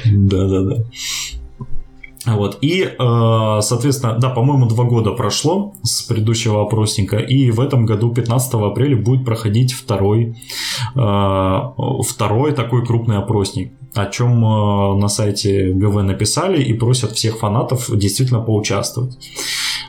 Да, 0.05 0.47
да, 0.47 0.61
да. 0.63 0.83
Вот. 2.27 2.57
И, 2.61 2.81
э, 2.81 3.59
соответственно, 3.61 4.17
да, 4.19 4.29
по-моему, 4.29 4.67
два 4.67 4.83
года 4.83 5.11
прошло 5.11 5.73
с 5.83 6.01
предыдущего 6.03 6.61
опросника, 6.61 7.17
и 7.17 7.51
в 7.51 7.59
этом 7.61 7.85
году, 7.85 8.13
15 8.13 8.53
апреля, 8.55 8.97
будет 8.97 9.23
проходить 9.23 9.73
второй, 9.73 10.35
э, 10.95 11.59
второй 12.05 12.51
такой 12.51 12.85
крупный 12.85 13.17
опросник, 13.17 13.71
о 13.93 14.05
чем 14.07 14.43
э, 14.43 14.99
на 14.99 15.07
сайте 15.07 15.71
ГВ 15.71 16.03
написали 16.03 16.61
и 16.61 16.73
просят 16.73 17.13
всех 17.13 17.39
фанатов 17.39 17.89
действительно 17.97 18.41
поучаствовать. 18.41 19.17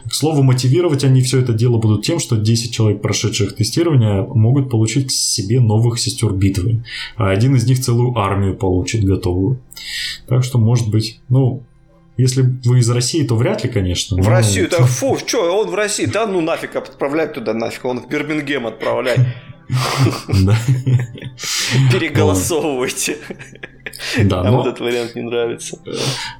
К 0.08 0.14
слову, 0.14 0.42
мотивировать 0.42 1.04
они 1.04 1.20
все 1.20 1.40
это 1.40 1.52
дело 1.52 1.76
будут 1.76 2.04
тем, 2.04 2.18
что 2.18 2.36
10 2.36 2.72
человек, 2.72 3.02
прошедших 3.02 3.54
тестирование, 3.54 4.22
могут 4.22 4.70
получить 4.70 5.08
к 5.08 5.10
себе 5.10 5.60
новых 5.60 5.98
сестер 5.98 6.32
битвы, 6.32 6.84
а 7.16 7.30
один 7.30 7.56
из 7.56 7.66
них 7.66 7.80
целую 7.80 8.16
армию 8.16 8.56
получит 8.56 9.04
готовую. 9.04 9.60
Так 10.26 10.44
что, 10.44 10.58
может 10.58 10.88
быть, 10.88 11.20
ну, 11.28 11.62
если 12.18 12.42
вы 12.64 12.80
из 12.80 12.90
России, 12.90 13.26
то 13.26 13.36
вряд 13.36 13.64
ли, 13.64 13.70
конечно. 13.70 14.16
В 14.16 14.24
но... 14.24 14.30
Россию, 14.30 14.68
так 14.68 14.80
фу, 14.86 15.16
что, 15.16 15.58
он 15.58 15.70
в 15.70 15.74
России, 15.74 16.04
да 16.04 16.26
ну 16.26 16.40
нафиг 16.40 16.76
отправлять 16.76 17.32
туда 17.32 17.54
нафиг, 17.54 17.84
он 17.84 18.00
в 18.00 18.08
Бирмингем 18.08 18.66
отправляй. 18.66 19.16
Переголосовывайте. 21.92 23.18
Да, 24.24 24.42
Нам 24.42 24.60
этот 24.60 24.80
вариант 24.80 25.14
не 25.14 25.22
нравится. 25.22 25.78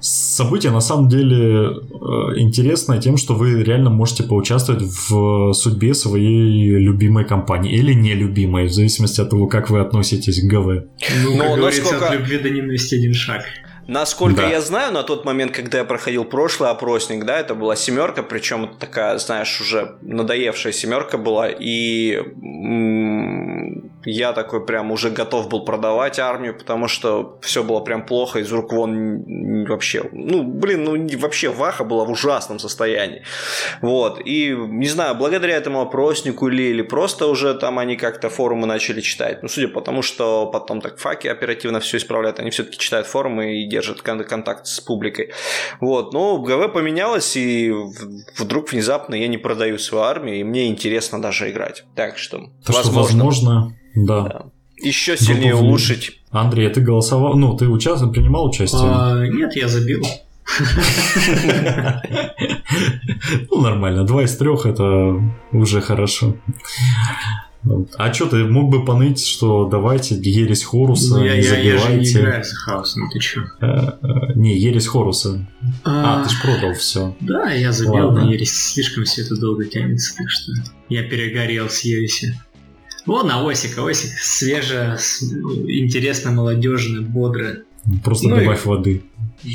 Событие 0.01 0.73
на 0.73 0.81
самом 0.81 1.09
деле 1.09 1.37
э, 1.37 2.39
интересное 2.39 3.01
тем, 3.01 3.17
что 3.17 3.35
вы 3.35 3.63
реально 3.63 3.91
можете 3.91 4.23
поучаствовать 4.23 4.83
в 4.83 5.53
судьбе 5.55 5.95
своей 5.95 6.79
любимой 6.79 7.25
компании 7.25 7.73
или 7.73 7.95
нелюбимой, 7.95 8.67
в 8.67 8.73
зависимости 8.73 9.21
от 9.21 9.31
того, 9.31 9.47
как 9.47 9.71
вы 9.71 9.81
относитесь 9.81 10.41
к 10.41 10.45
ГВ. 10.45 10.85
Ну, 11.25 11.39
как 11.39 11.57
говорится, 11.57 11.97
от 11.97 12.15
любви 12.15 12.39
до 12.39 12.51
ненависти 12.51 12.97
один 12.97 13.15
шаг. 13.15 13.43
Насколько 13.89 14.43
да. 14.43 14.51
я 14.51 14.61
знаю, 14.61 14.93
на 14.93 15.03
тот 15.03 15.25
момент, 15.25 15.53
когда 15.53 15.79
я 15.79 15.85
проходил 15.85 16.27
прошлый 16.27 16.69
опросник, 16.69 17.25
да, 17.25 17.41
это 17.41 17.55
была 17.55 17.75
семерка, 17.75 18.23
причем 18.23 18.77
такая, 18.79 19.17
знаешь, 19.17 19.59
уже 19.63 19.97
надоевшая 20.03 20.75
семерка 20.75 21.17
была, 21.17 21.49
и 21.49 22.23
я 24.11 24.33
такой 24.33 24.65
прям 24.65 24.91
уже 24.91 25.11
готов 25.11 25.49
был 25.49 25.65
продавать 25.65 26.19
армию, 26.19 26.57
потому 26.57 26.89
что 26.89 27.39
все 27.43 27.63
было 27.63 27.81
прям 27.81 28.07
плохо, 28.07 28.39
из 28.41 28.51
рук 28.51 28.73
вон 28.73 29.65
вообще. 29.67 30.05
Ну, 30.13 30.43
блин, 30.43 30.85
ну 30.85 31.19
вообще 31.19 31.49
Ваха 31.51 31.85
была 31.85 32.05
в 32.05 32.11
ужасном 32.11 32.59
состоянии. 32.59 33.23
Вот. 33.83 34.21
И, 34.25 34.55
не 34.57 34.89
знаю, 34.89 35.15
благодаря 35.15 35.57
этому 35.57 35.81
опроснику 35.81 36.49
или, 36.49 36.63
или 36.63 36.83
просто 36.83 37.27
уже 37.27 37.55
там 37.55 37.79
они 37.79 37.97
как-то 37.97 38.31
форумы 38.31 38.67
начали 38.67 39.01
читать. 39.01 39.43
Ну, 39.43 39.49
судя 39.49 39.69
по 39.69 39.81
тому, 39.81 40.03
что 40.03 40.47
потом 40.47 40.81
так 40.81 40.99
факи 40.99 41.29
оперативно 41.29 41.81
все 41.81 41.99
исправляют, 41.99 42.41
они 42.41 42.51
все-таки 42.51 42.79
читают 42.79 43.07
форумы 43.07 43.63
и 43.63 43.69
держат 43.69 44.03
контакт 44.03 44.67
с 44.67 44.81
публикой. 44.81 45.33
Вот. 45.81 46.13
Но 46.13 46.39
ГВ 46.39 46.73
поменялось, 46.73 47.37
и 47.37 47.73
вдруг 48.37 48.73
внезапно 48.73 49.15
я 49.15 49.29
не 49.29 49.39
продаю 49.39 49.79
свою 49.79 50.05
армию, 50.05 50.41
и 50.41 50.45
мне 50.45 50.69
интересно 50.69 51.21
даже 51.21 51.51
играть. 51.51 51.85
Так 51.95 52.19
что, 52.19 52.39
То, 52.65 52.73
возможно. 52.73 52.83
Что 52.83 52.93
возможно, 52.93 53.79
да. 54.07 54.23
да. 54.23 54.43
Еще 54.81 55.17
сильнее 55.17 55.53
Добавили. 55.53 55.69
улучшить. 55.69 56.21
Андрей, 56.31 56.69
а 56.69 56.71
ты 56.71 56.81
голосовал, 56.81 57.37
ну, 57.37 57.57
ты 57.57 57.67
участвовал, 57.69 58.13
принимал 58.13 58.47
участие? 58.47 58.83
А, 58.85 59.27
нет, 59.27 59.57
я 59.57 59.69
забил. 59.69 60.05
Ну, 63.51 63.61
нормально. 63.61 64.05
Два 64.05 64.25
из 64.25 64.37
трех 64.37 64.67
это 64.67 65.21
уже 65.53 65.81
хорошо. 65.81 66.37
А 67.97 68.13
что, 68.15 68.27
ты 68.27 68.45
мог 68.45 68.71
бы 68.71 68.85
поныть, 68.85 69.27
что 69.27 69.69
давайте 69.69 70.15
Ересь 70.15 70.65
Хоруса 70.65 71.19
ну, 71.19 71.25
я, 71.25 71.37
не 71.37 71.43
я, 71.43 71.51
забивайте. 71.51 71.75
Я 71.75 71.89
же 71.89 71.99
не 71.99 72.11
играю 72.11 72.45
с 72.45 72.53
хаосом, 72.53 73.11
ты 73.11 73.19
чё? 73.19 73.43
Э, 73.61 73.67
э, 74.01 74.09
не, 74.37 74.57
Ересь 74.57 74.87
Хоруса. 74.87 75.47
А, 75.85 76.21
а 76.21 76.25
ты 76.25 76.31
ж 76.31 76.41
продал 76.41 76.75
все. 76.75 77.17
Да, 77.21 77.51
я 77.53 77.73
забил 77.73 78.13
на 78.13 78.31
Ересь. 78.31 78.73
Слишком 78.73 79.05
все 79.05 79.23
это 79.23 79.37
долго 79.37 79.65
тянется, 79.65 80.17
так 80.17 80.31
что 80.31 80.53
я 80.89 81.03
перегорел 81.03 81.69
с 81.69 81.81
Ересью. 81.81 82.35
Вон, 83.09 83.27
на 83.27 83.49
Осика, 83.49 83.89
Осик 83.89 84.11
свежая, 84.19 84.99
интересно, 85.67 86.31
молодежно, 86.31 87.01
бодро. 87.01 87.61
Просто 88.05 88.29
ну 88.29 88.37
добавь 88.37 88.67
и... 88.67 88.69
воды. 88.69 89.03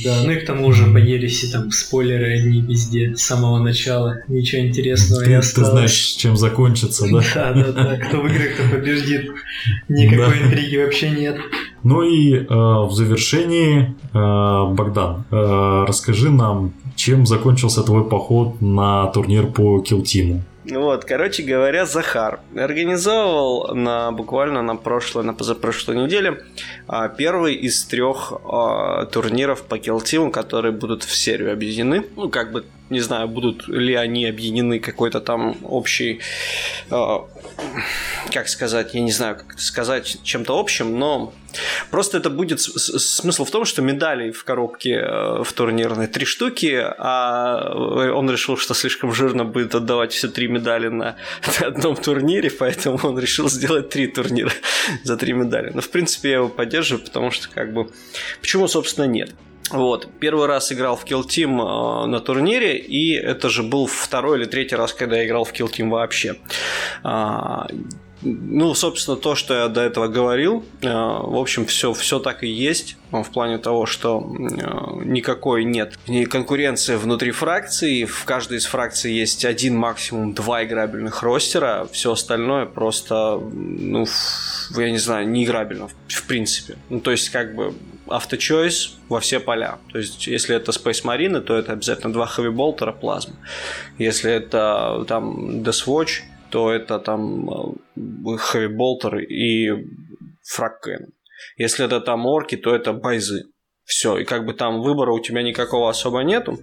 Да, 0.04 0.24
ну 0.24 0.32
и 0.32 0.38
к 0.38 0.46
тому 0.48 0.72
же 0.72 0.92
по 0.92 0.98
Ереси 0.98 1.52
там 1.52 1.70
спойлеры 1.70 2.40
одни 2.40 2.62
везде 2.62 3.16
с 3.16 3.22
самого 3.22 3.60
начала. 3.60 4.22
Ничего 4.28 4.66
интересного 4.66 5.24
ты, 5.24 5.30
не 5.30 5.36
осталось. 5.36 5.70
Ты 5.70 5.72
знаешь, 5.72 5.94
чем 6.18 6.36
закончится, 6.36 7.06
да? 7.12 7.22
Да, 7.36 7.54
да, 7.54 7.72
да. 7.72 7.98
Кто 7.98 8.22
выиграет, 8.22 8.56
кто 8.56 8.70
побеждит. 8.70 9.30
Никакой 9.88 10.40
да. 10.40 10.46
интриги 10.48 10.78
вообще 10.78 11.12
нет. 11.12 11.38
Ну 11.84 12.02
и 12.02 12.34
э, 12.34 12.46
в 12.48 12.92
завершении, 12.92 13.94
э, 14.14 14.74
Богдан, 14.74 15.26
э, 15.30 15.86
расскажи 15.88 16.32
нам, 16.32 16.74
чем 16.96 17.28
закончился 17.28 17.84
твой 17.84 18.10
поход 18.10 18.62
на 18.62 19.08
турнир 19.08 19.46
по 19.46 19.80
килтиму? 19.82 20.44
Вот, 20.66 21.04
короче 21.04 21.44
говоря, 21.44 21.86
Захар 21.86 22.40
организовывал 22.56 23.76
на 23.76 24.12
буквально 24.12 24.62
на 24.62 24.78
прошлой, 24.78 25.24
на 25.24 25.34
позапрошлой 25.34 25.98
неделе 25.98 26.44
а, 26.88 27.10
первый 27.10 27.56
из 27.56 27.84
трех 27.84 28.34
а, 28.46 29.06
турниров 29.08 29.64
по 29.64 29.78
килтиму, 29.78 30.32
которые 30.32 30.72
будут 30.72 31.04
в 31.04 31.16
серию 31.16 31.52
объединены. 31.52 32.06
Ну, 32.16 32.30
как 32.30 32.54
бы, 32.54 32.66
не 32.90 33.02
знаю, 33.02 33.28
будут 33.28 33.68
ли 33.68 33.94
они 33.96 34.26
объединены 34.26 34.80
какой-то 34.80 35.20
там 35.20 35.58
общий 35.64 36.22
а, 36.90 37.26
как 38.32 38.48
сказать, 38.48 38.94
я 38.94 39.02
не 39.02 39.12
знаю, 39.12 39.38
как 39.38 39.60
сказать, 39.60 40.18
чем-то 40.24 40.58
общим, 40.58 40.98
но 40.98 41.34
просто 41.92 42.18
это 42.18 42.30
будет 42.30 42.60
смысл 42.62 43.46
в 43.46 43.52
том, 43.52 43.66
что 43.66 43.82
медалей 43.82 44.32
в 44.32 44.44
коробке 44.44 44.96
э, 44.96 45.44
в 45.44 45.52
турнирной 45.54 46.08
три 46.08 46.26
штуки, 46.26 46.84
а 46.98 47.74
он 47.76 48.30
решил, 48.30 48.58
что 48.58 48.74
слишком 48.74 49.14
жирно 49.14 49.46
будет 49.46 49.76
отдавать 49.76 50.14
все 50.14 50.28
три 50.28 50.48
медали 50.48 50.88
на 50.88 51.16
одном 51.62 51.96
турнире, 51.96 52.50
поэтому 52.50 53.00
он 53.04 53.20
решил 53.20 53.50
сделать 53.50 53.90
три 53.90 54.08
турнира 54.08 54.52
за 55.04 55.18
три 55.18 55.34
медали. 55.34 55.72
Но, 55.74 55.82
в 55.82 55.90
принципе, 55.90 56.30
я 56.30 56.36
его 56.38 56.50
поддерживаю, 56.50 57.04
потому 57.04 57.32
что, 57.32 57.50
как 57.50 57.74
бы, 57.74 57.90
почему, 58.42 58.68
собственно, 58.68 59.06
нет. 59.06 59.32
Вот. 59.70 60.08
Первый 60.20 60.48
раз 60.48 60.72
играл 60.72 60.96
в 60.96 61.06
Kill 61.06 61.24
Team 61.24 61.60
э, 61.60 62.06
на 62.08 62.20
турнире, 62.20 62.78
и 62.78 63.14
это 63.14 63.50
же 63.50 63.64
был 63.64 63.88
второй 63.88 64.38
или 64.38 64.46
третий 64.46 64.76
раз, 64.76 64.94
когда 64.94 65.18
я 65.18 65.26
играл 65.26 65.46
в 65.46 65.54
Kill 65.54 65.72
Team 65.72 65.90
вообще. 65.90 66.36
А, 67.04 67.68
ну, 68.24 68.74
собственно, 68.74 69.18
то, 69.18 69.36
что 69.36 69.54
я 69.54 69.68
до 69.68 69.82
этого 69.82 70.08
говорил, 70.08 70.64
э, 70.82 70.88
в 70.88 71.38
общем, 71.38 71.66
все, 71.66 71.94
все 71.94 72.20
так 72.20 72.44
и 72.44 72.48
есть, 72.48 72.98
в 73.12 73.30
плане 73.32 73.58
того, 73.58 73.86
что 73.86 74.20
э, 74.22 75.06
никакой 75.06 75.66
нет 75.66 75.98
ни 76.08 76.26
конкуренции 76.26 76.96
внутри 76.96 77.32
фракции, 77.32 78.06
в 78.06 78.26
каждой 78.26 78.58
из 78.58 78.66
фракций 78.66 79.14
есть 79.14 79.46
один, 79.46 79.76
максимум 79.76 80.34
два 80.34 80.64
играбельных 80.64 81.22
ростера, 81.22 81.88
все 81.92 82.14
остальное 82.14 82.66
просто, 82.66 83.40
ну, 83.42 84.06
я 84.76 84.92
не 84.92 84.98
знаю, 84.98 85.28
не 85.28 85.44
играбельно, 85.44 85.90
в 86.08 86.24
принципе. 86.24 86.78
Ну, 86.90 87.00
то 87.00 87.12
есть, 87.12 87.30
как 87.30 87.56
бы, 87.56 87.74
авточойс 88.08 88.96
во 89.10 89.20
все 89.20 89.40
поля. 89.40 89.78
То 89.92 90.00
есть, 90.00 90.28
если 90.28 90.56
это 90.56 90.72
Space 90.72 91.04
Marine, 91.04 91.40
то 91.42 91.56
это 91.56 91.74
обязательно 91.74 92.14
два 92.14 92.26
Heavy 92.26 92.52
Bolter 92.52 92.92
плазма. 92.98 93.36
Если 93.98 94.32
это 94.32 95.06
там 95.08 95.62
Death 95.62 95.86
Watch, 95.88 96.22
то 96.54 96.72
это 96.72 97.00
там 97.00 97.50
Heavy 97.98 98.70
Bolter 98.70 99.20
и 99.24 99.72
Фраккен. 100.44 101.08
Если 101.58 101.84
это 101.84 102.00
там 102.00 102.28
орки, 102.28 102.58
то 102.58 102.76
это 102.76 102.94
байзы. 102.94 103.46
Все, 103.86 104.20
и 104.20 104.24
как 104.24 104.46
бы 104.46 104.54
там 104.54 104.82
выбора 104.82 105.12
у 105.14 105.20
тебя 105.20 105.42
никакого 105.42 105.90
особо 105.90 106.20
нету. 106.20 106.60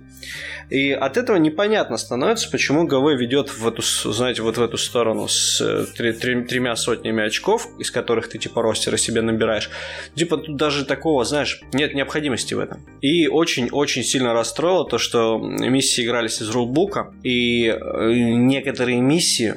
И 0.71 0.93
от 0.93 1.17
этого 1.17 1.39
непонятно 1.39 1.97
становится, 1.97 2.49
почему 2.49 2.87
ГВ 2.87 3.21
ведет 3.21 3.49
в 3.49 3.67
эту, 3.67 3.83
знаете, 3.83 4.43
вот 4.43 4.59
в 4.59 4.63
эту 4.63 4.79
сторону 4.79 5.27
с 5.27 5.61
э, 5.61 5.87
три, 5.97 6.13
три, 6.13 6.45
тремя 6.45 6.77
сотнями 6.77 7.25
очков, 7.25 7.67
из 7.81 7.91
которых 7.91 8.29
ты 8.29 8.39
типа 8.39 8.63
ростера 8.63 8.97
себе 8.97 9.23
набираешь. 9.23 9.71
Типа 10.15 10.37
тут 10.37 10.57
даже 10.57 10.85
такого, 10.85 11.25
знаешь, 11.25 11.61
нет 11.73 11.95
необходимости 11.95 12.55
в 12.55 12.61
этом. 12.61 12.87
И 13.01 13.27
очень-очень 13.27 14.05
сильно 14.05 14.33
расстроило 14.35 14.89
то, 14.89 14.99
что 14.99 15.37
миссии 15.39 16.05
игрались 16.05 16.41
из 16.41 16.49
рулбука, 16.51 17.13
и 17.25 17.67
э, 17.67 18.13
некоторые 18.13 19.01
миссии 19.01 19.57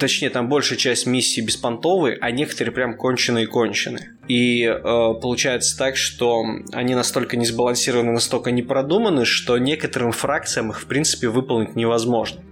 точнее, 0.00 0.30
там 0.30 0.48
большая 0.48 0.78
часть 0.78 1.06
миссий 1.06 1.40
беспонтовые, 1.40 2.18
а 2.20 2.30
некоторые 2.30 2.72
прям 2.72 2.96
конченые-конченые. 2.96 4.16
И 4.28 4.64
э, 4.64 4.80
получается 4.82 5.76
так, 5.78 5.96
что 5.96 6.44
они 6.72 6.94
настолько 6.94 7.36
не 7.36 7.46
сбалансированы, 7.46 8.12
настолько 8.12 8.50
не 8.50 8.62
продуманы, 8.62 9.24
что 9.24 9.58
некоторым 9.58 10.12
фракциям 10.12 10.70
их, 10.70 10.80
в 10.80 10.86
принципе, 10.86 11.28
выполнить 11.28 11.76
невозможно. 11.76 12.42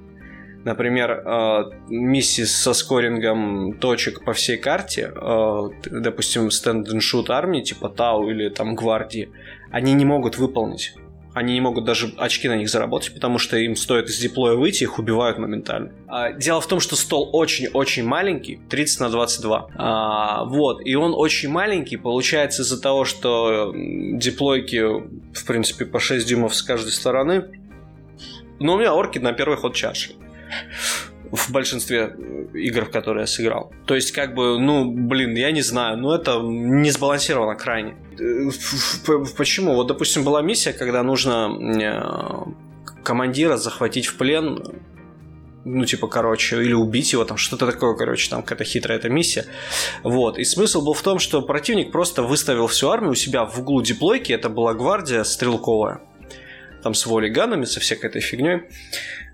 Например, 0.65 1.11
э, 1.11 1.65
миссии 1.89 2.45
со 2.45 2.73
скорингом 2.73 3.79
точек 3.79 4.25
по 4.25 4.33
всей 4.33 4.57
карте, 4.57 5.13
э, 5.15 5.61
допустим, 5.91 6.49
shoot 6.49 7.27
армии, 7.29 7.61
типа 7.61 7.91
Тау 7.91 8.31
или 8.31 8.49
там 8.49 8.75
Гвардии, 8.75 9.31
они 9.71 9.93
не 9.93 10.05
могут 10.05 10.39
выполнить 10.39 10.95
они 11.35 11.55
не 11.55 11.61
могут 11.61 11.85
даже 11.85 12.15
очки 12.17 12.49
на 12.49 12.57
них 12.57 12.71
заработать, 12.71 13.13
потому 13.13 13.39
что 13.39 13.57
им 13.57 13.75
стоит 13.75 14.09
из 14.09 14.19
диплоя 14.19 14.55
выйти, 14.55 14.85
их 14.85 14.99
убивают 14.99 15.37
моментально. 15.39 15.91
А, 16.07 16.33
дело 16.33 16.61
в 16.61 16.67
том, 16.69 16.79
что 16.79 16.95
стол 16.95 17.29
очень-очень 17.33 18.05
маленький, 18.05 18.61
30 18.71 19.01
на 19.01 19.11
22. 19.11 19.69
А, 19.75 20.45
вот, 20.45 20.81
и 20.87 20.95
он 20.95 21.13
очень 21.15 21.51
маленький, 21.51 21.97
получается 21.97 22.63
из-за 22.63 22.81
того, 22.81 23.05
что 23.05 23.73
диплойки, 23.75 24.81
в 25.35 25.45
принципе, 25.45 25.85
по 25.87 25.99
6 25.99 26.27
дюймов 26.27 26.55
с 26.55 26.63
каждой 26.63 26.93
стороны. 26.93 27.47
Но 28.61 28.75
у 28.75 28.79
меня 28.79 28.95
орки 28.95 29.19
на 29.19 29.33
первый 29.33 29.57
ход 29.57 29.75
чаши 29.75 30.13
в 31.33 31.51
большинстве 31.51 32.15
игр, 32.55 32.85
в 32.85 32.91
которые 32.91 33.23
я 33.23 33.27
сыграл. 33.27 33.73
То 33.87 33.95
есть, 33.95 34.13
как 34.13 34.35
бы, 34.35 34.59
ну, 34.59 34.91
блин, 34.91 35.35
я 35.35 35.51
не 35.51 35.63
знаю, 35.63 35.99
но 35.99 36.15
это 36.15 36.39
не 36.41 36.91
сбалансировано 36.91 37.57
крайне. 37.57 37.97
Почему? 39.37 39.75
Вот, 39.75 39.87
допустим, 39.87 40.25
была 40.25 40.43
миссия, 40.43 40.73
когда 40.73 41.03
нужно 41.03 41.51
э, 41.81 43.03
командира 43.03 43.57
захватить 43.57 44.07
в 44.07 44.17
плен 44.17 44.63
ну, 45.65 45.85
типа, 45.85 46.09
короче, 46.09 46.63
или 46.63 46.75
убить 46.75 47.13
его, 47.13 47.25
там, 47.25 47.37
что-то 47.37 47.67
такое, 47.67 47.95
короче, 47.95 48.29
там 48.29 48.43
какая-то 48.43 48.65
хитрая 48.65 48.99
эта 48.99 49.09
миссия. 49.09 49.47
Вот. 50.03 50.39
И 50.39 50.45
смысл 50.45 50.85
был 50.85 50.93
в 50.93 51.03
том, 51.03 51.19
что 51.19 51.43
противник 51.43 51.91
просто 51.91 52.23
выставил 52.23 52.67
всю 52.67 52.91
армию 52.91 53.13
у 53.13 53.15
себя 53.15 53.45
в 53.45 53.59
углу 53.59 53.83
диплойки, 53.83 54.33
это 54.33 54.49
была 54.49 54.75
гвардия 54.75 55.25
стрелковая, 55.25 56.03
там 56.83 56.95
с 56.95 57.07
волиганами, 57.07 57.65
со 57.65 57.81
всякой 57.81 58.11
этой 58.11 58.21
фигней. 58.21 58.65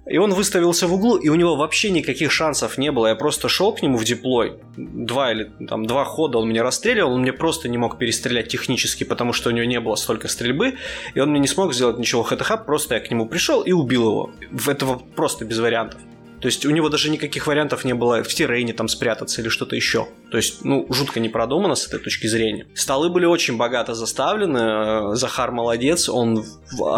И 0.06 0.18
он 0.18 0.32
выставился 0.32 0.86
в 0.86 0.94
углу, 0.94 1.16
и 1.16 1.28
у 1.28 1.34
него 1.34 1.56
вообще 1.56 1.90
никаких 1.90 2.32
шансов 2.32 2.78
не 2.78 2.90
было. 2.90 3.08
Я 3.08 3.14
просто 3.14 3.48
шел 3.48 3.72
к 3.72 3.82
нему 3.82 3.98
в 3.98 4.04
диплой. 4.04 4.54
Два 4.76 5.32
или 5.32 5.52
там 5.68 5.86
два 5.86 6.04
хода 6.04 6.38
он 6.38 6.48
меня 6.48 6.62
расстреливал, 6.62 7.12
он 7.12 7.22
мне 7.22 7.32
просто 7.32 7.68
не 7.68 7.78
мог 7.78 7.98
перестрелять 7.98 8.48
технически, 8.48 9.04
потому 9.04 9.32
что 9.32 9.50
у 9.50 9.52
него 9.52 9.66
не 9.66 9.78
было 9.78 9.94
столько 9.96 10.28
стрельбы, 10.28 10.74
и 11.14 11.20
он 11.20 11.30
мне 11.30 11.40
не 11.40 11.48
смог 11.48 11.74
сделать 11.74 11.98
ничего 11.98 12.22
ХТХ, 12.22 12.64
просто 12.64 12.94
я 12.94 13.00
к 13.00 13.10
нему 13.10 13.26
пришел 13.26 13.62
и 13.62 13.72
убил 13.72 14.08
его. 14.08 14.30
Этого 14.66 14.98
просто 15.14 15.44
без 15.44 15.58
вариантов. 15.58 16.00
То 16.40 16.46
есть 16.46 16.64
у 16.64 16.70
него 16.70 16.88
даже 16.88 17.10
никаких 17.10 17.46
вариантов 17.46 17.84
не 17.84 17.94
было 17.94 18.22
в 18.22 18.28
террейне 18.28 18.72
там 18.72 18.88
спрятаться 18.88 19.42
или 19.42 19.48
что-то 19.48 19.76
еще. 19.76 20.08
То 20.30 20.38
есть, 20.38 20.64
ну, 20.64 20.86
жутко 20.90 21.20
не 21.20 21.28
продумано 21.28 21.74
с 21.74 21.86
этой 21.86 22.00
точки 22.00 22.26
зрения. 22.26 22.66
Столы 22.74 23.10
были 23.10 23.26
очень 23.26 23.56
богато 23.56 23.94
заставлены. 23.94 25.14
Захар 25.16 25.52
молодец, 25.52 26.08
он 26.08 26.44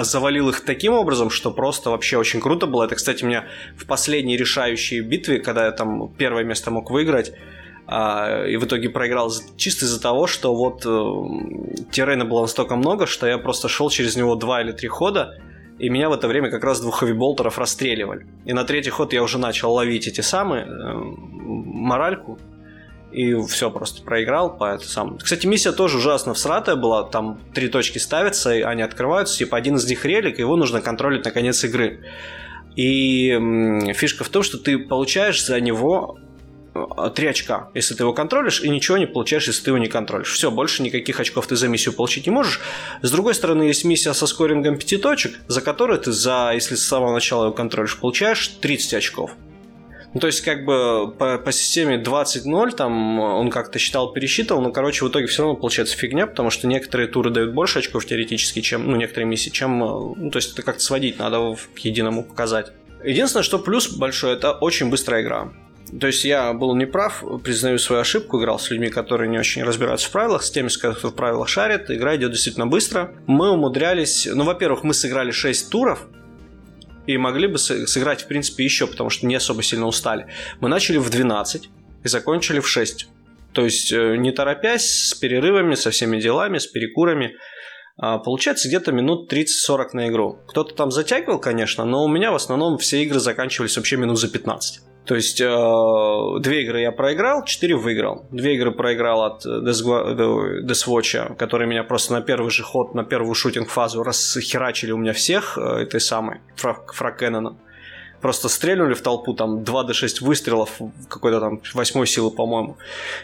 завалил 0.02 0.48
их 0.50 0.64
таким 0.64 0.92
образом, 0.92 1.30
что 1.30 1.50
просто 1.50 1.90
вообще 1.90 2.18
очень 2.18 2.40
круто 2.40 2.66
было. 2.66 2.84
Это, 2.84 2.94
кстати, 2.94 3.24
у 3.24 3.26
меня 3.26 3.46
в 3.76 3.86
последней 3.86 4.36
решающей 4.36 5.00
битве, 5.00 5.40
когда 5.40 5.66
я 5.66 5.72
там 5.72 6.12
первое 6.16 6.44
место 6.44 6.70
мог 6.70 6.90
выиграть, 6.90 7.32
А, 7.84 8.46
и 8.46 8.56
в 8.56 8.64
итоге 8.64 8.88
проиграл 8.90 9.32
чисто 9.56 9.86
из-за 9.86 10.00
того, 10.00 10.28
что 10.28 10.54
вот 10.54 10.86
э, 10.86 11.90
террена 11.90 12.24
было 12.24 12.42
настолько 12.42 12.76
много, 12.76 13.06
что 13.06 13.26
я 13.26 13.38
просто 13.38 13.68
шел 13.68 13.90
через 13.90 14.16
него 14.16 14.36
два 14.36 14.62
или 14.62 14.72
три 14.72 14.88
хода, 14.88 15.34
и 15.82 15.88
меня 15.88 16.08
в 16.08 16.12
это 16.12 16.28
время 16.28 16.48
как 16.48 16.62
раз 16.62 16.80
двух 16.80 17.00
хэви-болтеров 17.00 17.58
расстреливали. 17.58 18.24
И 18.44 18.52
на 18.52 18.62
третий 18.62 18.90
ход 18.90 19.12
я 19.12 19.20
уже 19.20 19.38
начал 19.38 19.72
ловить 19.72 20.06
эти 20.06 20.20
самые 20.20 20.64
э, 20.64 20.68
моральку, 20.94 22.38
и 23.10 23.34
все, 23.46 23.68
просто 23.68 24.04
проиграл 24.04 24.56
по 24.56 24.74
это 24.74 24.86
сам. 24.86 25.18
Кстати, 25.18 25.44
миссия 25.48 25.72
тоже 25.72 25.98
ужасно 25.98 26.34
всратая 26.34 26.76
была, 26.76 27.02
там 27.02 27.40
три 27.52 27.66
точки 27.66 27.98
ставятся, 27.98 28.54
и 28.54 28.60
они 28.60 28.80
открываются, 28.82 29.36
типа 29.36 29.56
один 29.56 29.74
из 29.74 29.88
них 29.88 30.04
релик, 30.04 30.38
его 30.38 30.54
нужно 30.54 30.80
контролить 30.80 31.24
на 31.24 31.32
конец 31.32 31.64
игры. 31.64 32.04
И 32.76 33.92
фишка 33.92 34.22
в 34.22 34.28
том, 34.28 34.44
что 34.44 34.58
ты 34.58 34.78
получаешь 34.78 35.44
за 35.44 35.60
него 35.60 36.16
3 36.74 37.26
очка, 37.26 37.68
если 37.74 37.94
ты 37.94 38.02
его 38.02 38.12
контролишь, 38.12 38.62
и 38.62 38.68
ничего 38.68 38.96
не 38.96 39.06
получаешь, 39.06 39.46
если 39.46 39.64
ты 39.64 39.70
его 39.70 39.78
не 39.78 39.88
контролишь. 39.88 40.32
Все, 40.32 40.50
больше 40.50 40.82
никаких 40.82 41.20
очков 41.20 41.46
ты 41.46 41.56
за 41.56 41.68
миссию 41.68 41.94
получить 41.94 42.26
не 42.26 42.32
можешь. 42.32 42.60
С 43.02 43.10
другой 43.10 43.34
стороны, 43.34 43.64
есть 43.64 43.84
миссия 43.84 44.14
со 44.14 44.26
скорингом 44.26 44.78
5 44.78 45.02
точек, 45.02 45.38
за 45.48 45.60
которую 45.60 45.98
ты, 45.98 46.12
за, 46.12 46.52
если 46.54 46.74
с 46.74 46.86
самого 46.86 47.12
начала 47.12 47.44
его 47.44 47.54
контролишь, 47.54 47.98
получаешь 47.98 48.48
30 48.48 48.94
очков. 48.94 49.32
Ну, 50.14 50.20
то 50.20 50.26
есть, 50.26 50.42
как 50.42 50.66
бы 50.66 51.10
по, 51.18 51.38
по 51.38 51.52
системе 51.52 51.96
20-0, 51.96 52.72
там 52.72 53.18
он 53.18 53.50
как-то 53.50 53.78
считал, 53.78 54.12
пересчитывал, 54.12 54.60
но, 54.60 54.70
короче, 54.70 55.04
в 55.04 55.08
итоге 55.08 55.26
все 55.26 55.42
равно 55.42 55.56
получается 55.56 55.96
фигня, 55.96 56.26
потому 56.26 56.50
что 56.50 56.66
некоторые 56.66 57.08
туры 57.08 57.30
дают 57.30 57.54
больше 57.54 57.78
очков 57.78 58.04
теоретически, 58.04 58.60
чем, 58.60 58.90
ну, 58.90 58.96
некоторые 58.96 59.26
миссии, 59.26 59.48
чем, 59.48 59.78
ну, 59.78 60.30
то 60.30 60.36
есть 60.36 60.52
это 60.52 60.62
как-то 60.62 60.82
сводить 60.82 61.18
надо 61.18 61.56
к 61.74 61.78
единому 61.78 62.24
показать. 62.24 62.72
Единственное, 63.02 63.42
что 63.42 63.58
плюс 63.58 63.88
большой, 63.88 64.34
это 64.34 64.52
очень 64.52 64.90
быстрая 64.90 65.22
игра. 65.22 65.50
То 66.00 66.06
есть 66.06 66.24
я 66.24 66.52
был 66.54 66.74
неправ, 66.74 67.22
признаю 67.44 67.78
свою 67.78 68.00
ошибку, 68.00 68.40
играл 68.40 68.58
с 68.58 68.70
людьми, 68.70 68.88
которые 68.88 69.28
не 69.28 69.38
очень 69.38 69.62
разбираются 69.62 70.08
в 70.08 70.12
правилах, 70.12 70.42
с 70.42 70.50
теми, 70.50 70.68
кто 70.68 71.10
в 71.10 71.14
правилах 71.14 71.48
шарит, 71.48 71.90
игра 71.90 72.16
идет 72.16 72.32
действительно 72.32 72.66
быстро. 72.66 73.12
Мы 73.26 73.50
умудрялись, 73.50 74.26
ну, 74.32 74.44
во-первых, 74.44 74.84
мы 74.84 74.94
сыграли 74.94 75.32
6 75.32 75.68
туров, 75.68 76.06
и 77.06 77.18
могли 77.18 77.48
бы 77.48 77.58
сыграть, 77.58 78.22
в 78.22 78.26
принципе, 78.28 78.64
еще, 78.64 78.86
потому 78.86 79.10
что 79.10 79.26
не 79.26 79.34
особо 79.34 79.62
сильно 79.62 79.86
устали. 79.86 80.28
Мы 80.60 80.68
начали 80.68 80.98
в 80.98 81.10
12 81.10 81.68
и 82.04 82.08
закончили 82.08 82.60
в 82.60 82.68
6. 82.68 83.08
То 83.52 83.64
есть, 83.64 83.92
э, 83.92 84.16
не 84.16 84.30
торопясь, 84.32 85.08
с 85.08 85.14
перерывами, 85.14 85.74
со 85.74 85.90
всеми 85.90 86.20
делами, 86.20 86.58
с 86.58 86.66
перекурами. 86.66 87.36
А, 87.98 88.18
получается 88.18 88.68
где-то 88.68 88.92
минут 88.92 89.30
30-40 89.30 89.88
на 89.92 90.08
игру. 90.08 90.38
Кто-то 90.48 90.74
там 90.74 90.90
затягивал, 90.90 91.38
конечно, 91.38 91.84
но 91.84 92.04
у 92.04 92.08
меня 92.08 92.32
в 92.32 92.36
основном 92.36 92.78
все 92.78 93.02
игры 93.02 93.20
заканчивались 93.20 93.76
вообще 93.76 93.96
минут 93.96 94.18
за 94.18 94.28
15. 94.28 94.80
То 95.04 95.16
есть 95.16 95.40
э, 95.40 96.40
две 96.40 96.62
игры 96.62 96.80
я 96.80 96.92
проиграл, 96.92 97.44
четыре 97.44 97.74
выиграл. 97.74 98.24
Две 98.30 98.54
игры 98.54 98.70
проиграл 98.70 99.24
от 99.24 99.44
Death 99.44 100.86
Watch, 100.86 101.36
который 101.36 101.66
меня 101.66 101.82
просто 101.82 102.12
на 102.12 102.20
первый 102.20 102.50
же 102.50 102.62
ход, 102.62 102.94
на 102.94 103.04
первую 103.04 103.34
шутинг-фазу 103.34 104.04
расхерачили 104.04 104.92
у 104.92 104.98
меня 104.98 105.12
всех 105.12 105.58
э, 105.58 105.82
этой 105.82 106.00
самой 106.00 106.40
фраг. 106.56 106.94
Просто 108.20 108.48
стрельнули 108.48 108.94
в 108.94 109.02
толпу, 109.02 109.34
там 109.34 109.64
2 109.64 109.82
до 109.82 109.94
6 109.94 110.20
выстрелов, 110.20 110.80
какой-то 111.08 111.40
там 111.40 111.60
восьмой 111.74 112.06
силы, 112.06 112.30
по-моему. 112.30 112.76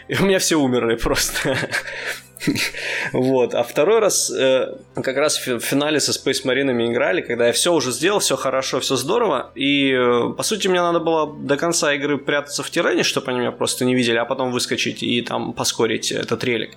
И 0.09 0.15
у 0.17 0.25
меня 0.25 0.39
все 0.39 0.57
умерли 0.57 0.95
просто. 0.95 1.57
Вот. 3.13 3.53
А 3.53 3.63
второй 3.63 3.99
раз 3.99 4.31
э, 4.31 4.75
как 4.95 5.17
раз 5.17 5.45
в 5.45 5.59
финале 5.59 5.99
со 5.99 6.11
Space 6.11 6.45
Marine 6.45 6.91
играли, 6.91 7.21
когда 7.21 7.47
я 7.47 7.53
все 7.53 7.73
уже 7.73 7.91
сделал, 7.91 8.19
все 8.19 8.35
хорошо, 8.35 8.79
все 8.79 8.95
здорово. 8.95 9.51
И, 9.55 9.91
э, 9.91 10.33
по 10.35 10.43
сути, 10.43 10.67
мне 10.67 10.81
надо 10.81 10.99
было 10.99 11.33
до 11.33 11.57
конца 11.57 11.93
игры 11.93 12.17
прятаться 12.17 12.63
в 12.63 12.69
террене, 12.69 13.03
чтобы 13.03 13.31
они 13.31 13.39
меня 13.39 13.51
просто 13.51 13.85
не 13.85 13.95
видели, 13.95 14.17
а 14.17 14.25
потом 14.25 14.51
выскочить 14.51 15.03
и 15.03 15.21
там 15.21 15.53
поскорить 15.53 16.11
этот 16.11 16.43
релик. 16.43 16.71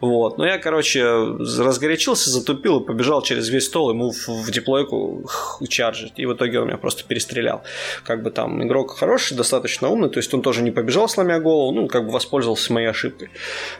Вот. 0.00 0.38
Но 0.38 0.46
я, 0.46 0.58
короче, 0.58 1.04
разгорячился, 1.04 2.30
затупил 2.30 2.80
и 2.80 2.86
побежал 2.86 3.22
через 3.22 3.48
весь 3.48 3.66
стол 3.66 3.90
ему 3.90 4.12
в, 4.12 4.28
в 4.28 4.50
диплойку 4.50 5.28
чаржить. 5.68 6.14
И 6.16 6.26
в 6.26 6.34
итоге 6.34 6.60
он 6.60 6.68
меня 6.68 6.78
просто 6.78 7.04
перестрелял. 7.04 7.62
Как 8.04 8.22
бы 8.22 8.30
там 8.30 8.62
игрок 8.64 8.96
хороший, 8.98 9.36
достаточно 9.36 9.88
умный, 9.88 10.10
то 10.10 10.18
есть 10.18 10.32
он 10.34 10.42
тоже 10.42 10.62
не 10.62 10.70
побежал, 10.70 11.08
сломя 11.08 11.40
голову, 11.40 11.72
ну, 11.72 11.88
как 11.88 12.04
бы 12.06 12.12
воспользовался 12.12 12.72
моей 12.72 12.88
ошибкой 12.88 13.30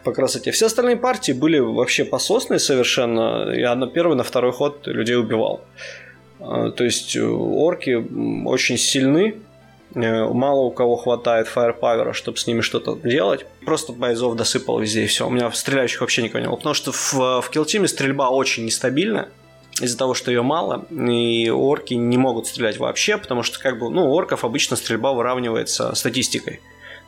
по 0.05 0.13
красоте. 0.13 0.51
Все 0.51 0.67
остальные 0.67 0.97
партии 0.97 1.18
партии 1.19 1.33
были 1.33 1.59
вообще 1.59 2.05
пососные 2.05 2.61
совершенно. 2.61 3.51
Я 3.53 3.75
на 3.75 3.89
первый, 3.89 4.17
на 4.17 4.23
второй 4.23 4.53
ход 4.53 4.87
людей 4.87 5.17
убивал. 5.17 5.61
А, 6.41 6.71
то 6.71 6.85
есть 6.85 7.17
э, 7.17 7.25
орки 7.25 7.97
очень 8.47 8.79
сильны, 8.79 9.35
э, 9.95 10.25
мало 10.33 10.61
у 10.61 10.71
кого 10.71 10.97
хватает 10.97 11.49
фаерпавера, 11.49 12.13
чтобы 12.13 12.39
с 12.39 12.47
ними 12.47 12.61
что-то 12.61 12.97
делать. 13.03 13.47
Просто 13.65 13.93
бойзов 13.93 14.37
досыпал 14.37 14.79
везде 14.79 15.03
и 15.03 15.07
все. 15.07 15.27
У 15.27 15.31
меня 15.31 15.51
стреляющих 15.51 16.01
вообще 16.01 16.23
никого 16.23 16.41
не 16.41 16.47
было. 16.47 16.57
Потому 16.57 16.75
что 16.75 16.93
в, 16.93 17.41
в 17.43 17.51
килтиме 17.51 17.89
стрельба 17.89 18.31
очень 18.31 18.65
нестабильная 18.65 19.29
из-за 19.81 19.99
того, 19.99 20.15
что 20.15 20.31
ее 20.31 20.43
мало, 20.43 20.87
и 20.91 21.51
орки 21.51 21.95
не 21.95 22.17
могут 22.17 22.47
стрелять 22.47 22.79
вообще, 22.79 23.17
потому 23.17 23.43
что 23.43 23.59
как 23.61 23.79
бы, 23.79 23.91
ну, 23.91 24.09
орков 24.11 24.45
обычно 24.45 24.77
стрельба 24.77 25.13
выравнивается 25.13 25.95
статистикой. 25.95 26.61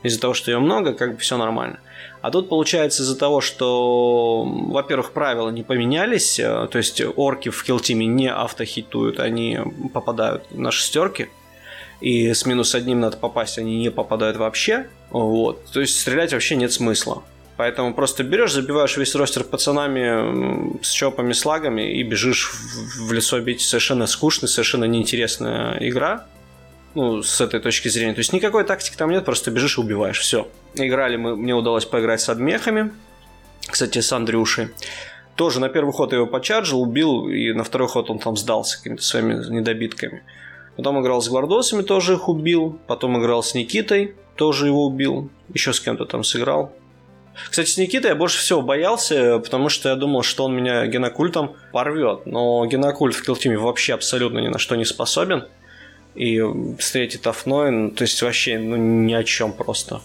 Из-за 0.03 0.21
того, 0.21 0.35
что 0.35 0.51
ее 0.51 0.59
много, 0.59 0.95
как 0.95 1.15
бы 1.15 1.19
все 1.19 1.37
нормально. 1.37 1.79
А 2.23 2.31
тут 2.31 2.49
получается 2.49 3.03
из-за 3.03 3.17
того, 3.17 3.41
что, 3.41 4.45
во-первых, 4.45 5.13
правила 5.13 5.49
не 5.49 5.63
поменялись, 5.63 6.39
э, 6.39 6.69
то 6.71 6.77
есть 6.77 7.01
орки 7.17 7.49
в 7.49 7.63
хилтиме 7.63 8.07
не 8.07 8.31
автохитуют, 8.31 9.21
они 9.21 9.59
попадают 9.95 10.45
на 10.51 10.71
шестерки, 10.71 11.31
и 12.01 12.33
с 12.33 12.45
минус 12.45 12.75
одним 12.75 13.01
надо 13.01 13.17
попасть, 13.17 13.59
они 13.59 13.79
не 13.79 13.91
попадают 13.91 14.37
вообще. 14.37 14.89
Вот. 15.11 15.65
То 15.73 15.81
есть 15.81 16.01
стрелять 16.01 16.33
вообще 16.33 16.57
нет 16.57 16.73
смысла. 16.73 17.23
Поэтому 17.57 17.93
просто 17.93 18.25
берешь, 18.25 18.53
забиваешь 18.53 18.97
весь 18.97 19.15
ростер 19.15 19.45
пацанами 19.45 20.83
с 20.83 20.91
чопами, 20.91 21.33
слагами 21.33 21.93
и 21.93 22.03
бежишь 22.03 22.53
в 22.99 23.13
лесо 23.13 23.39
бить. 23.41 23.61
Совершенно 23.61 24.07
скучная, 24.07 24.49
совершенно 24.49 24.87
неинтересная 24.87 25.77
игра 25.81 26.27
ну, 26.95 27.23
с 27.23 27.41
этой 27.41 27.61
точки 27.61 27.89
зрения. 27.89 28.15
То 28.15 28.21
есть 28.21 28.33
никакой 28.33 28.65
тактики 28.65 28.97
там 28.97 29.11
нет, 29.11 29.25
просто 29.25 29.51
бежишь 29.51 29.79
и 29.79 29.81
убиваешь. 29.81 30.19
Все. 30.19 30.49
Играли 30.75 31.17
мы, 31.17 31.37
мне 31.37 31.55
удалось 31.55 31.85
поиграть 31.85 32.21
с 32.21 32.29
адмехами. 32.29 32.93
Кстати, 33.67 34.01
с 34.01 34.13
Андрюшей. 34.13 34.69
Тоже 35.37 35.61
на 35.61 35.69
первый 35.69 35.93
ход 35.93 36.13
я 36.13 36.19
его 36.19 36.27
почаржил, 36.27 36.83
убил, 36.83 37.29
и 37.29 37.53
на 37.53 37.65
второй 37.65 37.89
ход 37.89 38.11
он 38.11 38.19
там 38.19 38.37
сдался 38.37 38.79
какими-то 38.79 39.03
своими 39.03 39.35
недобитками. 39.49 40.23
Потом 40.77 41.01
играл 41.01 41.23
с 41.23 41.29
гвардосами, 41.29 41.83
тоже 41.83 42.15
их 42.15 42.29
убил. 42.29 42.79
Потом 42.87 43.19
играл 43.21 43.43
с 43.43 43.55
Никитой, 43.55 44.15
тоже 44.37 44.67
его 44.67 44.87
убил. 44.87 45.31
Еще 45.53 45.73
с 45.73 45.81
кем-то 45.81 46.05
там 46.05 46.25
сыграл. 46.25 46.73
Кстати, 47.49 47.71
с 47.71 47.79
Никитой 47.79 48.11
я 48.11 48.15
больше 48.15 48.39
всего 48.39 48.61
боялся, 48.61 49.39
потому 49.39 49.69
что 49.69 49.89
я 49.89 49.95
думал, 49.95 50.23
что 50.23 50.45
он 50.45 50.55
меня 50.55 50.87
генокультом 50.87 51.55
порвет. 51.73 52.27
Но 52.27 52.67
генокульт 52.67 53.15
в 53.15 53.23
килтиме 53.23 53.57
вообще 53.57 53.95
абсолютно 53.95 54.41
ни 54.41 54.49
на 54.49 54.59
что 54.59 54.77
не 54.77 54.85
способен 54.85 55.47
и 56.15 56.43
встретит 56.79 57.27
Афноин, 57.27 57.93
то 57.93 58.03
есть 58.03 58.21
вообще 58.23 58.59
ну, 58.59 58.77
ни 58.77 59.15
о 59.15 59.25
чем 59.25 59.53
просто. 59.53 60.01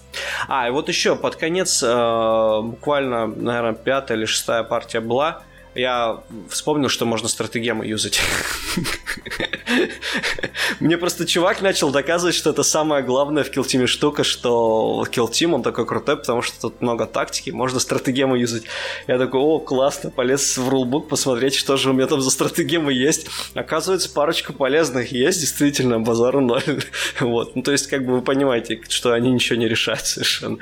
А, 0.48 0.68
и 0.68 0.72
вот 0.72 0.88
еще 0.90 1.16
под 1.16 1.36
конец, 1.36 1.82
э, 1.84 2.62
буквально, 2.64 3.28
наверное, 3.28 3.74
пятая 3.74 4.18
или 4.18 4.26
шестая 4.26 4.64
партия 4.64 5.00
была, 5.00 5.44
я 5.74 6.22
вспомнил, 6.50 6.90
что 6.90 7.06
можно 7.06 7.28
стратегемы 7.28 7.86
юзать. 7.86 8.22
Мне 10.80 10.98
просто 10.98 11.26
чувак 11.26 11.62
начал 11.62 11.92
доказывать, 11.92 12.36
что 12.36 12.50
это 12.50 12.64
самая 12.64 13.02
главная 13.02 13.44
в 13.44 13.50
килтиме 13.50 13.88
штука, 13.88 14.24
что 14.24 15.06
килтим, 15.12 15.54
он 15.54 15.64
такой 15.64 15.86
крутой, 15.86 16.18
потому 16.18 16.42
что 16.42 16.60
тут 16.60 16.82
много 16.82 17.06
тактики, 17.06 17.50
можно 17.50 17.80
стратегемы 17.80 18.38
юзать. 18.38 18.64
Я 19.08 19.18
такой, 19.18 19.40
о, 19.40 19.60
классно, 19.60 20.10
полез 20.10 20.58
в 20.58 20.70
рулбук 20.70 21.08
посмотреть, 21.08 21.56
что 21.56 21.78
же 21.78 21.90
у 21.90 21.94
меня 21.94 22.08
там 22.08 22.22
за 22.22 22.30
стратегемы 22.30 22.94
есть. 22.94 23.28
Оказывается, 23.54 24.10
парочка 24.10 24.54
полезных 24.54 25.12
есть, 25.12 25.40
действительно, 25.40 26.00
базару 26.00 26.42
ноль. 26.42 26.64
вот, 27.20 27.56
ну 27.56 27.62
то 27.62 27.72
есть, 27.72 27.88
как 27.88 28.06
бы 28.06 28.16
вы 28.16 28.22
понимаете, 28.22 28.82
что 28.90 29.14
они 29.14 29.32
ничего 29.32 29.58
не 29.58 29.68
решают 29.68 30.06
совершенно. 30.06 30.58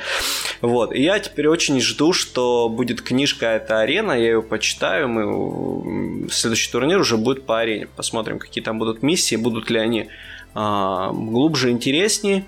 Вот, 0.61 0.93
и 0.93 1.01
я 1.01 1.19
теперь 1.19 1.47
очень 1.47 1.79
жду, 1.81 2.13
что 2.13 2.69
будет 2.69 3.01
книжка 3.01 3.47
эта 3.47 3.79
арена, 3.79 4.13
я 4.13 4.25
ее 4.25 4.41
почитаю, 4.41 5.07
мы 5.09 6.29
следующий 6.29 6.71
турнир 6.71 6.99
уже 6.99 7.17
будет 7.17 7.45
по 7.45 7.59
арене, 7.59 7.87
посмотрим, 7.87 8.39
какие 8.43 8.63
там 8.63 8.79
будут 8.79 9.03
миссии, 9.03 9.35
будут 9.35 9.69
ли 9.69 9.79
они 9.79 10.09
а, 10.53 11.11
глубже, 11.11 11.71
интереснее. 11.71 12.45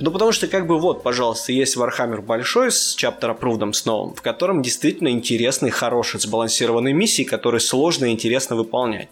Ну, 0.00 0.12
потому 0.12 0.30
что, 0.30 0.46
как 0.46 0.68
бы, 0.68 0.78
вот, 0.78 1.02
пожалуйста, 1.02 1.52
есть 1.52 1.76
Warhammer 1.76 2.22
большой 2.22 2.70
с 2.70 2.94
чаптер 2.94 3.30
approved 3.30 3.72
с 3.72 3.84
новым, 3.84 4.14
в 4.14 4.22
котором 4.22 4.62
действительно 4.62 5.08
интересные, 5.08 5.72
хорошие, 5.72 6.20
сбалансированные 6.20 6.94
миссии, 6.94 7.24
которые 7.24 7.60
сложно 7.60 8.04
и 8.04 8.12
интересно 8.12 8.54
выполнять. 8.54 9.08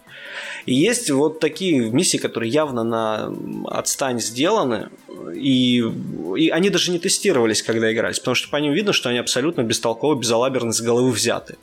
И 0.65 0.73
есть 0.73 1.11
вот 1.11 1.41
такие 1.41 1.89
миссии, 1.89 2.17
которые 2.17 2.49
явно 2.51 2.83
на 2.83 3.33
отстань 3.65 4.21
сделаны, 4.21 4.89
и, 5.35 5.83
и 6.37 6.49
они 6.49 6.69
даже 6.69 6.91
не 6.91 6.99
тестировались, 6.99 7.63
когда 7.63 7.91
игрались, 7.91 8.19
потому 8.19 8.35
что 8.35 8.49
по 8.49 8.55
ним 8.55 8.71
видно, 8.71 8.93
что 8.93 9.09
они 9.09 9.17
абсолютно 9.17 9.63
бестолково, 9.63 10.15
безалаберно 10.15 10.71
с 10.71 10.79
головы 10.79 11.11
взяты. 11.11 11.57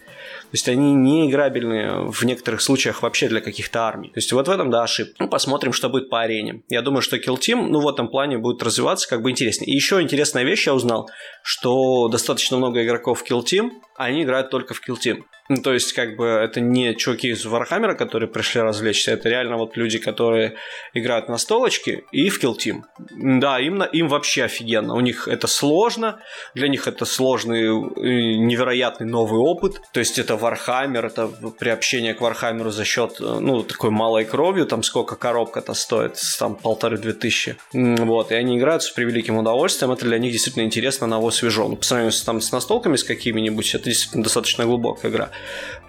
То 0.50 0.56
есть 0.56 0.68
они 0.68 0.94
не 0.94 1.28
играбельны 1.28 2.10
в 2.10 2.24
некоторых 2.24 2.62
случаях 2.62 3.02
вообще 3.02 3.28
для 3.28 3.40
каких-то 3.40 3.86
армий. 3.86 4.08
То 4.10 4.18
есть 4.18 4.32
вот 4.32 4.46
в 4.46 4.50
этом, 4.50 4.70
да, 4.70 4.84
ошибка. 4.84 5.14
Ну, 5.18 5.28
посмотрим, 5.28 5.72
что 5.72 5.88
будет 5.88 6.08
по 6.10 6.20
арене. 6.20 6.62
Я 6.68 6.82
думаю, 6.82 7.02
что 7.02 7.16
Kill 7.16 7.38
Team, 7.38 7.66
ну, 7.68 7.80
в 7.80 7.88
этом 7.88 8.08
плане 8.08 8.38
будет 8.38 8.62
развиваться 8.62 9.08
как 9.08 9.22
бы 9.22 9.30
интереснее. 9.30 9.70
И 9.70 9.74
еще 9.74 10.00
интересная 10.00 10.44
вещь 10.44 10.66
я 10.66 10.74
узнал, 10.74 11.10
что 11.42 12.08
достаточно 12.08 12.56
много 12.56 12.84
игроков 12.84 13.24
Kill 13.28 13.42
Team, 13.42 13.70
они 13.96 14.22
играют 14.22 14.50
только 14.50 14.74
в 14.74 14.80
Team. 14.88 15.24
Ну, 15.50 15.56
то 15.58 15.74
есть, 15.74 15.92
как 15.92 16.16
бы, 16.16 16.24
это 16.26 16.60
не 16.60 16.94
чуваки 16.94 17.28
из 17.28 17.44
Вархаммера, 17.44 17.94
которые 17.94 18.30
пришли 18.30 18.62
развлечься, 18.62 19.12
это 19.12 19.28
реально 19.28 19.58
вот 19.58 19.76
люди, 19.76 19.98
которые 19.98 20.54
играют 20.94 21.28
настолочки 21.28 22.04
и 22.12 22.30
в 22.30 22.42
Team. 22.42 22.82
Да, 23.10 23.60
им, 23.60 23.82
им 23.82 24.08
вообще 24.08 24.44
офигенно. 24.44 24.94
У 24.94 25.00
них 25.00 25.28
это 25.28 25.46
сложно, 25.46 26.20
для 26.54 26.68
них 26.68 26.86
это 26.88 27.04
сложный, 27.04 27.64
э, 27.64 28.36
невероятный 28.38 29.06
новый 29.06 29.38
опыт. 29.38 29.82
То 29.92 30.00
есть, 30.00 30.18
это 30.18 30.36
Вархаммер, 30.36 31.04
это 31.04 31.28
приобщение 31.58 32.14
к 32.14 32.22
Вархаммеру 32.22 32.70
за 32.70 32.86
счет, 32.86 33.16
э, 33.20 33.38
ну, 33.38 33.62
такой 33.62 33.90
малой 33.90 34.24
кровью, 34.24 34.64
там 34.64 34.82
сколько 34.82 35.14
коробка-то 35.14 35.74
стоит, 35.74 36.18
там 36.38 36.56
полторы-две 36.56 37.12
тысячи. 37.12 37.56
Вот, 37.72 38.32
и 38.32 38.34
они 38.34 38.56
играют 38.56 38.82
с 38.82 38.90
превеликим 38.90 39.36
удовольствием, 39.36 39.92
это 39.92 40.06
для 40.06 40.18
них 40.18 40.32
действительно 40.32 40.64
интересно, 40.64 41.06
ново 41.06 41.28
свежо. 41.28 41.68
Ну, 41.68 41.76
по 41.76 41.84
сравнению 41.84 42.12
с, 42.12 42.22
там, 42.22 42.40
с 42.40 42.50
настолками 42.50 42.96
с 42.96 43.04
какими-нибудь, 43.04 43.66
это 43.84 43.90
действительно 43.90 44.24
достаточно 44.24 44.64
глубокая 44.64 45.10
игра. 45.10 45.30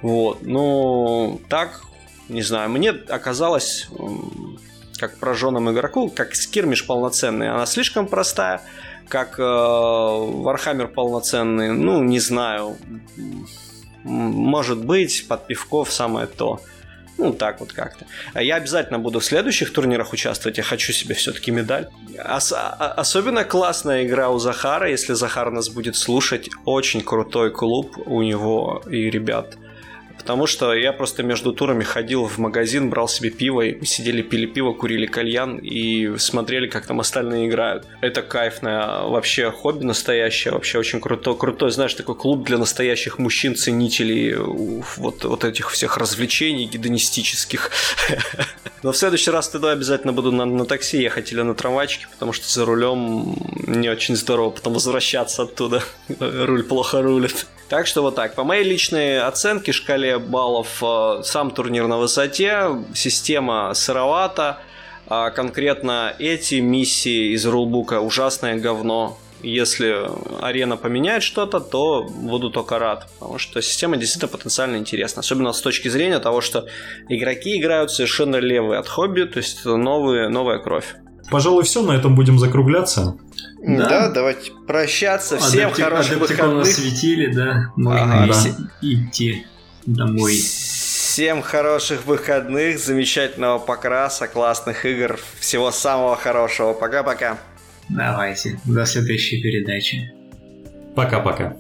Вот. 0.02 0.40
Ну, 0.42 1.40
так, 1.50 1.82
не 2.28 2.42
знаю, 2.42 2.70
мне 2.70 2.90
оказалось 2.90 3.88
как 4.98 5.18
прожженному 5.18 5.72
игроку, 5.72 6.10
как 6.10 6.36
скирмиш 6.36 6.86
полноценный, 6.86 7.50
она 7.50 7.66
слишком 7.66 8.08
простая, 8.08 8.62
как 9.10 9.40
э, 9.40 9.42
Warhammer 9.42 10.88
полноценный, 10.88 11.74
ну, 11.74 12.02
не 12.02 12.20
знаю, 12.20 12.78
может 14.04 14.78
быть, 14.86 15.28
под 15.28 15.48
пивков 15.48 15.92
самое 15.92 16.28
то. 16.28 16.62
Ну, 17.18 17.34
так 17.34 17.60
вот 17.60 17.72
как-то. 17.72 18.06
А 18.34 18.44
я 18.44 18.56
обязательно 18.56 19.00
буду 19.00 19.20
в 19.20 19.26
следующих 19.26 19.72
турнирах 19.72 20.12
участвовать. 20.14 20.58
Я 20.58 20.64
хочу 20.64 20.92
себе 20.94 21.16
все-таки 21.16 21.52
медаль. 21.52 21.88
Ос- 22.20 22.52
а, 22.54 22.94
особенно 22.98 23.44
классная 23.46 24.06
игра 24.06 24.30
у 24.30 24.38
Захара. 24.40 24.90
Если 24.90 25.14
Захар 25.14 25.50
нас 25.52 25.70
будет 25.70 25.96
слушать, 25.96 26.50
очень 26.66 27.02
крутой 27.02 27.52
клуб 27.52 27.98
у 28.06 28.22
него 28.22 28.84
и 28.90 29.10
ребят. 29.10 29.56
Потому 30.26 30.48
что 30.48 30.74
я 30.74 30.92
просто 30.92 31.22
между 31.22 31.54
турами 31.54 31.84
ходил 31.84 32.26
в 32.26 32.40
магазин, 32.40 32.90
брал 32.90 33.08
себе 33.08 33.30
пиво, 33.30 33.62
и 33.62 33.86
сидели, 33.86 34.24
пили 34.24 34.48
пиво, 34.48 34.74
курили 34.74 35.06
кальян 35.06 35.60
и 35.60 36.18
смотрели, 36.18 36.66
как 36.68 36.88
там 36.88 37.00
остальные 37.00 37.48
играют. 37.48 37.86
Это 38.02 38.24
кайфное 38.24 39.04
вообще 39.04 39.52
хобби 39.52 39.84
настоящее, 39.84 40.54
вообще 40.56 40.80
очень 40.80 41.00
круто, 41.00 41.36
крутой, 41.36 41.70
знаешь, 41.70 41.94
такой 41.94 42.16
клуб 42.16 42.44
для 42.44 42.58
настоящих 42.58 43.20
мужчин-ценителей 43.20 44.34
вот, 44.34 45.24
вот 45.26 45.44
этих 45.44 45.70
всех 45.70 45.98
развлечений 45.98 46.66
гедонистических. 46.66 47.70
Но 48.86 48.92
в 48.92 48.98
следующий 48.98 49.32
раз 49.32 49.50
туда 49.50 49.72
обязательно 49.72 50.14
буду 50.14 50.32
на, 50.32 50.46
на 50.46 50.64
такси 50.64 51.02
ехать 51.02 51.32
или 51.32 51.42
на 51.42 51.56
трамвайчике, 51.56 52.06
потому 52.12 52.34
что 52.34 52.48
за 52.48 52.66
рулем 52.66 53.36
не 53.66 53.90
очень 53.90 54.16
здорово 54.16 54.52
потом 54.52 54.74
возвращаться 54.74 55.42
оттуда. 55.42 55.82
Руль 56.20 56.62
плохо 56.62 57.02
рулит. 57.02 57.48
Так 57.68 57.88
что 57.88 58.04
вот 58.04 58.14
так. 58.14 58.36
По 58.36 58.44
моей 58.44 58.64
личной 58.64 59.20
оценке, 59.20 59.72
шкале 59.72 60.20
баллов, 60.20 60.84
э, 60.84 61.22
сам 61.24 61.50
турнир 61.50 61.88
на 61.88 61.98
высоте, 61.98 62.78
система 62.94 63.74
сыровата, 63.74 64.60
а 65.08 65.32
конкретно 65.32 66.14
эти 66.20 66.56
миссии 66.56 67.34
из 67.34 67.44
рулбука 67.48 68.02
ужасное 68.02 68.56
говно. 68.56 69.18
Если 69.46 69.96
арена 70.42 70.76
поменяет 70.76 71.22
что-то, 71.22 71.60
то 71.60 72.04
буду 72.04 72.50
только 72.50 72.80
рад, 72.80 73.08
потому 73.20 73.38
что 73.38 73.62
система 73.62 73.96
действительно 73.96 74.32
потенциально 74.32 74.78
интересна, 74.78 75.20
особенно 75.20 75.54
с 75.54 75.62
точки 75.62 75.88
зрения 75.88 76.20
того, 76.20 76.42
что 76.42 76.68
игроки 77.10 77.60
играют 77.60 77.92
совершенно 77.92 78.38
левые 78.38 78.80
от 78.80 78.88
хобби, 78.88 79.24
то 79.24 79.38
есть 79.38 79.64
новые, 79.64 80.30
новая 80.30 80.58
кровь. 80.58 80.96
Пожалуй, 81.30 81.64
все, 81.64 81.84
на 81.84 81.92
этом 81.92 82.16
будем 82.16 82.40
закругляться. 82.40 83.18
Да, 83.62 83.88
да 83.88 84.10
давайте 84.10 84.52
прощаться. 84.68 85.38
Всем 85.38 85.68
Адепти... 85.68 85.82
хороших 85.82 86.18
выходных. 86.18 86.66
светили, 86.66 87.32
да. 87.32 87.72
Можно 87.76 88.24
ага, 88.24 88.34
да. 88.34 88.50
идти 88.82 89.46
домой. 89.86 90.34
Всем 90.34 91.44
хороших 91.44 92.08
выходных, 92.08 92.80
замечательного 92.80 93.60
покраса, 93.60 94.28
классных 94.28 94.86
игр, 94.86 95.20
всего 95.40 95.72
самого 95.72 96.16
хорошего. 96.16 96.74
Пока-пока. 96.74 97.38
Давайте, 97.90 98.60
до 98.66 98.86
следующей 98.86 99.42
передачи. 99.42 100.12
Пока-пока. 100.96 101.58